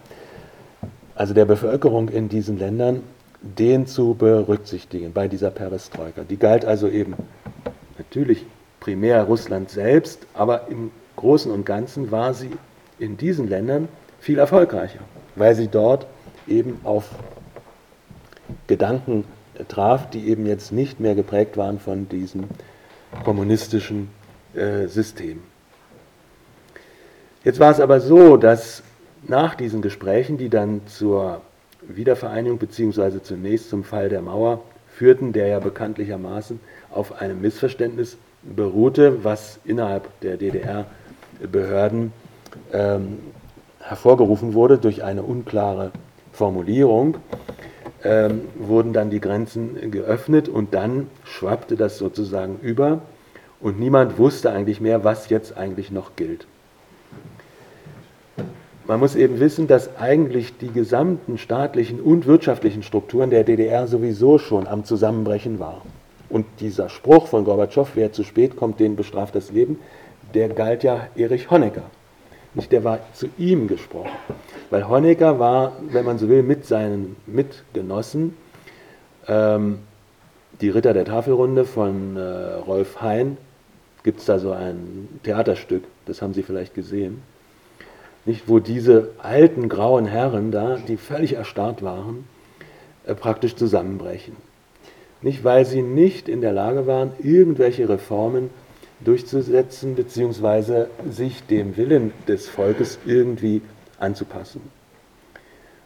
also 1.14 1.34
der 1.34 1.46
Bevölkerung 1.46 2.08
in 2.08 2.28
diesen 2.28 2.58
Ländern, 2.58 3.02
den 3.40 3.86
zu 3.86 4.14
berücksichtigen 4.14 5.12
bei 5.12 5.28
dieser 5.28 5.50
Perestroika. 5.50 6.22
Die 6.28 6.36
galt 6.36 6.64
also 6.64 6.88
eben 6.88 7.14
natürlich 7.98 8.44
primär 8.80 9.24
Russland 9.24 9.70
selbst, 9.70 10.26
aber 10.34 10.68
im 10.68 10.90
Großen 11.16 11.50
und 11.50 11.64
Ganzen 11.64 12.10
war 12.10 12.34
sie 12.34 12.50
in 12.98 13.16
diesen 13.16 13.48
Ländern 13.48 13.88
viel 14.20 14.38
erfolgreicher, 14.38 15.00
weil 15.36 15.54
sie 15.54 15.68
dort 15.68 16.06
eben 16.46 16.80
auf 16.84 17.04
Gedanken 18.66 19.24
traf, 19.68 20.10
die 20.10 20.28
eben 20.28 20.46
jetzt 20.46 20.72
nicht 20.72 21.00
mehr 21.00 21.14
geprägt 21.14 21.56
waren 21.56 21.78
von 21.78 22.08
diesem 22.08 22.44
kommunistischen 23.24 24.08
äh, 24.54 24.86
System. 24.86 25.42
Jetzt 27.44 27.60
war 27.60 27.70
es 27.70 27.80
aber 27.80 28.00
so, 28.00 28.36
dass 28.36 28.82
nach 29.26 29.54
diesen 29.54 29.82
Gesprächen, 29.82 30.38
die 30.38 30.48
dann 30.48 30.86
zur 30.86 31.42
Wiedervereinigung 31.82 32.58
bzw. 32.58 33.22
zunächst 33.22 33.68
zum 33.68 33.84
Fall 33.84 34.08
der 34.08 34.22
Mauer 34.22 34.62
führten, 34.88 35.32
der 35.32 35.48
ja 35.48 35.58
bekanntlichermaßen 35.58 36.60
auf 36.90 37.20
einem 37.20 37.40
Missverständnis 37.40 38.16
beruhte, 38.42 39.24
was 39.24 39.58
innerhalb 39.64 40.08
der 40.20 40.36
DDR-Behörden 41.40 42.12
ähm, 42.72 43.18
hervorgerufen 43.80 44.54
wurde 44.54 44.78
durch 44.78 45.04
eine 45.04 45.22
unklare 45.22 45.90
Formulierung, 46.32 47.18
ähm, 48.02 48.42
wurden 48.56 48.92
dann 48.92 49.10
die 49.10 49.20
Grenzen 49.20 49.90
geöffnet 49.90 50.48
und 50.48 50.74
dann 50.74 51.08
schwappte 51.24 51.76
das 51.76 51.98
sozusagen 51.98 52.58
über 52.60 53.02
und 53.60 53.78
niemand 53.78 54.18
wusste 54.18 54.50
eigentlich 54.50 54.80
mehr, 54.80 55.04
was 55.04 55.28
jetzt 55.28 55.56
eigentlich 55.56 55.90
noch 55.90 56.16
gilt. 56.16 56.46
Man 58.86 59.00
muss 59.00 59.16
eben 59.16 59.40
wissen, 59.40 59.66
dass 59.66 59.96
eigentlich 59.96 60.58
die 60.58 60.70
gesamten 60.70 61.38
staatlichen 61.38 62.00
und 62.00 62.26
wirtschaftlichen 62.26 62.82
Strukturen 62.82 63.30
der 63.30 63.42
DDR 63.42 63.86
sowieso 63.86 64.36
schon 64.38 64.66
am 64.66 64.84
Zusammenbrechen 64.84 65.58
waren. 65.58 65.88
Und 66.28 66.44
dieser 66.60 66.90
Spruch 66.90 67.28
von 67.28 67.44
Gorbatschow, 67.44 67.88
wer 67.94 68.12
zu 68.12 68.24
spät 68.24 68.56
kommt, 68.56 68.80
den 68.80 68.96
bestraft 68.96 69.34
das 69.34 69.52
Leben, 69.52 69.78
der 70.34 70.48
galt 70.48 70.82
ja 70.82 71.08
Erich 71.16 71.50
Honecker. 71.50 71.84
Nicht, 72.54 72.70
der 72.72 72.84
war 72.84 73.00
zu 73.14 73.28
ihm 73.38 73.66
gesprochen. 73.66 74.12
Weil 74.70 74.88
Honecker 74.88 75.38
war, 75.38 75.72
wenn 75.88 76.04
man 76.04 76.18
so 76.18 76.28
will, 76.28 76.42
mit 76.42 76.66
seinen 76.66 77.16
Mitgenossen, 77.26 78.36
ähm, 79.26 79.80
die 80.60 80.68
Ritter 80.68 80.92
der 80.92 81.04
Tafelrunde 81.04 81.64
von 81.64 82.16
äh, 82.16 82.20
Rolf 82.20 83.00
Hein, 83.00 83.36
gibt 84.04 84.20
es 84.20 84.26
da 84.26 84.38
so 84.38 84.52
ein 84.52 85.20
Theaterstück, 85.24 85.84
das 86.06 86.22
haben 86.22 86.34
Sie 86.34 86.42
vielleicht 86.42 86.74
gesehen 86.74 87.22
nicht, 88.26 88.48
wo 88.48 88.58
diese 88.58 89.10
alten 89.18 89.68
grauen 89.68 90.06
Herren 90.06 90.50
da, 90.50 90.78
die 90.88 90.96
völlig 90.96 91.34
erstarrt 91.34 91.82
waren, 91.82 92.24
äh, 93.06 93.14
praktisch 93.14 93.56
zusammenbrechen. 93.56 94.36
Nicht, 95.22 95.44
weil 95.44 95.64
sie 95.64 95.82
nicht 95.82 96.28
in 96.28 96.40
der 96.40 96.52
Lage 96.52 96.86
waren, 96.86 97.12
irgendwelche 97.22 97.88
Reformen 97.88 98.50
durchzusetzen, 99.00 99.94
beziehungsweise 99.94 100.88
sich 101.10 101.44
dem 101.46 101.76
Willen 101.76 102.12
des 102.28 102.48
Volkes 102.48 102.98
irgendwie 103.04 103.62
anzupassen. 103.98 104.60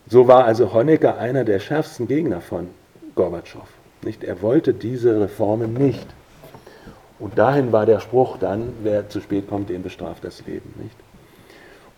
So 0.08 0.26
war 0.26 0.44
also 0.44 0.72
Honecker 0.72 1.18
einer 1.18 1.44
der 1.44 1.58
schärfsten 1.58 2.08
Gegner 2.08 2.40
von 2.40 2.68
Gorbatschow. 3.14 3.68
Nicht? 4.02 4.24
Er 4.24 4.42
wollte 4.42 4.72
diese 4.72 5.20
Reformen 5.20 5.74
nicht. 5.74 6.06
Und 7.18 7.36
dahin 7.36 7.72
war 7.72 7.84
der 7.84 8.00
Spruch 8.00 8.38
dann, 8.38 8.72
wer 8.82 9.08
zu 9.08 9.20
spät 9.20 9.48
kommt, 9.48 9.70
den 9.70 9.82
bestraft 9.82 10.24
das 10.24 10.46
Leben. 10.46 10.72
Nicht? 10.80 10.96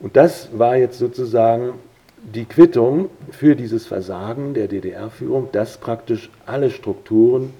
Und 0.00 0.16
das 0.16 0.48
war 0.58 0.76
jetzt 0.76 0.98
sozusagen 0.98 1.74
die 2.22 2.46
Quittung 2.46 3.10
für 3.30 3.54
dieses 3.54 3.86
Versagen 3.86 4.54
der 4.54 4.68
DDR-Führung, 4.68 5.48
dass 5.52 5.78
praktisch 5.78 6.30
alle 6.46 6.70
Strukturen, 6.70 7.52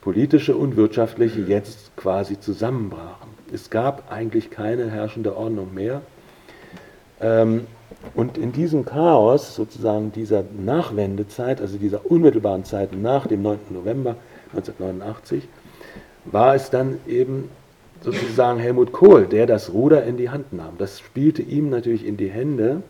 politische 0.00 0.56
und 0.56 0.76
wirtschaftliche, 0.76 1.40
jetzt 1.40 1.96
quasi 1.96 2.38
zusammenbrachen. 2.38 3.28
Es 3.52 3.70
gab 3.70 4.12
eigentlich 4.12 4.50
keine 4.50 4.90
herrschende 4.90 5.36
Ordnung 5.36 5.74
mehr. 5.74 6.02
Ähm, 7.20 7.66
und 8.14 8.38
in 8.38 8.52
diesem 8.52 8.84
Chaos, 8.84 9.54
sozusagen 9.54 10.12
dieser 10.12 10.44
Nachwendezeit, 10.58 11.60
also 11.60 11.78
dieser 11.78 12.10
unmittelbaren 12.10 12.64
Zeit 12.64 12.92
nach 12.92 13.26
dem 13.26 13.42
9. 13.42 13.58
November 13.70 14.16
1989, 14.52 15.48
war 16.24 16.54
es 16.54 16.70
dann 16.70 16.98
eben 17.06 17.50
sozusagen 18.02 18.58
Helmut 18.58 18.92
Kohl, 18.92 19.26
der 19.26 19.46
das 19.46 19.72
Ruder 19.72 20.04
in 20.04 20.16
die 20.16 20.30
Hand 20.30 20.52
nahm. 20.52 20.74
Das 20.78 21.00
spielte 21.00 21.42
ihm 21.42 21.70
natürlich 21.70 22.06
in 22.06 22.16
die 22.16 22.28
Hände, 22.28 22.82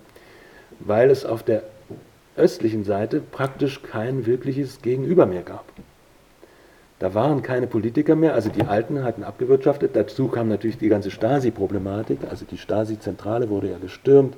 weil 0.81 1.11
es 1.11 1.25
auf 1.25 1.43
der 1.43 1.63
östlichen 2.37 2.85
Seite 2.85 3.21
praktisch 3.21 3.83
kein 3.83 4.27
wirkliches 4.27 4.83
Gegenüber 4.83 5.27
mehr 5.27 5.43
gab. 5.43 5.65
Da 6.99 7.15
waren 7.15 7.43
keine 7.43 7.69
Politiker 7.69 8.17
mehr, 8.17 8.35
also 8.35 8.51
die 8.51 8.65
Alten 8.65 9.05
hatten 9.05 9.23
abgewirtschaftet. 9.23 9.95
Dazu 9.95 10.29
kam 10.29 10.49
natürlich 10.49 10.79
die 10.79 10.89
ganze 10.89 11.11
Stasi-Problematik, 11.13 12.19
also 12.29 12.45
die 12.45 12.59
Stasi-Zentrale 12.59 13.49
wurde 13.49 13.71
ja 13.71 13.79
gestürmt 13.79 14.37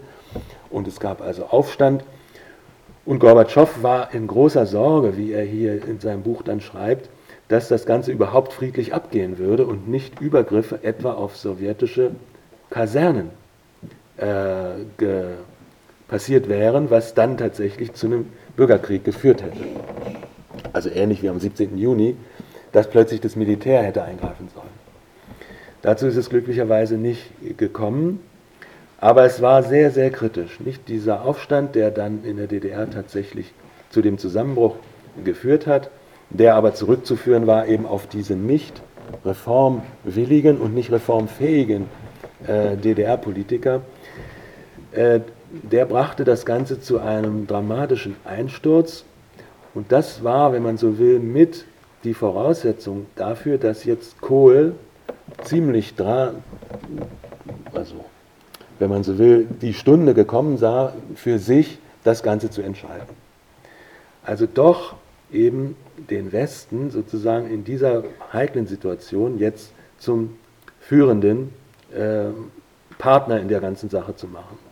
und 0.68 0.86
es 0.86 1.00
gab 1.00 1.22
also 1.22 1.46
Aufstand. 1.46 2.04
Und 3.06 3.18
Gorbatschow 3.18 3.82
war 3.82 4.12
in 4.12 4.26
großer 4.26 4.66
Sorge, 4.66 5.16
wie 5.16 5.32
er 5.32 5.44
hier 5.44 5.82
in 5.86 6.00
seinem 6.00 6.22
Buch 6.22 6.42
dann 6.42 6.60
schreibt, 6.60 7.08
dass 7.48 7.68
das 7.68 7.86
Ganze 7.86 8.12
überhaupt 8.12 8.52
friedlich 8.52 8.92
abgehen 8.92 9.38
würde 9.38 9.66
und 9.66 9.88
nicht 9.88 10.20
Übergriffe 10.20 10.84
etwa 10.84 11.14
auf 11.14 11.36
sowjetische 11.36 12.12
Kasernen 12.68 13.30
äh, 14.18 14.84
passiert 16.08 16.48
wären, 16.48 16.90
was 16.90 17.14
dann 17.14 17.38
tatsächlich 17.38 17.94
zu 17.94 18.06
einem 18.06 18.26
Bürgerkrieg 18.54 19.04
geführt 19.04 19.42
hätte. 19.42 19.64
Also 20.72 20.90
ähnlich 20.90 21.22
wie 21.22 21.30
am 21.30 21.40
17. 21.40 21.78
Juni, 21.78 22.16
dass 22.72 22.88
plötzlich 22.88 23.20
das 23.20 23.36
Militär 23.36 23.82
hätte 23.82 24.02
eingreifen 24.02 24.48
sollen. 24.54 24.80
Dazu 25.82 26.06
ist 26.06 26.16
es 26.16 26.28
glücklicherweise 26.28 26.96
nicht 26.96 27.30
gekommen, 27.56 28.20
aber 29.00 29.24
es 29.24 29.40
war 29.40 29.62
sehr, 29.62 29.90
sehr 29.90 30.10
kritisch. 30.10 30.60
Nicht 30.60 30.88
dieser 30.88 31.24
Aufstand, 31.24 31.74
der 31.74 31.90
dann 31.90 32.22
in 32.24 32.36
der 32.36 32.46
DDR 32.46 32.88
tatsächlich 32.90 33.52
zu 33.88 34.02
dem 34.02 34.18
Zusammenbruch 34.18 34.76
geführt 35.24 35.66
hat, 35.66 35.90
der 36.28 36.54
aber 36.54 36.74
zurückzuführen 36.74 37.46
war 37.46 37.66
eben 37.66 37.86
auf 37.86 38.06
diese 38.06 38.34
nicht 38.34 38.82
reformwilligen 39.24 40.58
und 40.58 40.74
nicht 40.74 40.92
reformfähigen 40.92 41.86
äh, 42.46 42.76
DDR-Politiker, 42.76 43.80
äh, 44.92 45.20
der 45.50 45.86
brachte 45.86 46.24
das 46.24 46.46
Ganze 46.46 46.80
zu 46.80 47.00
einem 47.00 47.46
dramatischen 47.46 48.16
Einsturz. 48.24 49.04
Und 49.74 49.90
das 49.92 50.22
war, 50.22 50.52
wenn 50.52 50.62
man 50.62 50.76
so 50.76 50.98
will, 50.98 51.18
mit 51.18 51.64
die 52.04 52.14
Voraussetzung 52.14 53.06
dafür, 53.16 53.58
dass 53.58 53.84
jetzt 53.84 54.20
Kohl 54.20 54.74
ziemlich 55.44 55.94
dran, 55.94 56.42
also 57.74 58.04
wenn 58.78 58.90
man 58.90 59.04
so 59.04 59.18
will, 59.18 59.46
die 59.60 59.74
Stunde 59.74 60.14
gekommen 60.14 60.56
sah, 60.56 60.94
für 61.14 61.38
sich 61.38 61.78
das 62.02 62.22
Ganze 62.22 62.50
zu 62.50 62.62
entscheiden. 62.62 63.14
Also 64.24 64.46
doch 64.46 64.94
eben 65.30 65.76
den 66.08 66.32
Westen 66.32 66.90
sozusagen 66.90 67.50
in 67.50 67.64
dieser 67.64 68.04
heiklen 68.32 68.66
Situation 68.66 69.38
jetzt 69.38 69.72
zum 69.98 70.38
führenden 70.80 71.52
äh, 71.94 72.30
Partner 72.98 73.38
in 73.40 73.48
der 73.48 73.60
ganzen 73.60 73.90
Sache 73.90 74.16
zu 74.16 74.26
machen. 74.26 74.69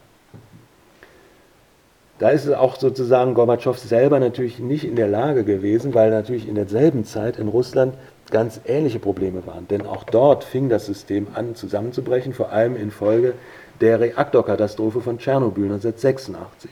Da 2.19 2.31
ist 2.31 2.47
es 2.47 2.53
auch 2.53 2.77
sozusagen 2.77 3.35
Gorbatschow 3.35 3.79
selber 3.79 4.19
natürlich 4.19 4.59
nicht 4.59 4.85
in 4.85 4.97
der 4.97 5.09
Lage 5.09 5.45
gewesen, 5.45 5.95
weil 5.95 6.11
natürlich 6.11 6.49
in 6.49 6.57
derselben 6.57 7.05
Zeit 7.05 7.39
in 7.39 7.49
Russland 7.49 7.95
ganz 8.31 8.61
ähnliche 8.67 8.99
Probleme 8.99 9.47
waren. 9.47 9.69
Denn 9.69 9.87
auch 9.87 10.05
dort 10.05 10.45
fing 10.45 10.69
das 10.69 10.87
System 10.87 11.29
an 11.35 11.55
zusammenzubrechen, 11.55 12.35
vor 12.35 12.51
allem 12.51 12.77
infolge 12.77 13.35
der 13.81 14.01
Reaktorkatastrophe 14.01 15.01
von 15.01 15.19
Tschernobyl 15.19 15.65
1986, 15.65 16.71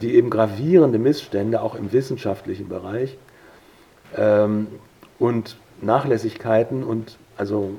die 0.00 0.14
eben 0.14 0.30
gravierende 0.30 0.98
Missstände 0.98 1.60
auch 1.60 1.74
im 1.74 1.92
wissenschaftlichen 1.92 2.68
Bereich 2.68 3.16
ähm, 4.16 4.68
und 5.18 5.56
Nachlässigkeiten 5.80 6.84
und 6.84 7.18
also 7.36 7.70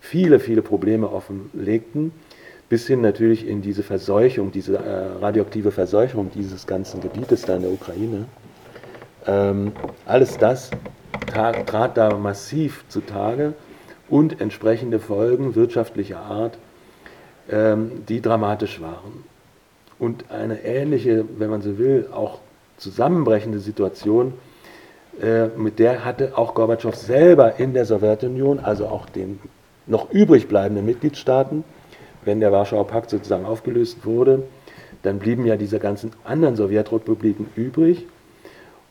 viele, 0.00 0.38
viele 0.38 0.60
Probleme 0.60 1.10
offenlegten, 1.10 2.12
bis 2.68 2.86
hin 2.86 3.00
natürlich 3.00 3.46
in 3.46 3.62
diese 3.62 3.82
Verseuchung, 3.82 4.52
diese 4.52 4.76
äh, 4.76 5.18
radioaktive 5.20 5.70
Verseuchung 5.70 6.30
dieses 6.34 6.66
ganzen 6.66 7.00
Gebietes 7.00 7.42
da 7.42 7.56
in 7.56 7.62
der 7.62 7.72
Ukraine. 7.72 8.26
Ähm, 9.26 9.72
alles 10.06 10.36
das 10.38 10.70
trat 11.26 11.96
da 11.96 12.16
massiv 12.16 12.84
zutage 12.88 13.54
und 14.08 14.40
entsprechende 14.40 14.98
Folgen 14.98 15.54
wirtschaftlicher 15.54 16.20
Art, 16.20 16.58
ähm, 17.50 18.04
die 18.08 18.20
dramatisch 18.20 18.80
waren. 18.80 19.24
Und 19.98 20.30
eine 20.30 20.64
ähnliche, 20.64 21.24
wenn 21.38 21.50
man 21.50 21.62
so 21.62 21.78
will, 21.78 22.08
auch 22.12 22.40
zusammenbrechende 22.76 23.60
Situation 23.60 24.34
äh, 25.22 25.46
mit 25.56 25.78
der 25.78 26.04
hatte 26.04 26.36
auch 26.36 26.54
Gorbatschow 26.54 26.94
selber 26.94 27.58
in 27.58 27.72
der 27.72 27.84
Sowjetunion, 27.84 28.58
also 28.58 28.86
auch 28.86 29.06
den 29.06 29.38
noch 29.86 30.10
übrig 30.10 30.48
bleibenden 30.48 30.84
Mitgliedstaaten, 30.86 31.62
wenn 32.24 32.40
der 32.40 32.52
Warschauer 32.52 32.86
Pakt 32.86 33.10
sozusagen 33.10 33.44
aufgelöst 33.44 34.04
wurde, 34.04 34.42
dann 35.02 35.18
blieben 35.18 35.44
ja 35.46 35.56
diese 35.56 35.78
ganzen 35.78 36.12
anderen 36.24 36.56
Sowjetrepubliken 36.56 37.46
übrig. 37.56 38.06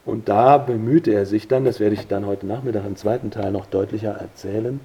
Und 0.05 0.27
da 0.29 0.57
bemühte 0.57 1.13
er 1.13 1.25
sich 1.25 1.47
dann, 1.47 1.65
das 1.65 1.79
werde 1.79 1.95
ich 1.95 2.07
dann 2.07 2.25
heute 2.25 2.45
Nachmittag 2.45 2.85
im 2.85 2.95
zweiten 2.95 3.31
Teil 3.31 3.51
noch 3.51 3.65
deutlicher 3.65 4.11
erzählen, 4.11 4.79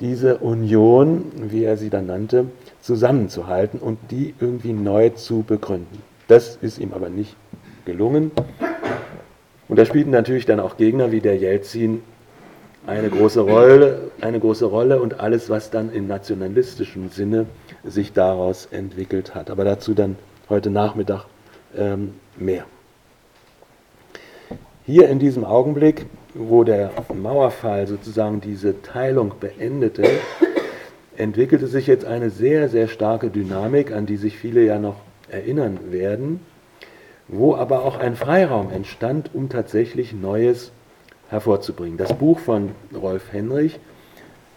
diese 0.00 0.38
Union, 0.38 1.26
wie 1.36 1.64
er 1.64 1.76
sie 1.76 1.90
dann 1.90 2.06
nannte, 2.06 2.46
zusammenzuhalten 2.80 3.78
und 3.78 3.98
die 4.10 4.34
irgendwie 4.40 4.72
neu 4.72 5.10
zu 5.10 5.42
begründen. 5.42 6.02
Das 6.26 6.56
ist 6.56 6.78
ihm 6.78 6.92
aber 6.94 7.10
nicht 7.10 7.36
gelungen. 7.84 8.30
Und 9.68 9.78
da 9.78 9.84
spielten 9.84 10.10
natürlich 10.10 10.46
dann 10.46 10.58
auch 10.58 10.76
Gegner 10.76 11.12
wie 11.12 11.20
der 11.20 11.36
Jelzin 11.36 12.02
eine 12.86 13.10
große 13.10 13.40
Rolle, 13.40 14.10
eine 14.20 14.40
große 14.40 14.64
Rolle 14.64 15.00
und 15.00 15.20
alles, 15.20 15.50
was 15.50 15.70
dann 15.70 15.92
in 15.92 16.06
nationalistischem 16.06 17.10
Sinne 17.10 17.46
sich 17.84 18.12
daraus 18.12 18.66
entwickelt 18.70 19.34
hat. 19.34 19.50
Aber 19.50 19.64
dazu 19.64 19.94
dann 19.94 20.16
heute 20.48 20.70
Nachmittag 20.70 21.26
ähm, 21.76 22.14
mehr. 22.36 22.64
Hier 24.86 25.08
in 25.08 25.18
diesem 25.18 25.44
Augenblick, 25.44 26.06
wo 26.34 26.64
der 26.64 26.90
Mauerfall 27.14 27.86
sozusagen 27.86 28.40
diese 28.40 28.82
Teilung 28.82 29.34
beendete, 29.38 30.04
entwickelte 31.16 31.66
sich 31.66 31.86
jetzt 31.86 32.04
eine 32.04 32.30
sehr, 32.30 32.68
sehr 32.68 32.88
starke 32.88 33.30
Dynamik, 33.30 33.92
an 33.92 34.06
die 34.06 34.16
sich 34.16 34.38
viele 34.38 34.64
ja 34.64 34.78
noch 34.78 34.96
erinnern 35.28 35.78
werden, 35.90 36.40
wo 37.28 37.54
aber 37.54 37.84
auch 37.84 37.98
ein 37.98 38.16
Freiraum 38.16 38.70
entstand, 38.72 39.30
um 39.34 39.48
tatsächlich 39.48 40.12
Neues 40.12 40.72
hervorzubringen. 41.30 41.96
Das 41.96 42.12
Buch 42.12 42.38
von 42.38 42.72
Rolf 42.94 43.32
Henrich 43.32 43.78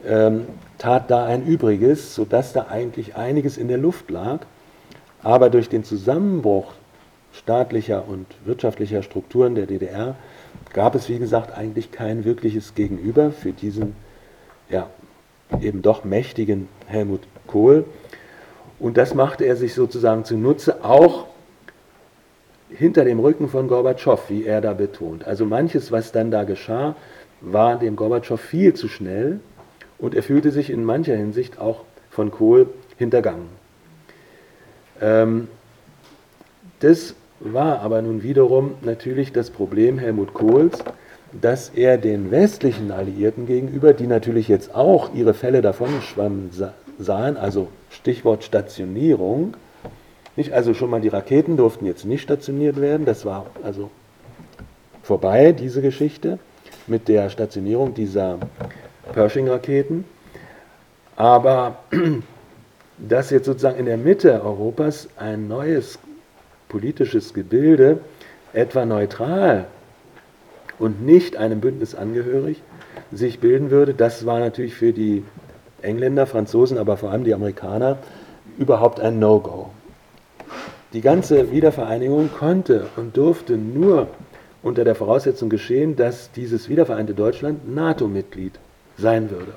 ähm, 0.05 0.47
tat 0.77 1.09
da 1.09 1.25
ein 1.25 1.45
Übriges, 1.45 2.13
sodass 2.15 2.51
da 2.53 2.67
eigentlich 2.69 3.15
einiges 3.15 3.57
in 3.57 3.67
der 3.67 3.77
Luft 3.77 4.11
lag, 4.11 4.39
aber 5.21 5.49
durch 5.49 5.69
den 5.69 5.83
Zusammenbruch 5.83 6.73
staatlicher 7.31 8.07
und 8.07 8.27
wirtschaftlicher 8.45 9.01
Strukturen 9.01 9.55
der 9.55 9.65
DDR 9.65 10.15
gab 10.73 10.95
es, 10.95 11.09
wie 11.09 11.19
gesagt, 11.19 11.55
eigentlich 11.57 11.91
kein 11.91 12.25
wirkliches 12.25 12.75
Gegenüber 12.75 13.31
für 13.31 13.51
diesen 13.51 13.95
ja, 14.69 14.89
eben 15.61 15.81
doch 15.81 16.03
mächtigen 16.03 16.67
Helmut 16.87 17.21
Kohl. 17.47 17.85
Und 18.79 18.97
das 18.97 19.13
machte 19.13 19.45
er 19.45 19.55
sich 19.55 19.73
sozusagen 19.73 20.25
zunutze, 20.25 20.83
auch 20.83 21.27
hinter 22.75 23.05
dem 23.05 23.19
Rücken 23.19 23.49
von 23.49 23.67
Gorbatschow, 23.67 24.19
wie 24.29 24.45
er 24.45 24.61
da 24.61 24.73
betont. 24.73 25.25
Also 25.25 25.45
manches, 25.45 25.91
was 25.91 26.11
dann 26.11 26.31
da 26.31 26.43
geschah, 26.43 26.95
war 27.41 27.77
dem 27.77 27.95
Gorbatschow 27.95 28.39
viel 28.39 28.73
zu 28.73 28.87
schnell 28.87 29.39
und 29.97 30.15
er 30.15 30.23
fühlte 30.23 30.51
sich 30.51 30.69
in 30.69 30.83
mancher 30.83 31.15
Hinsicht 31.15 31.59
auch 31.59 31.81
von 32.09 32.31
Kohl 32.31 32.67
hintergangen. 32.97 33.47
Ähm, 35.01 35.47
das 36.79 37.15
war 37.39 37.79
aber 37.79 38.01
nun 38.01 38.23
wiederum 38.23 38.75
natürlich 38.81 39.33
das 39.33 39.49
Problem 39.49 39.97
Helmut 39.97 40.33
Kohls, 40.33 40.83
dass 41.41 41.69
er 41.69 41.97
den 41.97 42.31
westlichen 42.31 42.91
Alliierten 42.91 43.47
gegenüber, 43.47 43.93
die 43.93 44.07
natürlich 44.07 44.47
jetzt 44.47 44.75
auch 44.75 45.13
ihre 45.13 45.33
Fälle 45.33 45.61
davon 45.61 45.89
schwammen 46.01 46.51
sahen, 46.99 47.37
also 47.37 47.67
Stichwort 47.89 48.43
Stationierung, 48.43 49.55
nicht 50.35 50.53
also 50.53 50.73
schon 50.73 50.89
mal 50.89 51.01
die 51.01 51.09
Raketen 51.09 51.57
durften 51.57 51.85
jetzt 51.85 52.05
nicht 52.05 52.21
stationiert 52.21 52.79
werden, 52.79 53.05
das 53.05 53.25
war 53.25 53.45
also 53.63 53.89
vorbei, 55.03 55.51
diese 55.51 55.81
Geschichte 55.81 56.39
mit 56.87 57.07
der 57.07 57.29
Stationierung 57.29 57.93
dieser 57.93 58.39
Pershing-Raketen. 59.13 60.05
Aber 61.15 61.77
dass 62.97 63.29
jetzt 63.29 63.45
sozusagen 63.45 63.79
in 63.79 63.85
der 63.85 63.97
Mitte 63.97 64.41
Europas 64.43 65.09
ein 65.17 65.47
neues 65.47 65.99
politisches 66.69 67.33
Gebilde, 67.33 67.99
etwa 68.53 68.85
neutral 68.85 69.65
und 70.79 71.05
nicht 71.05 71.37
einem 71.37 71.59
Bündnis 71.59 71.95
angehörig, 71.95 72.61
sich 73.11 73.39
bilden 73.39 73.71
würde, 73.71 73.93
das 73.93 74.25
war 74.25 74.39
natürlich 74.39 74.75
für 74.75 74.93
die 74.93 75.23
Engländer, 75.81 76.25
Franzosen, 76.25 76.77
aber 76.77 76.97
vor 76.97 77.11
allem 77.11 77.23
die 77.23 77.33
Amerikaner 77.33 77.97
überhaupt 78.57 78.99
ein 78.99 79.19
No-Go. 79.19 79.69
Die 80.93 81.01
ganze 81.01 81.51
Wiedervereinigung 81.51 82.29
konnte 82.37 82.87
und 82.95 83.17
durfte 83.17 83.57
nur 83.57 84.07
unter 84.61 84.83
der 84.83 84.95
Voraussetzung 84.95 85.49
geschehen, 85.49 85.95
dass 85.95 86.31
dieses 86.31 86.69
wiedervereinte 86.69 87.13
Deutschland 87.13 87.73
NATO-Mitglied 87.73 88.59
sein 88.97 89.29
würde. 89.29 89.53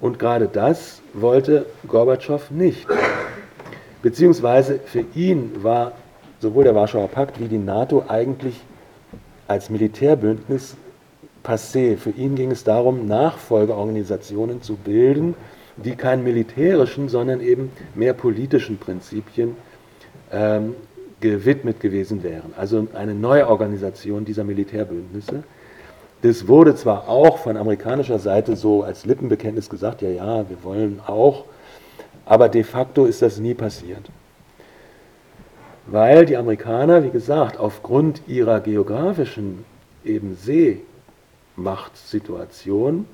Und 0.00 0.18
gerade 0.18 0.48
das 0.48 1.00
wollte 1.14 1.66
Gorbatschow 1.88 2.50
nicht. 2.50 2.86
Beziehungsweise 4.02 4.78
für 4.84 5.04
ihn 5.14 5.62
war 5.62 5.92
sowohl 6.40 6.64
der 6.64 6.74
Warschauer 6.74 7.08
Pakt 7.08 7.40
wie 7.40 7.48
die 7.48 7.58
NATO 7.58 8.04
eigentlich 8.08 8.60
als 9.48 9.70
Militärbündnis 9.70 10.76
passé. 11.42 11.96
Für 11.96 12.10
ihn 12.10 12.34
ging 12.34 12.50
es 12.50 12.64
darum, 12.64 13.06
Nachfolgeorganisationen 13.06 14.60
zu 14.62 14.74
bilden, 14.74 15.34
die 15.76 15.94
keinen 15.96 16.24
militärischen, 16.24 17.08
sondern 17.08 17.40
eben 17.40 17.70
mehr 17.94 18.14
politischen 18.14 18.78
Prinzipien 18.78 19.56
ähm, 20.32 20.74
gewidmet 21.20 21.80
gewesen 21.80 22.22
wären. 22.22 22.52
Also 22.56 22.86
eine 22.94 23.14
neue 23.14 23.48
Organisation 23.48 24.24
dieser 24.24 24.44
Militärbündnisse. 24.44 25.42
Das 26.22 26.48
wurde 26.48 26.74
zwar 26.74 27.08
auch 27.08 27.38
von 27.38 27.56
amerikanischer 27.56 28.18
Seite 28.18 28.56
so 28.56 28.82
als 28.82 29.06
Lippenbekenntnis 29.06 29.68
gesagt, 29.68 30.02
ja, 30.02 30.08
ja, 30.08 30.48
wir 30.48 30.62
wollen 30.62 31.00
auch, 31.06 31.44
aber 32.24 32.48
de 32.48 32.64
facto 32.64 33.04
ist 33.04 33.22
das 33.22 33.38
nie 33.38 33.54
passiert. 33.54 34.10
Weil 35.86 36.26
die 36.26 36.36
Amerikaner, 36.36 37.04
wie 37.04 37.10
gesagt, 37.10 37.58
aufgrund 37.58 38.22
ihrer 38.26 38.60
geografischen 38.60 39.64
eben 40.04 40.36
Seemachtsituation 41.56 43.06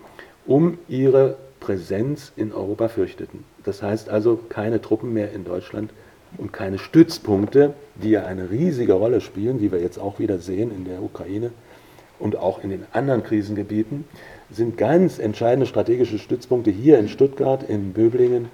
um 0.47 0.79
ihre 0.89 1.37
Präsenz 1.63 2.33
in 2.35 2.53
Europa 2.53 2.89
fürchteten. 2.89 3.45
Das 3.63 3.83
heißt 3.83 4.09
also 4.09 4.39
keine 4.49 4.83
Truppen 4.83 5.13
mehr 5.13 5.33
in 5.33 5.45
Deutschland 5.45 5.93
und 6.37 6.53
keine 6.53 6.79
Stützpunkte, 6.79 7.75
die 7.95 8.11
ja 8.11 8.25
eine 8.25 8.51
riesige 8.51 8.95
Rolle 8.95 9.21
spielen, 9.21 9.61
wie 9.61 9.71
wir 9.71 9.81
jetzt 9.81 9.99
auch 9.99 10.19
wieder 10.19 10.39
sehen 10.39 10.73
in 10.75 10.85
der 10.85 11.01
Ukraine 11.01 11.53
und 12.19 12.37
auch 12.37 12.65
in 12.65 12.71
den 12.71 12.85
anderen 12.93 13.23
Krisengebieten, 13.23 14.05
sind 14.51 14.77
ganz 14.77 15.21
entscheidende 15.21 15.67
strategische 15.67 16.19
Stützpunkte 16.19 16.71
hier 16.71 16.99
in 16.99 17.09
Stuttgart, 17.09 17.63
in 17.63 17.93
Böblingen 17.93 18.49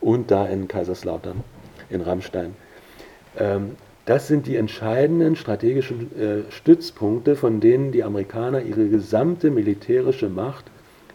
und 0.00 0.32
da 0.32 0.46
in 0.46 0.66
Kaiserslautern, 0.66 1.44
in 1.88 2.00
Rammstein. 2.00 2.56
Ähm, 3.38 3.76
das 4.06 4.26
sind 4.26 4.48
die 4.48 4.56
entscheidenden 4.56 5.36
strategischen 5.36 6.10
äh, 6.18 6.50
Stützpunkte, 6.50 7.36
von 7.36 7.60
denen 7.60 7.92
die 7.92 8.02
Amerikaner 8.02 8.62
ihre 8.62 8.88
gesamte 8.88 9.50
militärische 9.50 10.28
Macht 10.28 10.64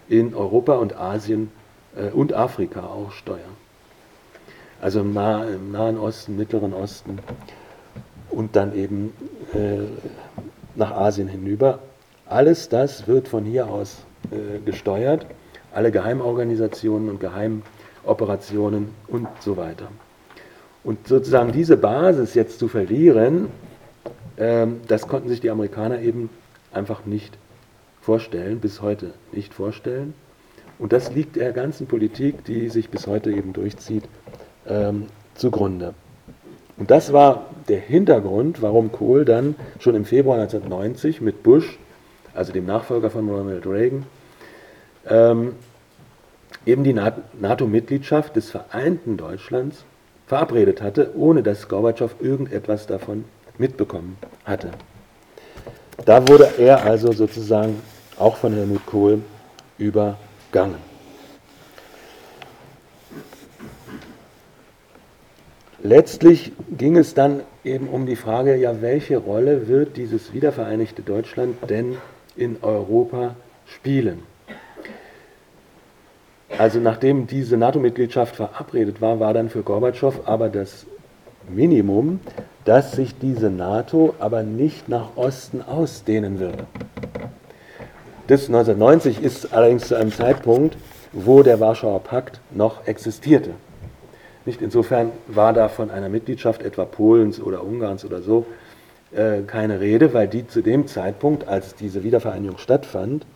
in 0.10 0.34
Europa 0.34 0.76
und 0.76 0.95
Asien 0.95 1.51
äh, 1.95 2.10
und 2.10 2.34
Afrika 2.34 2.82
auch 2.86 3.12
steuern 3.12 3.56
also 4.82 4.99
im, 5.01 5.14
nah, 5.14 5.43
im 5.45 5.72
Nahen 5.72 5.97
Osten, 5.97 6.38
Mittleren 6.38 6.74
Osten 6.74 7.20
und 8.30 8.56
dann 8.56 8.76
eben 8.76 9.14
äh, 9.53 9.80
nach 10.76 10.91
Asien 10.91 11.28
hinüber. 11.28 11.80
Alles 12.28 12.70
das 12.70 13.08
wird 13.08 13.28
von 13.28 13.45
hier 13.45 13.68
aus 13.68 14.06
äh, 14.32 14.60
gesteuert, 14.60 15.26
alle 15.74 15.91
Geheimorganisationen 15.91 17.10
und 17.10 17.20
Geheimoperationen 17.20 18.89
und 19.08 19.28
so 19.39 19.58
weiter. 19.58 19.88
Und 20.84 21.08
sozusagen 21.08 21.51
diese 21.51 21.78
Basis 21.78 22.34
jetzt 22.36 22.60
zu 22.60 22.68
verlieren, 22.68 23.47
äh, 24.38 24.68
das 24.88 25.08
konnten 25.08 25.30
sich 25.30 25.41
die 25.41 25.49
Amerikaner 25.49 25.99
eben 25.99 26.30
einfach 26.74 27.06
nicht 27.06 27.38
vorstellen, 28.06 28.60
bis 28.60 28.82
heute 28.84 29.14
nicht 29.32 29.53
vorstellen. 29.53 30.14
Und 30.78 30.93
das 30.93 31.12
liegt 31.12 31.36
der 31.38 31.51
ganzen 31.53 31.88
Politik, 31.88 32.45
die 32.45 32.70
sich 32.70 32.89
bis 32.89 33.08
heute 33.08 33.32
eben 33.32 33.51
durchzieht, 33.51 34.03
ähm, 34.68 35.08
zugrunde. 35.34 35.95
Und 36.78 36.91
das 36.91 37.14
war 37.14 37.47
der 37.68 37.80
Hintergrund, 37.80 38.62
warum 38.62 38.91
Kohl 38.91 39.26
dann 39.26 39.56
schon 39.80 39.95
im 39.95 40.06
Februar 40.06 40.38
1990 40.38 41.22
mit 41.22 41.41
Bush, 41.41 41.80
also 42.36 42.53
dem 42.53 42.66
Nachfolger 42.66 43.10
von 43.10 43.28
Ronald 43.28 43.66
Reagan, 43.66 44.03
ähm, 45.10 45.53
eben 46.66 46.84
die 46.84 46.93
NATO-Mitgliedschaft 46.93 48.36
des 48.36 48.51
vereinten 48.51 49.18
Deutschlands 49.18 49.84
verabredet 50.28 50.82
hatte, 50.82 51.12
ohne 51.16 51.41
dass 51.41 51.70
Gorbatschow 51.70 52.16
irgendetwas 52.20 52.86
davon 52.86 53.26
mitbekommen 53.58 54.18
hatte. 54.43 54.72
Da 56.03 56.28
wurde 56.28 56.49
er 56.58 56.84
also 56.84 57.14
sozusagen 57.14 57.82
auch 58.18 58.38
von 58.38 58.53
Helmut 58.53 58.86
Kohl 58.86 59.22
übergangen. 59.78 60.95
letztlich 65.86 66.51
ging 66.78 66.97
es 66.97 67.13
dann 67.13 67.41
eben 67.63 67.88
um 67.88 68.05
die 68.05 68.16
Frage, 68.16 68.55
ja, 68.55 68.82
welche 68.82 69.18
Rolle 69.18 69.68
wird 69.68 69.97
dieses 69.97 70.34
wiedervereinigte 70.34 71.01
Deutschland 71.01 71.57
denn 71.70 71.97
in 72.36 72.57
Europa 72.61 73.36
spielen? 73.68 74.24
Also 76.57 76.80
nachdem 76.80 77.28
diese 77.28 77.57
NATO-Mitgliedschaft 77.57 78.36
verabredet 78.36 79.01
war, 79.01 79.20
war 79.20 79.34
dann 79.34 79.49
für 79.49 79.63
Gorbatschow 79.63 80.22
aber 80.26 80.49
das 80.49 80.86
Minimum, 81.49 82.20
dass 82.63 82.93
sich 82.93 83.18
diese 83.18 83.49
NATO 83.49 84.16
aber 84.20 84.43
nicht 84.43 84.89
nach 84.89 85.16
Osten 85.16 85.61
ausdehnen 85.61 86.39
würde. 86.39 86.66
Das 88.28 88.48
1990 88.48 89.22
ist 89.22 89.54
allerdings 89.54 89.88
zu 89.88 89.96
einem 89.96 90.12
Zeitpunkt, 90.12 90.78
wo 91.14 91.44
der 91.44 91.60
Warschauer 91.60 92.00
Pakt 92.00 92.40
noch 92.50 92.88
existierte. 92.88 93.52
Nicht 94.46 94.64
insofern 94.64 95.12
war 95.28 95.54
da 95.54 95.70
von 95.70 95.92
einer 95.92 96.10
Mitgliedschaft 96.10 96.64
etwa 96.64 96.86
Polens 96.86 97.40
oder 97.40 97.64
Ungarns 97.64 98.04
oder 98.04 98.24
so 98.24 98.48
äh, 99.12 99.42
keine 99.46 99.80
Rede, 99.80 100.16
weil 100.16 100.28
die 100.28 100.48
zu 100.48 100.64
dem 100.64 100.88
Zeitpunkt, 100.88 101.48
als 101.48 101.76
diese 101.76 102.04
Wiedervereinigung 102.04 102.58
stattfand, 102.58 103.28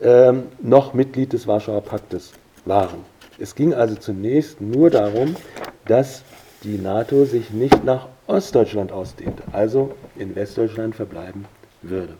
äh, 0.00 0.34
noch 0.60 0.92
Mitglied 0.92 1.32
des 1.32 1.46
Warschauer 1.46 1.80
Paktes 1.80 2.32
waren. 2.66 3.04
Es 3.38 3.54
ging 3.54 3.72
also 3.72 3.94
zunächst 3.94 4.60
nur 4.60 4.90
darum, 4.90 5.34
dass 5.86 6.24
die 6.62 6.76
NATO 6.76 7.24
sich 7.24 7.50
nicht 7.52 7.84
nach 7.84 8.08
Ostdeutschland 8.26 8.92
ausdehnte, 8.92 9.42
also 9.52 9.92
in 10.16 10.36
Westdeutschland 10.36 10.94
verbleiben 10.94 11.46
würde. 11.80 12.12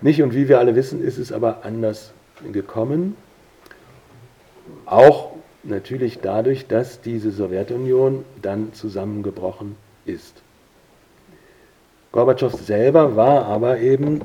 Nicht 0.00 0.22
und 0.22 0.34
wie 0.34 0.48
wir 0.48 0.58
alle 0.58 0.76
wissen, 0.76 1.02
ist 1.02 1.18
es 1.18 1.32
aber 1.32 1.64
anders 1.64 2.12
gekommen. 2.52 3.16
Auch 4.86 5.32
natürlich 5.64 6.20
dadurch, 6.20 6.66
dass 6.66 7.00
diese 7.00 7.30
Sowjetunion 7.30 8.24
dann 8.40 8.72
zusammengebrochen 8.72 9.76
ist. 10.04 10.42
Gorbatschow 12.12 12.52
selber 12.52 13.16
war 13.16 13.46
aber 13.46 13.78
eben 13.80 14.20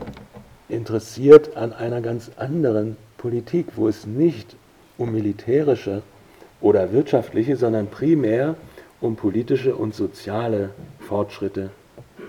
interessiert 0.70 1.58
an 1.58 1.74
einer 1.74 2.02
ganz 2.02 2.32
anderen 2.38 2.96
Politik, 3.18 3.68
wo 3.76 3.88
es 3.88 4.06
nicht 4.06 4.56
um 4.98 5.12
militärische 5.12 6.02
oder 6.62 6.94
wirtschaftliche, 6.94 7.58
sondern 7.58 7.88
primär 7.88 8.56
um 9.02 9.16
politische 9.16 9.76
und 9.76 9.96
soziale 9.96 10.70
Fortschritte 11.00 11.72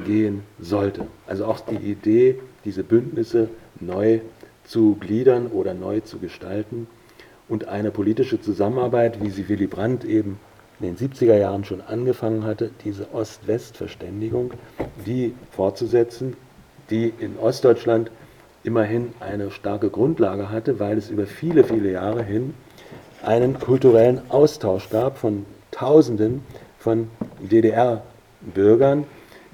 gehen 0.04 0.42
sollte. 0.58 1.06
Also 1.26 1.44
auch 1.46 1.60
die 1.60 1.76
Idee, 1.76 2.40
diese 2.64 2.84
Bündnisse 2.84 3.48
neu 3.80 4.20
zu 4.64 4.96
gliedern 4.98 5.48
oder 5.48 5.74
neu 5.74 6.00
zu 6.00 6.18
gestalten 6.18 6.86
und 7.48 7.68
eine 7.68 7.90
politische 7.90 8.40
Zusammenarbeit, 8.40 9.22
wie 9.22 9.30
sie 9.30 9.48
Willy 9.48 9.66
Brandt 9.66 10.04
eben 10.04 10.38
in 10.80 10.86
den 10.86 10.96
70er 10.96 11.36
Jahren 11.36 11.64
schon 11.64 11.80
angefangen 11.80 12.44
hatte, 12.44 12.70
diese 12.84 13.12
Ost-West-Verständigung, 13.12 14.52
die 15.06 15.34
fortzusetzen, 15.50 16.36
die 16.90 17.12
in 17.18 17.38
Ostdeutschland 17.38 18.10
immerhin 18.64 19.12
eine 19.20 19.50
starke 19.50 19.90
Grundlage 19.90 20.50
hatte, 20.50 20.80
weil 20.80 20.98
es 20.98 21.10
über 21.10 21.26
viele, 21.26 21.64
viele 21.64 21.92
Jahre 21.92 22.22
hin 22.22 22.54
einen 23.22 23.58
kulturellen 23.58 24.20
Austausch 24.30 24.90
gab 24.90 25.18
von 25.18 25.46
Tausenden 25.70 26.42
von 26.78 27.08
DDR-Bürgern, 27.40 29.04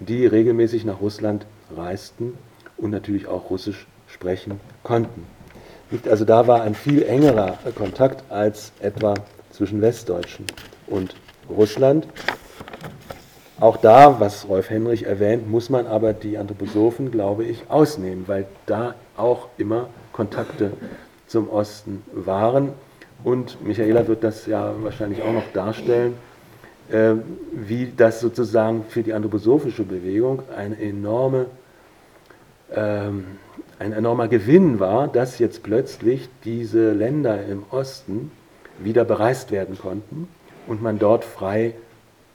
die 0.01 0.26
regelmäßig 0.26 0.84
nach 0.84 1.01
Russland 1.01 1.46
reisten 1.76 2.36
und 2.76 2.90
natürlich 2.90 3.28
auch 3.28 3.51
Russisch 3.51 3.86
sprechen 4.07 4.61
konnten. 4.82 5.26
Also 6.09 6.24
da 6.24 6.46
war 6.46 6.62
ein 6.62 6.74
viel 6.74 7.03
engerer 7.03 7.59
Kontakt 7.74 8.30
als 8.30 8.72
etwa 8.80 9.14
zwischen 9.51 9.80
Westdeutschen 9.80 10.46
und 10.86 11.16
Russland. 11.48 12.07
Auch 13.59 13.76
da, 13.76 14.20
was 14.20 14.48
Rolf 14.48 14.70
Henrich 14.70 15.05
erwähnt, 15.05 15.51
muss 15.51 15.68
man 15.68 15.86
aber 15.86 16.14
die 16.14 16.38
Anthroposophen, 16.38 17.11
glaube 17.11 17.44
ich, 17.44 17.64
ausnehmen, 17.68 18.24
weil 18.26 18.46
da 18.66 18.94
auch 19.16 19.48
immer 19.59 19.88
Kontakte 20.12 20.72
zum 21.26 21.51
Osten 21.51 22.03
waren. 22.12 22.70
Und 23.22 23.62
Michaela 23.62 24.07
wird 24.09 24.24
das 24.24 24.46
ja 24.46 24.72
wahrscheinlich 24.80 25.22
auch 25.22 25.32
noch 25.32 25.53
darstellen, 25.53 26.14
wie 27.53 27.93
das 27.97 28.20
sozusagen 28.20 28.84
für 28.88 29.03
die 29.03 29.12
anthroposophische 29.12 29.84
Bewegung 29.84 30.43
eine 30.57 30.80
enorme 30.80 31.47
ähm, 32.74 33.24
ein 33.78 33.93
enormer 33.93 34.28
Gewinn 34.28 34.78
war, 34.78 35.09
dass 35.09 35.38
jetzt 35.38 35.62
plötzlich 35.62 36.28
diese 36.45 36.93
Länder 36.93 37.47
im 37.47 37.62
Osten 37.70 38.30
wieder 38.78 39.07
bereist 39.07 39.51
werden 39.51 39.78
konnten 39.78 40.28
und 40.66 40.82
man 40.82 40.99
dort 40.99 41.24
frei 41.24 41.74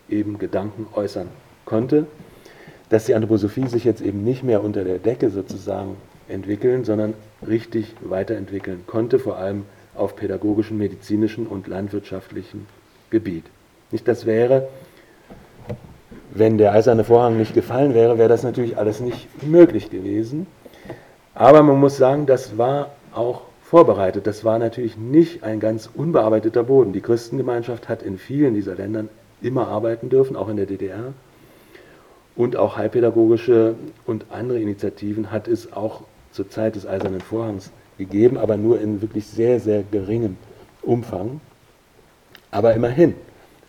eben 0.10 0.39
Gedanken 0.39 0.88
äußern 0.93 1.28
konnte, 1.66 2.08
dass 2.89 3.06
die 3.06 3.14
Anthroposophie 3.14 3.68
sich 3.68 3.84
jetzt 3.84 4.01
eben 4.01 4.24
nicht 4.24 4.43
mehr 4.43 4.64
unter 4.64 4.84
der 4.84 4.97
Decke 4.97 5.30
sozusagen 5.30 5.97
entwickeln, 6.28 6.84
sondern 6.84 7.14
richtig 7.47 7.93
weiterentwickeln 8.01 8.84
konnte, 8.88 9.20
vor 9.20 9.38
allem 9.38 9.66
auf 9.93 10.16
pädagogischem, 10.16 10.80
medizinischen 10.80 11.45
und 11.45 11.68
landwirtschaftlichen 11.68 12.66
Gebiet. 13.12 13.45
Nicht 13.96 14.10
das 14.10 14.26
wäre, 14.26 14.68
wenn 16.32 16.58
der 16.58 16.74
eiserne 16.74 17.06
Vorhang 17.06 17.38
nicht 17.38 17.54
gefallen 17.54 17.93
wäre, 17.93 18.18
wäre 18.18 18.28
das 18.28 18.43
natürlich 18.43 18.78
alles 18.78 19.00
nicht 19.00 19.41
möglich 19.41 19.89
gewesen. 19.89 20.48
Aber 21.34 21.64
man 21.64 21.80
muss 21.80 21.96
sagen, 21.96 22.26
das 22.26 22.58
war 22.58 22.89
auch 23.14 23.43
vorbereitet. 23.64 24.28
Das 24.28 24.43
war 24.43 24.60
natürlich 24.60 24.98
nicht 24.98 25.46
ein 25.46 25.62
ganz 25.62 25.89
unbearbeiteter 25.93 26.64
Boden. 26.64 26.91
Die 26.91 27.00
Christengemeinschaft 27.00 27.88
hat 27.88 28.04
in 28.04 28.18
vielen 28.18 28.54
dieser 28.54 28.76
Ländern 28.76 29.08
immer 29.41 29.70
arbeiten 29.70 30.10
dürfen, 30.10 30.36
auch 30.36 30.50
in 30.50 30.58
der 30.58 30.66
DDR. 30.66 31.14
Und 32.36 32.58
auch 32.58 32.76
heilpädagogische 32.76 33.76
und 34.06 34.26
andere 34.30 34.60
Initiativen 34.60 35.32
hat 35.32 35.48
es 35.48 35.72
auch 35.72 36.02
zur 36.34 36.50
Zeit 36.50 36.76
des 36.76 36.86
Eisernen 36.86 37.22
Vorhangs 37.22 37.72
gegeben, 37.98 38.38
aber 38.38 38.58
nur 38.58 38.82
in 38.82 39.02
wirklich 39.02 39.26
sehr, 39.26 39.62
sehr 39.62 39.84
geringem 39.89 40.36
Umfang. 40.82 41.39
Aber 42.56 42.74
immerhin, 42.74 43.16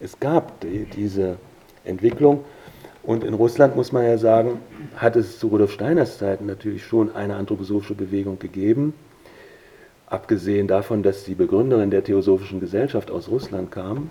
es 0.00 0.18
gab 0.20 0.60
die, 0.60 0.84
diese 0.84 1.36
Entwicklung 1.84 2.44
und 3.02 3.22
in 3.22 3.34
Russland 3.34 3.76
muss 3.76 3.92
man 3.92 4.04
ja 4.04 4.18
sagen, 4.18 4.60
hat 4.96 5.16
es 5.16 5.38
zu 5.38 5.48
Rudolf 5.48 5.72
Steiners 5.72 6.18
Zeiten 6.18 6.46
natürlich 6.46 6.84
schon 6.84 7.14
eine 7.14 7.36
anthroposophische 7.36 7.94
Bewegung 7.94 8.38
gegeben. 8.38 8.94
Abgesehen 10.08 10.66
davon, 10.66 11.02
dass 11.02 11.24
die 11.24 11.34
Begründerin 11.34 11.90
der 11.90 12.02
Theosophischen 12.02 12.60
Gesellschaft 12.60 13.10
aus 13.10 13.28
Russland 13.28 13.70
kam 13.70 14.10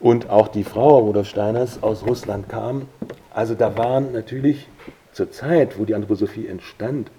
und 0.00 0.30
auch 0.30 0.48
die 0.48 0.64
Frau 0.64 0.98
Rudolf 0.98 1.28
Steiners 1.28 1.82
aus 1.82 2.04
Russland 2.04 2.48
kam. 2.48 2.86
Also 3.32 3.54
da 3.54 3.76
waren 3.78 4.12
natürlich 4.12 4.68
zur 5.12 5.30
Zeit, 5.30 5.78
wo 5.78 5.84
die 5.84 5.94
Anthroposophie 5.94 6.46
entstand, 6.46 7.10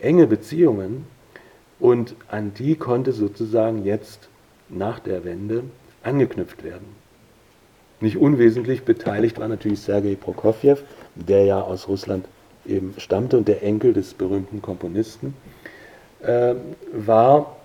enge 0.00 0.26
Beziehungen 0.26 1.06
und 1.80 2.14
an 2.28 2.52
die 2.54 2.76
konnte 2.76 3.12
sozusagen 3.12 3.84
jetzt 3.84 4.28
nach 4.68 5.00
der 5.00 5.24
Wende 5.24 5.64
angeknüpft 6.02 6.64
werden. 6.64 6.86
Nicht 8.00 8.16
unwesentlich 8.16 8.84
beteiligt 8.84 9.38
war 9.40 9.48
natürlich 9.48 9.80
Sergei 9.80 10.14
Prokofjew, 10.14 10.76
der 11.14 11.44
ja 11.44 11.60
aus 11.60 11.88
Russland 11.88 12.26
eben 12.66 12.94
stammte 12.98 13.36
und 13.36 13.48
der 13.48 13.62
Enkel 13.62 13.92
des 13.92 14.14
berühmten 14.14 14.62
Komponisten 14.62 15.34
äh, 16.22 16.54
war 16.92 17.56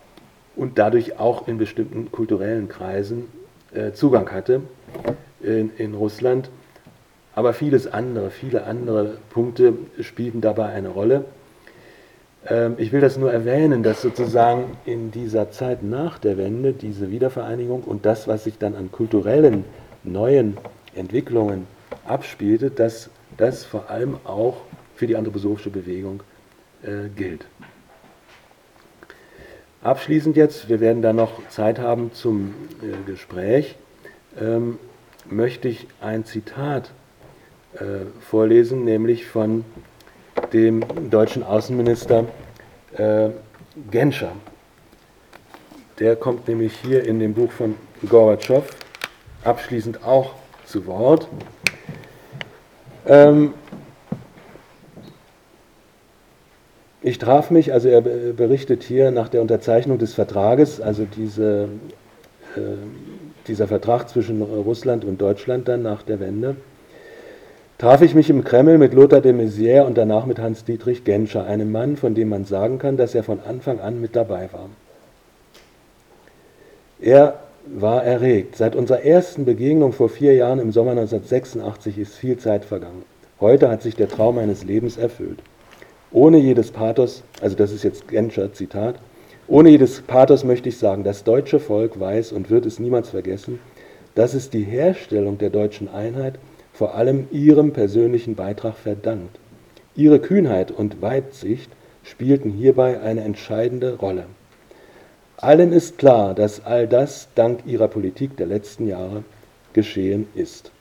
und 0.55 0.79
dadurch 0.79 1.19
auch 1.19 1.47
in 1.47 1.57
bestimmten 1.57 2.11
kulturellen 2.11 2.67
Kreisen 2.67 3.27
äh, 3.73 3.91
Zugang 3.91 4.31
hatte 4.31 4.61
in, 5.41 5.71
in 5.77 5.93
Russland. 5.93 6.49
Aber 7.35 7.53
vieles 7.53 7.87
andere, 7.87 8.29
viele 8.29 8.65
andere 8.65 9.17
Punkte 9.29 9.73
spielten 10.01 10.41
dabei 10.41 10.67
eine 10.67 10.89
Rolle. 10.89 11.25
Ähm, 12.47 12.75
ich 12.77 12.91
will 12.91 13.01
das 13.01 13.17
nur 13.17 13.31
erwähnen, 13.31 13.83
dass 13.83 14.01
sozusagen 14.01 14.77
in 14.85 15.11
dieser 15.11 15.51
Zeit 15.51 15.83
nach 15.83 16.19
der 16.19 16.37
Wende 16.37 16.73
diese 16.73 17.09
Wiedervereinigung 17.09 17.83
und 17.83 18.05
das, 18.05 18.27
was 18.27 18.43
sich 18.43 18.57
dann 18.57 18.75
an 18.75 18.91
kulturellen 18.91 19.65
neuen 20.03 20.57
Entwicklungen 20.95 21.67
abspielte, 22.05 22.69
dass 22.69 23.09
das 23.37 23.63
vor 23.63 23.89
allem 23.89 24.17
auch 24.25 24.57
für 24.95 25.07
die 25.07 25.15
anthroposophische 25.15 25.69
Bewegung 25.69 26.21
äh, 26.83 27.09
gilt. 27.15 27.45
Abschließend 29.81 30.37
jetzt, 30.37 30.69
wir 30.69 30.79
werden 30.79 31.01
da 31.01 31.11
noch 31.11 31.47
Zeit 31.49 31.79
haben 31.79 32.13
zum 32.13 32.53
äh, 32.81 33.09
Gespräch, 33.09 33.75
ähm, 34.39 34.79
möchte 35.29 35.67
ich 35.67 35.87
ein 35.99 36.25
Zitat 36.25 36.91
äh, 37.75 38.05
vorlesen, 38.21 38.85
nämlich 38.85 39.25
von 39.25 39.65
dem 40.51 40.83
deutschen 41.09 41.43
Außenminister 41.43 42.25
äh, 42.97 43.29
Genscher. 43.91 44.31
Der 45.99 46.15
kommt 46.15 46.47
nämlich 46.47 46.73
hier 46.83 47.05
in 47.05 47.19
dem 47.19 47.33
Buch 47.33 47.51
von 47.51 47.75
Gorbatschow 48.07 48.63
abschließend 49.43 50.03
auch 50.03 50.31
zu 50.65 50.85
Wort. 50.85 51.27
Ähm, 53.05 53.53
ich 57.01 57.17
traf 57.17 57.51
mich, 57.51 57.73
also 57.73 57.89
er 57.89 58.01
berichtet 58.01 58.83
hier 58.83 59.11
nach 59.11 59.27
der 59.27 59.41
Unterzeichnung 59.41 59.97
des 59.97 60.13
Vertrages, 60.13 60.79
also 60.79 61.05
diese 61.05 61.69
äh, 62.55 62.77
dieser 63.47 63.67
Vertrag 63.67 64.07
zwischen 64.07 64.41
Russland 64.41 65.03
und 65.03 65.19
Deutschland 65.19 65.67
dann 65.67 65.81
nach 65.81 66.01
der 66.03 66.19
Wende, 66.19 66.55
traf 67.83 68.01
ich 68.01 68.15
mich 68.15 68.29
im 68.29 68.45
Kreml 68.45 68.77
mit 68.77 68.93
Lothar 68.93 69.19
de 69.19 69.33
Maizière 69.33 69.83
und 69.83 69.97
danach 69.97 70.25
mit 70.25 70.39
Hans-Dietrich 70.39 71.03
Genscher, 71.03 71.45
einem 71.45 71.69
Mann, 71.69 71.97
von 71.97 72.15
dem 72.15 72.29
man 72.29 72.45
sagen 72.45 72.79
kann, 72.79 72.95
dass 72.95 73.13
er 73.13 73.23
von 73.23 73.41
Anfang 73.41 73.81
an 73.81 73.99
mit 73.99 74.15
dabei 74.15 74.47
war. 74.53 74.69
Er 77.01 77.39
war 77.65 78.05
erregt. 78.05 78.55
Seit 78.55 78.77
unserer 78.77 79.01
ersten 79.01 79.43
Begegnung 79.43 79.91
vor 79.91 80.07
vier 80.07 80.33
Jahren 80.33 80.59
im 80.59 80.71
Sommer 80.71 80.91
1986 80.91 81.97
ist 81.97 82.15
viel 82.15 82.37
Zeit 82.37 82.63
vergangen. 82.63 83.03
Heute 83.41 83.69
hat 83.69 83.81
sich 83.81 83.97
der 83.97 84.07
Traum 84.07 84.35
meines 84.35 84.63
Lebens 84.63 84.95
erfüllt. 84.95 85.39
Ohne 86.13 86.37
jedes 86.37 86.71
Pathos, 86.71 87.23
also 87.41 87.57
das 87.57 87.73
ist 87.73 87.83
jetzt 87.83 88.07
Genscher 88.07 88.53
Zitat, 88.53 88.95
ohne 89.49 89.67
jedes 89.67 89.99
Pathos 89.99 90.45
möchte 90.45 90.69
ich 90.69 90.77
sagen, 90.77 91.03
das 91.03 91.25
deutsche 91.25 91.59
Volk 91.59 91.99
weiß 91.99 92.31
und 92.31 92.49
wird 92.49 92.65
es 92.65 92.79
niemals 92.79 93.09
vergessen, 93.09 93.59
dass 94.15 94.35
es 94.35 94.49
die 94.49 94.63
Herstellung 94.63 95.37
der 95.37 95.49
deutschen 95.49 95.93
Einheit 95.93 96.35
vor 96.73 96.95
allem 96.95 97.27
ihrem 97.31 97.71
persönlichen 97.71 98.35
Beitrag 98.35 98.75
verdankt. 98.75 99.39
Ihre 99.95 100.19
Kühnheit 100.19 100.71
und 100.71 101.01
Weitsicht 101.01 101.71
spielten 102.03 102.49
hierbei 102.49 102.99
eine 102.99 103.21
entscheidende 103.21 103.95
Rolle. 103.95 104.25
Allen 105.37 105.71
ist 105.71 105.97
klar, 105.97 106.33
dass 106.33 106.65
all 106.65 106.87
das 106.87 107.27
dank 107.35 107.65
ihrer 107.65 107.87
Politik 107.87 108.37
der 108.37 108.47
letzten 108.47 108.87
Jahre 108.87 109.23
geschehen 109.73 110.27
ist. 110.35 110.71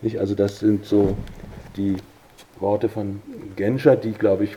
Nicht? 0.00 0.18
Also 0.18 0.34
das 0.34 0.58
sind 0.58 0.84
so 0.84 1.16
die 1.76 1.96
Worte 2.58 2.88
von 2.88 3.22
Genscher, 3.56 3.96
die, 3.96 4.12
glaube 4.12 4.44
ich, 4.44 4.56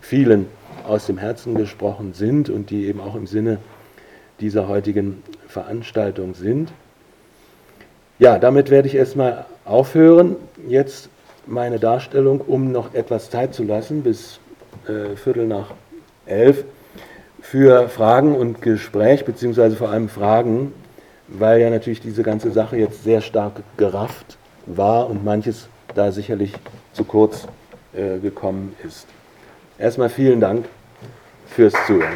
vielen 0.00 0.46
aus 0.86 1.06
dem 1.06 1.18
Herzen 1.18 1.54
gesprochen 1.54 2.12
sind 2.12 2.50
und 2.50 2.70
die 2.70 2.86
eben 2.86 3.00
auch 3.00 3.14
im 3.14 3.26
Sinne 3.26 3.58
dieser 4.40 4.68
heutigen 4.68 5.22
Veranstaltung 5.46 6.34
sind. 6.34 6.72
Ja, 8.18 8.38
damit 8.38 8.70
werde 8.70 8.86
ich 8.86 8.94
erstmal 8.94 9.44
aufhören. 9.64 10.36
Jetzt 10.68 11.08
meine 11.46 11.80
Darstellung, 11.80 12.40
um 12.40 12.70
noch 12.70 12.94
etwas 12.94 13.28
Zeit 13.28 13.54
zu 13.54 13.64
lassen, 13.64 14.02
bis 14.02 14.38
äh, 14.86 15.16
Viertel 15.16 15.46
nach 15.46 15.72
elf, 16.26 16.64
für 17.40 17.88
Fragen 17.88 18.34
und 18.34 18.62
Gespräch, 18.62 19.24
beziehungsweise 19.24 19.76
vor 19.76 19.90
allem 19.90 20.08
Fragen, 20.08 20.72
weil 21.28 21.60
ja 21.60 21.70
natürlich 21.70 22.00
diese 22.00 22.22
ganze 22.22 22.50
Sache 22.52 22.76
jetzt 22.76 23.04
sehr 23.04 23.20
stark 23.20 23.62
gerafft 23.76 24.38
war 24.66 25.10
und 25.10 25.24
manches 25.24 25.68
da 25.94 26.10
sicherlich 26.10 26.54
zu 26.92 27.04
kurz 27.04 27.46
äh, 27.94 28.18
gekommen 28.18 28.74
ist. 28.86 29.06
Erstmal 29.78 30.08
vielen 30.08 30.40
Dank 30.40 30.66
fürs 31.48 31.74
Zuhören. 31.86 32.14